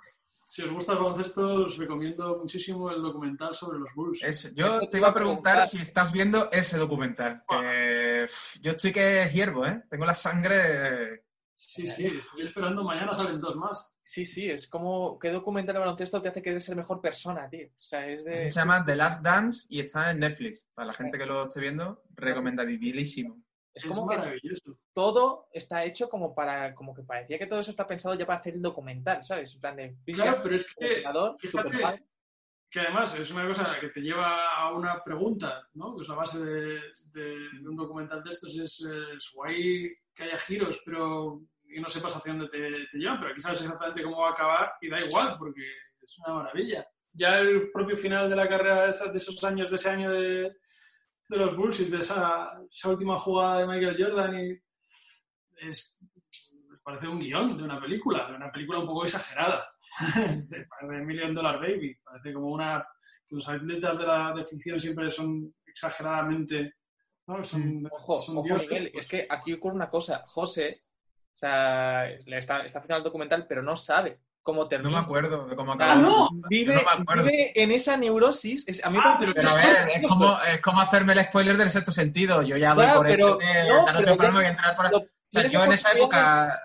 si 0.45 0.61
os 0.61 0.71
gusta 0.71 0.93
el 0.93 0.99
baloncesto, 0.99 1.41
os 1.65 1.77
recomiendo 1.77 2.37
muchísimo 2.37 2.89
el 2.91 3.01
documental 3.01 3.53
sobre 3.53 3.79
los 3.79 3.89
Bulls. 3.95 4.23
Es- 4.23 4.53
yo 4.55 4.79
te 4.89 4.97
iba 4.99 5.09
a 5.09 5.13
preguntar 5.13 5.61
si 5.63 5.77
estás 5.79 6.11
viendo 6.13 6.49
ese 6.51 6.77
documental. 6.77 7.43
Que, 7.49 8.23
pff, 8.27 8.59
yo 8.61 8.71
estoy 8.71 8.93
que 8.93 9.29
hiervo, 9.33 9.65
¿eh? 9.65 9.83
Tengo 9.89 10.05
la 10.05 10.13
sangre... 10.13 11.23
Sí, 11.53 11.89
sí, 11.89 12.05
estoy 12.05 12.43
esperando. 12.43 12.83
Mañana 12.83 13.13
salen 13.13 13.41
dos 13.41 13.55
más. 13.55 13.96
Sí, 14.09 14.25
sí, 14.25 14.49
es 14.49 14.69
como 14.69 15.19
que 15.19 15.29
documentar 15.31 15.75
el 15.75 15.81
baloncesto 15.81 16.21
te 16.21 16.29
hace 16.29 16.41
querer 16.41 16.61
ser 16.61 16.75
mejor 16.75 17.01
persona, 17.01 17.49
tío. 17.49 17.67
O 17.67 17.81
sea, 17.81 18.07
es 18.07 18.23
de. 18.23 18.47
Se 18.47 18.59
llama 18.59 18.83
The 18.85 18.95
Last 18.95 19.21
Dance 19.23 19.67
y 19.69 19.79
está 19.81 20.11
en 20.11 20.19
Netflix. 20.19 20.65
Para 20.73 20.87
la 20.87 20.93
gente 20.93 21.17
que 21.17 21.25
lo 21.25 21.43
esté 21.43 21.59
viendo, 21.59 22.03
recomendadísimo. 22.15 23.37
Es 23.73 23.83
Es 23.83 23.89
como 23.89 24.07
que 24.09 24.17
maravilloso. 24.17 24.79
todo 24.93 25.49
está 25.51 25.83
hecho 25.83 26.09
como 26.09 26.33
para. 26.33 26.73
Como 26.73 26.93
que 26.95 27.03
parecía 27.03 27.37
que 27.37 27.47
todo 27.47 27.59
eso 27.59 27.71
está 27.71 27.85
pensado 27.85 28.15
ya 28.15 28.25
para 28.25 28.39
hacer 28.39 28.53
el 28.55 28.61
documental, 28.61 29.23
¿sabes? 29.23 29.53
En 29.53 29.61
plan 29.61 29.75
de. 29.75 29.95
Claro, 30.05 30.39
pero 30.41 30.55
es 30.55 30.73
que, 30.73 31.03
fíjate, 31.37 32.03
que 32.69 32.79
además 32.81 33.17
es 33.19 33.31
una 33.31 33.47
cosa 33.47 33.77
que 33.79 33.89
te 33.89 34.01
lleva 34.01 34.51
a 34.55 34.73
una 34.73 35.01
pregunta, 35.03 35.67
¿no? 35.73 35.95
Que 35.95 36.01
es 36.03 36.07
la 36.09 36.15
base 36.15 36.39
de, 36.43 36.79
de- 37.13 37.49
de 37.61 37.67
un 37.69 37.75
documental 37.77 38.23
de 38.23 38.29
estos, 38.31 38.53
es, 38.57 38.79
es 39.15 39.31
guay 39.33 39.89
que 40.13 40.23
haya 40.23 40.37
giros, 40.37 40.81
pero 40.85 41.41
y 41.69 41.79
no 41.79 41.87
sepas 41.87 42.15
hacia 42.15 42.33
dónde 42.33 42.47
te, 42.47 42.59
te 42.91 42.97
llevan, 42.97 43.19
pero 43.19 43.31
aquí 43.31 43.41
sabes 43.41 43.61
exactamente 43.61 44.03
cómo 44.03 44.21
va 44.21 44.29
a 44.29 44.31
acabar 44.31 44.73
y 44.81 44.89
da 44.89 44.99
igual, 45.01 45.35
porque 45.37 45.61
es 46.01 46.17
una 46.19 46.35
maravilla. 46.35 46.87
Ya 47.13 47.39
el 47.39 47.71
propio 47.71 47.97
final 47.97 48.29
de 48.29 48.35
la 48.35 48.47
carrera 48.47 48.85
de, 48.85 49.11
de 49.11 49.17
esos 49.17 49.43
años, 49.43 49.69
de 49.69 49.75
ese 49.75 49.89
año 49.89 50.11
de, 50.11 50.55
de 51.29 51.37
los 51.37 51.55
Bulls 51.55 51.79
y 51.79 51.85
de 51.85 51.99
esa, 51.99 52.51
esa 52.71 52.89
última 52.89 53.17
jugada 53.17 53.59
de 53.59 53.67
Michael 53.67 53.97
Jordan 54.01 54.39
y 54.39 54.59
es 55.67 55.97
parece 56.87 57.09
un 57.09 57.19
guion 57.19 57.57
de 57.57 57.63
una 57.63 57.81
película, 57.81 58.29
de 58.29 58.35
una 58.37 58.49
película 58.49 58.79
un 58.79 58.87
poco 58.87 59.03
exagerada. 59.03 59.61
Este, 60.25 60.65
parece 60.69 61.03
Million 61.03 61.33
Dollar 61.33 61.59
Baby, 61.59 61.97
parece 62.01 62.31
como 62.31 62.47
una... 62.47 62.87
que 63.27 63.35
los 63.35 63.49
atletas 63.49 63.97
de 63.97 64.07
la 64.07 64.33
de 64.33 64.45
ficción 64.45 64.79
siempre 64.79 65.09
son 65.09 65.53
exageradamente... 65.65 66.75
¿no? 67.27 67.43
Son, 67.43 67.85
Ojo, 67.91 68.19
son 68.19 68.37
ojo, 68.37 68.47
Miguel, 68.47 68.89
pues. 68.93 69.05
es 69.05 69.11
que 69.11 69.27
aquí 69.29 69.51
ocurre 69.51 69.75
una 69.75 69.89
cosa. 69.89 70.23
José, 70.27 70.71
o 71.37 71.39
sea, 71.39 72.05
le 72.25 72.39
está, 72.39 72.61
está 72.65 72.79
haciendo 72.79 72.97
el 72.97 73.03
documental, 73.03 73.45
pero 73.47 73.61
no 73.61 73.77
sabe 73.77 74.19
cómo 74.41 74.63
No 74.63 74.67
termina. 74.67 74.89
me 74.89 75.05
acuerdo 75.05 75.45
de 75.47 75.55
cómo 75.55 75.73
Ah, 75.73 75.75
acaba. 75.75 75.95
no, 75.97 76.29
Vive, 76.49 76.73
no 76.73 76.81
me 76.81 77.01
acuerdo. 77.03 77.23
vive 77.25 77.51
en 77.61 77.71
esa 77.71 77.95
neurosis. 77.95 78.67
Es, 78.67 78.83
a 78.83 78.89
mí 78.89 78.97
me 78.97 79.03
Ah, 79.05 79.17
parece- 79.19 79.33
Pero 79.35 79.49
a 79.49 79.53
ver, 79.53 79.89
es 79.93 80.09
como, 80.09 80.35
es 80.51 80.59
como 80.61 80.81
hacerme 80.81 81.13
el 81.13 81.19
spoiler 81.25 81.57
del 81.57 81.69
sexto 81.69 81.91
sentido. 81.91 82.41
Yo 82.41 82.57
ya 82.57 82.73
doy 82.73 82.87
Ya, 82.87 82.95
por 82.95 83.05
pero- 83.05 83.15
hecho 83.27 83.37
que 83.37 83.69
no, 83.69 83.85
tarde 83.85 83.99
o 83.99 83.99
pero 83.99 84.11
temprano 84.13 84.17
ya- 84.17 84.31
me 84.31 84.37
voy 84.39 84.45
a 84.45 84.49
entrar 84.49 84.75
por 84.75 84.85
ahí. 84.87 84.91
lo- 84.93 84.97
O 84.97 85.05
sea, 85.29 85.47
yo 85.47 85.63
en 85.63 85.71
esa 85.73 85.91
época, 85.91 86.59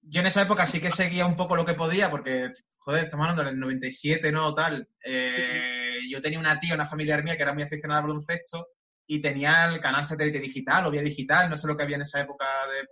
yo 0.00 0.20
en 0.20 0.26
esa 0.26 0.40
época 0.42 0.64
sí 0.64 0.80
que 0.80 0.90
seguía 0.90 1.26
un 1.26 1.36
poco 1.36 1.54
lo 1.56 1.66
que 1.66 1.74
podía, 1.74 2.10
porque, 2.10 2.54
joder, 2.78 3.02
estamos 3.04 3.24
hablando 3.28 3.44
del 3.50 3.60
97, 3.60 4.32
¿no? 4.32 4.54
Tal. 4.54 4.88
Eh, 5.04 5.72
Yo 6.08 6.22
tenía 6.22 6.38
una 6.38 6.58
tía, 6.60 6.74
una 6.74 6.84
familiar 6.86 7.22
mía 7.24 7.36
que 7.36 7.42
era 7.42 7.52
muy 7.52 7.64
aficionada 7.64 8.00
al 8.00 8.06
baloncesto 8.06 8.68
y 9.06 9.20
tenía 9.20 9.66
el 9.66 9.80
canal 9.80 10.04
satélite 10.04 10.38
digital 10.40 10.86
o 10.86 10.90
vía 10.90 11.02
digital, 11.02 11.50
no 11.50 11.58
sé 11.58 11.66
lo 11.66 11.76
que 11.76 11.82
había 11.82 11.96
en 11.96 12.02
esa 12.02 12.20
época 12.20 12.46
de 12.46 12.86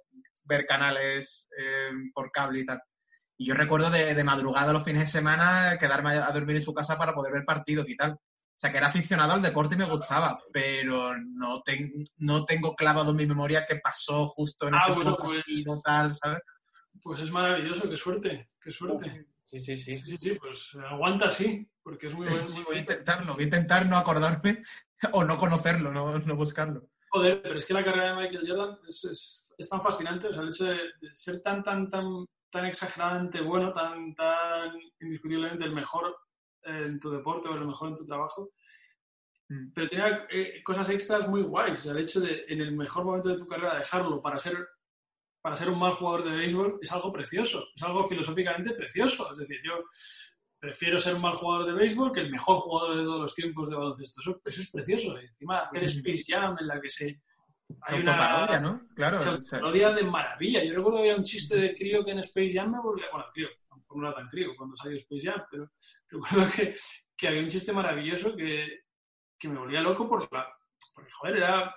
ver 0.44 0.64
canales 0.66 1.48
eh, 1.58 1.90
por 2.12 2.30
cable 2.30 2.60
y 2.60 2.66
tal. 2.66 2.80
Y 3.36 3.46
yo 3.46 3.54
recuerdo 3.54 3.90
de, 3.90 4.14
de 4.14 4.24
madrugada 4.24 4.72
los 4.72 4.84
fines 4.84 5.02
de 5.02 5.06
semana 5.06 5.76
quedarme 5.78 6.10
a, 6.10 6.30
dormir 6.32 6.56
en 6.56 6.62
su 6.62 6.72
casa 6.72 6.96
para 6.98 7.14
poder 7.14 7.32
ver 7.32 7.44
partidos 7.44 7.88
y 7.88 7.96
tal. 7.96 8.12
O 8.12 8.56
sea, 8.56 8.70
que 8.70 8.78
era 8.78 8.86
aficionado 8.86 9.32
al 9.32 9.42
deporte 9.42 9.74
y 9.74 9.78
me 9.78 9.84
gustaba, 9.90 10.38
pero 10.52 11.16
no, 11.18 11.60
ten- 11.62 11.90
no 12.18 12.44
tengo 12.44 12.76
clavado 12.76 13.10
en 13.10 13.16
mi 13.16 13.26
memoria 13.26 13.66
qué 13.66 13.76
pasó 13.82 14.28
justo 14.28 14.68
en 14.68 14.74
Ah, 14.74 14.78
ese 14.84 14.92
bueno, 14.92 15.16
pues- 15.18 15.38
partido, 15.42 15.80
tal, 15.82 16.14
¿sabes? 16.14 16.40
Pues 17.02 17.20
es 17.20 17.30
maravilloso, 17.32 17.90
qué 17.90 17.96
suerte, 17.96 18.50
qué 18.62 18.70
suerte. 18.70 19.26
Sí, 19.46 19.60
sí, 19.60 19.76
sí. 19.76 19.94
Sí, 19.96 20.06
sí, 20.06 20.16
sí, 20.18 20.34
pues 20.40 20.70
aguanta 20.88 21.26
así, 21.26 21.68
porque 21.82 22.06
es 22.06 22.14
muy 22.14 22.26
bueno. 22.28 22.40
Sí, 22.40 22.62
voy 22.64 22.76
a 22.76 22.80
intentarlo, 22.80 23.34
voy 23.34 23.42
a 23.42 23.46
intentar 23.46 23.86
no 23.86 23.96
acordarme 23.96 24.62
o 25.12 25.24
no 25.24 25.36
conocerlo, 25.36 25.92
no, 25.92 26.16
no 26.18 26.36
buscarlo. 26.36 26.88
Joder, 27.10 27.42
pero 27.42 27.58
es 27.58 27.66
que 27.66 27.74
la 27.74 27.84
carrera 27.84 28.14
de 28.16 28.22
Michael 28.22 28.48
Jordan 28.48 28.78
es, 28.88 29.04
es- 29.04 29.43
es 29.56 29.68
tan 29.68 29.82
fascinante, 29.82 30.28
o 30.28 30.32
sea, 30.32 30.42
el 30.42 30.48
hecho 30.48 30.64
de, 30.64 30.76
de 31.00 31.14
ser 31.14 31.40
tan, 31.42 31.62
tan, 31.62 31.88
tan, 31.88 32.26
tan 32.50 32.66
exageradamente 32.66 33.40
bueno, 33.40 33.72
tan, 33.72 34.14
tan 34.14 34.72
indiscutiblemente 35.00 35.64
el 35.64 35.74
mejor 35.74 36.16
en 36.62 36.98
tu 36.98 37.10
deporte 37.10 37.48
o 37.48 37.54
el 37.54 37.66
mejor 37.66 37.90
en 37.90 37.96
tu 37.96 38.06
trabajo, 38.06 38.50
Mm. 39.48 39.72
pero 39.74 39.88
tenía 39.88 40.26
eh, 40.30 40.62
cosas 40.62 40.88
extras 40.88 41.28
muy 41.28 41.42
guays, 41.42 41.80
o 41.80 41.82
sea, 41.82 41.92
el 41.92 41.98
hecho 41.98 42.20
de 42.20 42.44
en 42.48 42.60
el 42.62 42.72
mejor 42.72 43.04
momento 43.04 43.28
de 43.28 43.38
tu 43.38 43.46
carrera 43.46 43.76
dejarlo 43.76 44.22
para 44.22 44.38
ser, 44.38 44.56
para 45.42 45.54
ser 45.54 45.68
un 45.68 45.78
mal 45.78 45.92
jugador 45.92 46.24
de 46.24 46.36
béisbol 46.36 46.78
es 46.80 46.90
algo 46.92 47.12
precioso, 47.12 47.66
es 47.74 47.82
algo 47.82 48.06
filosóficamente 48.06 48.72
precioso, 48.72 49.30
es 49.30 49.38
decir, 49.38 49.60
yo 49.62 49.84
prefiero 50.58 50.98
ser 50.98 51.16
un 51.16 51.20
mal 51.20 51.34
jugador 51.34 51.66
de 51.66 51.74
béisbol 51.74 52.10
que 52.10 52.20
el 52.20 52.30
mejor 52.30 52.56
jugador 52.56 52.96
de 52.96 53.02
todos 53.02 53.20
los 53.20 53.34
tiempos 53.34 53.68
de 53.68 53.76
baloncesto, 53.76 54.20
eso, 54.22 54.40
eso 54.42 54.60
es 54.62 54.70
precioso, 54.70 55.20
y 55.20 55.26
encima 55.26 55.60
hacer. 55.60 55.84
Space 55.84 56.24
Jam 56.26 56.56
en 56.58 56.66
la 56.66 56.80
que 56.80 56.88
se... 56.88 57.20
Se 57.86 57.96
autoparodia, 57.96 58.60
¿no? 58.60 58.88
Claro. 58.94 59.40
se 59.40 59.58
parodia 59.58 59.90
de 59.90 60.02
maravilla. 60.04 60.62
Yo 60.64 60.74
recuerdo 60.74 60.98
que 60.98 61.02
había 61.02 61.16
un 61.16 61.24
chiste 61.24 61.56
de 61.56 61.74
crío 61.74 62.04
que 62.04 62.12
en 62.12 62.18
Space 62.20 62.52
Jam 62.52 62.72
me 62.72 62.80
volvía. 62.80 63.06
Bueno, 63.10 63.26
crío, 63.32 63.48
tampoco 63.68 64.00
no 64.00 64.08
era 64.08 64.16
tan 64.16 64.28
crío 64.28 64.54
cuando 64.56 64.76
salió 64.76 64.98
Space 64.98 65.30
Jam, 65.30 65.42
pero 65.50 65.70
recuerdo 66.08 66.50
que, 66.54 66.74
que 67.16 67.28
había 67.28 67.42
un 67.42 67.48
chiste 67.48 67.72
maravilloso 67.72 68.34
que, 68.36 68.84
que 69.38 69.48
me 69.48 69.58
volvía 69.58 69.80
loco 69.80 70.08
por 70.08 70.30
la. 70.32 70.46
Porque, 70.94 71.10
joder, 71.12 71.36
era, 71.38 71.74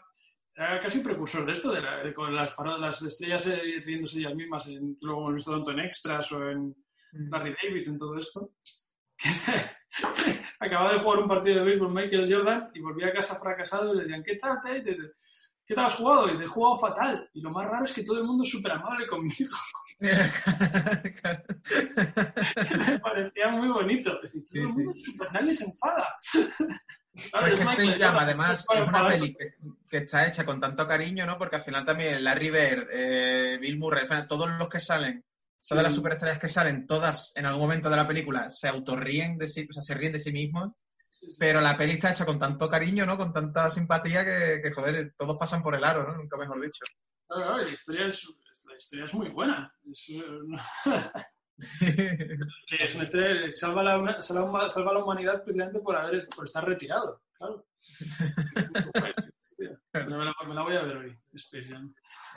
era 0.54 0.80
casi 0.82 1.00
precursor 1.00 1.46
de 1.46 1.52
esto, 1.54 1.72
de, 1.72 1.82
la- 1.82 2.04
de 2.04 2.14
con 2.14 2.36
las, 2.36 2.56
las 2.58 3.02
estrellas 3.02 3.48
eh, 3.48 3.82
riéndose 3.86 4.20
ellas 4.20 4.36
mismas, 4.36 4.68
en, 4.68 4.98
luego 5.02 5.22
hemos 5.22 5.36
visto 5.36 5.52
tanto 5.52 5.72
en 5.72 5.80
extras 5.80 6.32
o 6.34 6.50
en 6.50 6.76
mm. 7.14 7.32
Larry 7.32 7.56
David, 7.62 7.88
en 7.88 7.98
todo 7.98 8.18
esto. 8.18 8.52
Que 10.60 10.66
acababa 10.66 10.94
de 10.94 11.00
jugar 11.00 11.20
un 11.20 11.28
partido 11.28 11.58
de 11.58 11.64
béisbol 11.64 11.92
Michael 11.92 12.32
Jordan 12.32 12.70
y 12.74 12.82
volvía 12.82 13.08
a 13.08 13.14
casa 13.14 13.40
fracasado 13.40 13.94
y 13.94 13.98
le 13.98 14.04
decían, 14.04 14.24
¿qué 14.24 14.36
tal? 14.36 14.60
¿Qué 15.68 15.76
tal 15.76 15.86
has 15.86 15.96
jugado? 15.96 16.30
Y 16.34 16.42
he 16.44 16.48
jugado 16.48 16.78
fatal. 16.78 17.30
Y 17.34 17.42
lo 17.42 17.52
más 17.52 17.66
raro 17.66 17.84
es 17.84 17.92
que 17.92 18.04
todo 18.04 18.18
el 18.20 18.24
mundo 18.26 18.44
es 18.44 18.50
súper 18.50 18.72
amable 18.72 19.06
conmigo. 19.08 19.56
Me 22.80 23.00
parecía 23.00 23.50
muy 23.50 23.68
bonito. 23.68 24.16
Es 24.24 24.32
decir, 24.34 24.46
todo 24.46 24.62
el 24.62 24.68
Sí, 24.70 24.74
sí. 24.76 24.84
mundo, 24.84 25.00
pues 25.18 25.32
nadie 25.34 25.54
se 25.54 25.64
enfada. 25.66 26.08
Claro, 27.32 27.48
es 27.48 27.60
que 27.60 27.66
Michael 27.66 28.04
además, 28.16 28.68
es 28.72 28.80
una 28.88 29.08
peli 29.10 29.34
que, 29.34 29.56
que 29.90 29.98
está 29.98 30.28
hecha 30.28 30.46
con 30.46 30.62
tanto 30.62 30.88
cariño, 30.88 31.26
¿no? 31.26 31.40
Porque 31.40 31.56
al 31.56 31.64
final 31.64 31.84
también 31.84 32.24
Larry 32.24 32.52
Bird, 32.52 32.88
eh, 32.92 33.58
Bill 33.60 33.80
Murray, 33.80 34.06
todos 34.28 34.48
los 34.60 34.70
que 34.70 34.80
salen, 34.80 35.26
todas 35.68 35.84
las 35.84 35.96
superestrellas 35.96 36.38
que 36.38 36.48
salen, 36.48 36.86
todas 36.86 37.34
en 37.36 37.48
algún 37.48 37.64
momento 37.64 37.90
de 37.90 37.96
la 37.96 38.08
película 38.08 38.50
se 38.50 38.68
autorríen 38.68 39.40
de 39.40 39.48
sí, 39.48 39.66
o 39.68 39.74
sea, 39.74 39.82
se 39.82 39.96
ríen 39.96 40.14
de 40.14 40.20
sí 40.20 40.32
mismos, 40.32 40.74
Sí, 41.10 41.32
sí. 41.32 41.38
pero 41.40 41.62
la 41.62 41.78
peli 41.78 41.94
está 41.94 42.12
hecha 42.12 42.26
con 42.26 42.38
tanto 42.38 42.70
cariño, 42.70 43.06
¿no? 43.06 43.18
Con 43.18 43.34
tanta 43.34 43.70
simpatía 43.70 44.26
que, 44.26 44.62
que, 44.62 44.72
joder, 44.72 45.14
todos 45.18 45.38
pasan 45.38 45.64
por 45.64 45.74
el 45.76 45.84
aro, 45.84 46.04
¿no? 46.04 46.18
Nunca 46.18 46.38
mejor 46.38 46.62
dicho. 46.62 46.84
Claro, 47.28 47.62
y 47.62 47.66
la 47.66 47.72
historia 47.72 48.08
es, 48.08 48.28
la 48.66 48.76
historia 48.76 49.06
es 49.06 49.14
muy 49.14 49.30
buena. 49.30 49.74
Es, 49.92 50.10
eh, 50.10 50.22
que 52.68 52.76
es 52.84 52.96
una 52.96 53.04
historia 53.04 53.52
que 53.52 53.58
salva 53.58 53.84
la, 53.84 54.22
salva, 54.22 54.70
salva 54.70 54.94
la 54.94 55.04
humanidad 55.04 55.44
precisamente 55.44 55.80
por, 55.80 55.96
haber, 55.96 56.28
por 56.30 56.46
estar 56.46 56.66
retirado. 56.66 57.22
Claro. 57.34 57.66
Me 60.06 60.26
la, 60.26 60.34
me 60.48 60.54
la 60.54 60.62
voy 60.62 60.76
a 60.76 60.82
ver 60.82 60.98
hoy. 60.98 61.18
Space 61.34 61.70
Jam. 61.74 61.94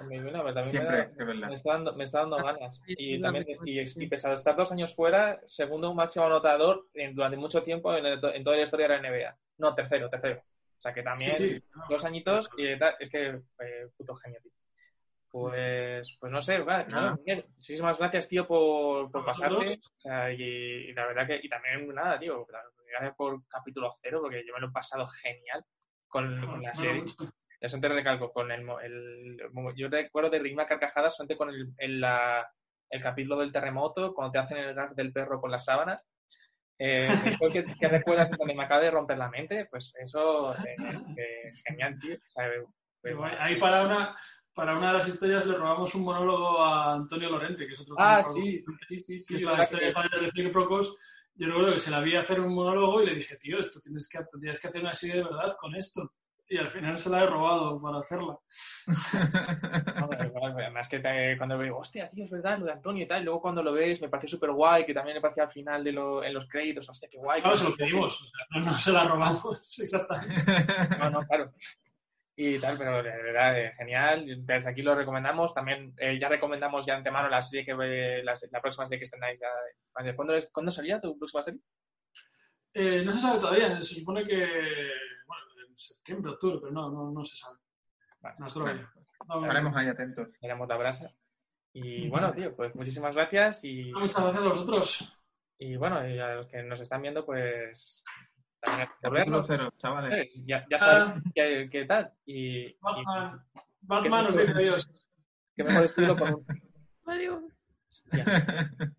Bueno, 0.09 0.45
me 0.45 0.67
Siempre, 0.67 1.11
da-. 1.17 1.49
Me 1.49 1.55
está 1.55 1.73
dando, 1.73 1.95
me 1.95 2.05
está 2.05 2.19
dando 2.21 2.37
ganas. 2.39 2.81
Y 2.87 3.21
también, 3.21 3.47
y, 3.65 3.81
y 3.81 4.07
pese 4.07 4.29
a 4.29 4.35
estar 4.35 4.57
dos 4.57 4.73
años 4.73 4.95
fuera, 4.95 5.41
segundo 5.47 5.93
máximo 5.95 6.27
anotador 6.27 6.87
en- 6.95 7.15
durante 7.15 7.37
mucho 7.37 7.63
tiempo 7.63 7.95
en, 7.95 8.07
el- 8.07 8.25
en 8.35 8.45
toda 8.45 8.57
la 8.57 8.63
historia 8.63 8.89
de 8.89 9.01
la 9.01 9.09
NBA. 9.11 9.37
No, 9.59 9.75
tercero, 9.75 10.09
tercero. 10.09 10.43
O 10.79 10.81
sea 10.81 10.95
que 10.95 11.03
también 11.03 11.33
Sí, 11.33 11.49
sí, 11.57 11.65
no. 11.75 11.85
dos 11.91 12.05
añitos 12.05 12.49
y 12.57 12.79
tal, 12.79 12.95
es 12.99 13.11
que 13.11 13.27
eh, 13.29 13.89
puto 13.97 14.15
genio, 14.17 14.41
tío. 14.43 14.53
Pues, 15.31 16.17
pues 16.19 16.33
no 16.33 16.43
sé, 16.43 16.59
vale, 16.59 16.87
Nada. 16.91 17.15
Miguel, 17.17 17.45
muchísimas 17.57 17.97
gracias, 17.99 18.27
tío, 18.29 18.47
por, 18.49 19.11
por 19.13 19.25
pasarte. 19.25 19.79
O 19.97 20.01
sea, 20.01 20.33
y, 20.33 20.43
y 20.43 20.93
la 20.93 21.07
verdad 21.07 21.27
que, 21.27 21.41
y 21.43 21.49
también 21.49 21.87
nada, 21.95 22.19
tío, 22.19 22.45
gracias 22.91 23.15
por 23.15 23.47
capítulo 23.47 23.97
cero, 24.03 24.21
porque 24.23 24.45
yo 24.45 24.53
me 24.55 24.61
lo 24.61 24.69
he 24.69 24.73
pasado 24.73 25.07
genial 25.07 25.65
con, 26.09 26.41
con 26.45 26.61
la 26.63 26.75
serie. 26.75 27.05
Eso 27.61 27.79
te 27.79 27.89
recalco, 27.89 28.33
con 28.33 28.51
el, 28.51 28.67
el, 28.83 29.37
yo 29.77 29.89
recuerdo 29.89 30.31
de 30.31 30.39
reírme 30.39 30.63
a 30.63 30.67
carcajadas 30.67 31.15
solamente 31.17 31.37
con 31.37 31.51
el, 31.51 31.69
el, 31.79 32.01
la- 32.01 32.51
el 32.91 33.03
capítulo 33.03 33.39
del 33.39 33.53
terremoto, 33.53 34.13
cuando 34.15 34.33
te 34.33 34.39
hacen 34.39 34.57
el 34.57 34.75
gas 34.75 34.97
del 34.97 35.13
perro 35.13 35.41
con 35.41 35.51
las 35.51 35.65
sábanas. 35.65 36.07
Eh, 36.79 37.07
que, 37.53 37.65
que 37.79 37.89
recuerdas 37.89 38.31
cuando 38.37 38.55
me 38.55 38.65
acaba 38.65 38.81
de 38.83 38.91
romper 38.91 39.19
la 39.19 39.29
mente, 39.29 39.67
pues 39.71 39.93
eso, 40.03 40.55
eh, 40.65 40.75
eh, 41.17 41.53
genial, 41.67 41.99
tío. 42.01 42.15
O 42.17 42.31
sea, 42.33 42.51
pues, 43.03 43.15
Ahí 43.39 43.57
para 43.61 43.85
una, 43.85 44.17
para 44.55 44.77
una 44.77 44.89
de 44.89 44.93
las 44.95 45.09
historias 45.09 45.47
le 45.47 45.55
robamos 45.57 45.95
un 45.95 46.03
monólogo 46.05 46.63
a 46.63 46.95
Antonio 46.95 47.29
Lorente, 47.29 47.67
que 47.67 47.75
es 47.75 47.81
otro 47.81 47.95
ah, 47.99 48.23
sí, 48.23 48.65
sí, 48.89 48.99
sí, 48.99 49.19
sí. 49.19 49.35
Es 49.37 49.43
la 49.43 49.61
historia 49.63 49.93
que- 50.35 50.43
de 50.43 50.49
Procos, 50.51 50.99
yo 51.35 51.47
recuerdo 51.47 51.73
que 51.75 51.79
se 51.79 51.91
la 51.91 52.01
vi 52.01 52.17
hacer 52.17 52.41
un 52.41 52.55
monólogo 52.55 53.03
y 53.03 53.07
le 53.07 53.15
dije, 53.15 53.37
tío, 53.37 53.59
esto 53.61 53.81
tienes 53.81 54.09
que, 54.09 54.19
tendrías 54.31 54.59
que 54.59 54.69
hacer 54.69 54.81
una 54.81 54.95
serie 54.95 55.17
de 55.17 55.25
verdad 55.25 55.57
con 55.61 55.75
esto. 55.77 56.13
Y 56.53 56.59
al 56.59 56.67
final 56.67 56.99
se 56.99 57.09
la 57.09 57.23
he 57.23 57.27
robado 57.27 57.81
para 57.81 57.99
hacerla. 58.01 58.37
No, 60.01 60.25
igual, 60.25 60.53
Además 60.59 60.89
que 60.89 60.99
te- 60.99 61.37
cuando 61.39 61.57
veo, 61.59 61.79
hostia, 61.79 62.11
tío, 62.11 62.25
es 62.25 62.31
verdad, 62.31 62.59
lo 62.59 62.65
de 62.67 62.73
Antonio 62.73 63.05
y 63.05 63.07
tal, 63.09 63.23
y 63.23 63.25
luego 63.25 63.41
cuando 63.41 63.63
lo 63.63 63.73
ves 63.73 64.01
me 64.01 64.09
pareció 64.09 64.31
súper 64.31 64.51
guay, 64.51 64.85
que 64.85 64.95
también 64.95 65.17
me 65.17 65.21
parecía 65.21 65.45
al 65.45 65.53
final 65.53 65.85
de 65.85 65.93
lo, 65.93 66.25
en 66.25 66.35
los 66.35 66.49
créditos, 66.49 66.89
hostia, 66.89 67.09
qué 67.11 67.19
guay. 67.19 67.41
Claro, 67.41 67.55
se 67.57 67.65
lo 67.71 67.77
pedimos, 67.77 68.21
o 68.21 68.25
sea, 68.25 68.47
no, 68.61 68.61
no 68.73 68.79
se 68.79 68.93
la 68.93 69.05
robamos, 69.05 69.79
exactamente. 69.83 70.35
No, 70.99 71.11
no, 71.11 71.23
claro. 71.27 71.53
Y 72.37 72.59
tal, 72.59 72.77
pero 72.79 73.03
de 73.03 73.11
verdad, 73.11 73.61
eh, 73.61 73.73
genial. 73.77 74.25
Desde 74.47 74.71
aquí 74.71 74.81
lo 74.83 74.95
recomendamos. 74.95 75.53
También 75.53 75.93
eh, 75.99 76.19
ya 76.19 76.29
recomendamos 76.29 76.87
ya 76.87 76.97
antemano 76.97 77.29
la 77.29 77.43
serie 77.43 77.67
que 77.67 77.75
ve, 77.75 78.23
la, 78.25 78.35
la 78.51 78.61
próxima 78.63 78.87
serie 78.87 78.99
que 78.99 79.05
estrenáis. 79.05 79.39
Ya, 79.39 80.15
¿Cuándo, 80.17 80.35
es- 80.35 80.51
¿Cuándo 80.51 80.73
salía 80.73 81.01
tu 81.01 81.19
próxima 81.19 81.43
serie? 81.45 81.61
Eh, 82.73 83.03
no 83.05 83.13
se 83.13 83.21
sabe 83.21 83.41
todavía, 83.41 83.83
se 83.83 83.97
supone 84.01 84.25
que, 84.25 84.49
septiembre, 85.81 86.33
octubre, 86.33 86.59
pero 86.61 86.73
no, 86.73 86.91
no, 86.91 87.11
no 87.11 87.25
se 87.25 87.37
sabe. 87.37 87.59
Vale. 88.21 88.37
No, 88.39 88.47
Estaremos 89.43 89.77
ahí 89.77 89.89
atentos. 89.89 90.29
Miramos 90.43 90.69
la 90.69 90.77
brasa. 90.77 91.11
Y 91.73 92.09
bueno, 92.11 92.33
tío, 92.33 92.55
pues 92.57 92.75
muchísimas 92.75 93.15
gracias. 93.15 93.61
Y, 93.65 93.93
Muchas 93.93 94.23
gracias 94.23 94.45
a 94.45 94.49
vosotros. 94.49 95.19
y 95.59 95.77
bueno, 95.77 96.07
y 96.09 96.19
a 96.19 96.35
los 96.37 96.47
que 96.49 96.63
nos 96.63 96.81
están 96.81 97.03
viendo, 97.03 97.25
pues. 97.25 98.03
También 98.61 98.89
Capítulo 99.01 99.43
cero, 99.43 99.71
chavales. 99.79 100.13
Eh, 100.13 100.43
Ya, 100.47 100.67
ya 100.71 100.79
sabes 100.79 101.03
Ah. 101.07 101.23
qué, 101.35 101.69
qué 101.73 101.85
tal. 101.87 102.13
Y, 102.27 102.67
y 102.67 102.77
Batman, 102.81 103.43
Batman 103.81 104.25
nos 104.27 104.37
dice 104.37 104.53
adiós. 104.53 104.91
qué 105.57 105.65
mejor 105.65 105.85
estilo 105.87 106.15
por 106.17 106.35
un. 106.35 106.47
Adiós. 107.07 107.43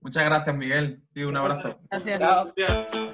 Muchas 0.00 0.24
gracias, 0.24 0.56
Miguel. 0.56 1.04
Y 1.14 1.22
un 1.22 1.36
abrazo. 1.36 1.78
Gracias. 1.88 2.18
Chao. 2.18 3.13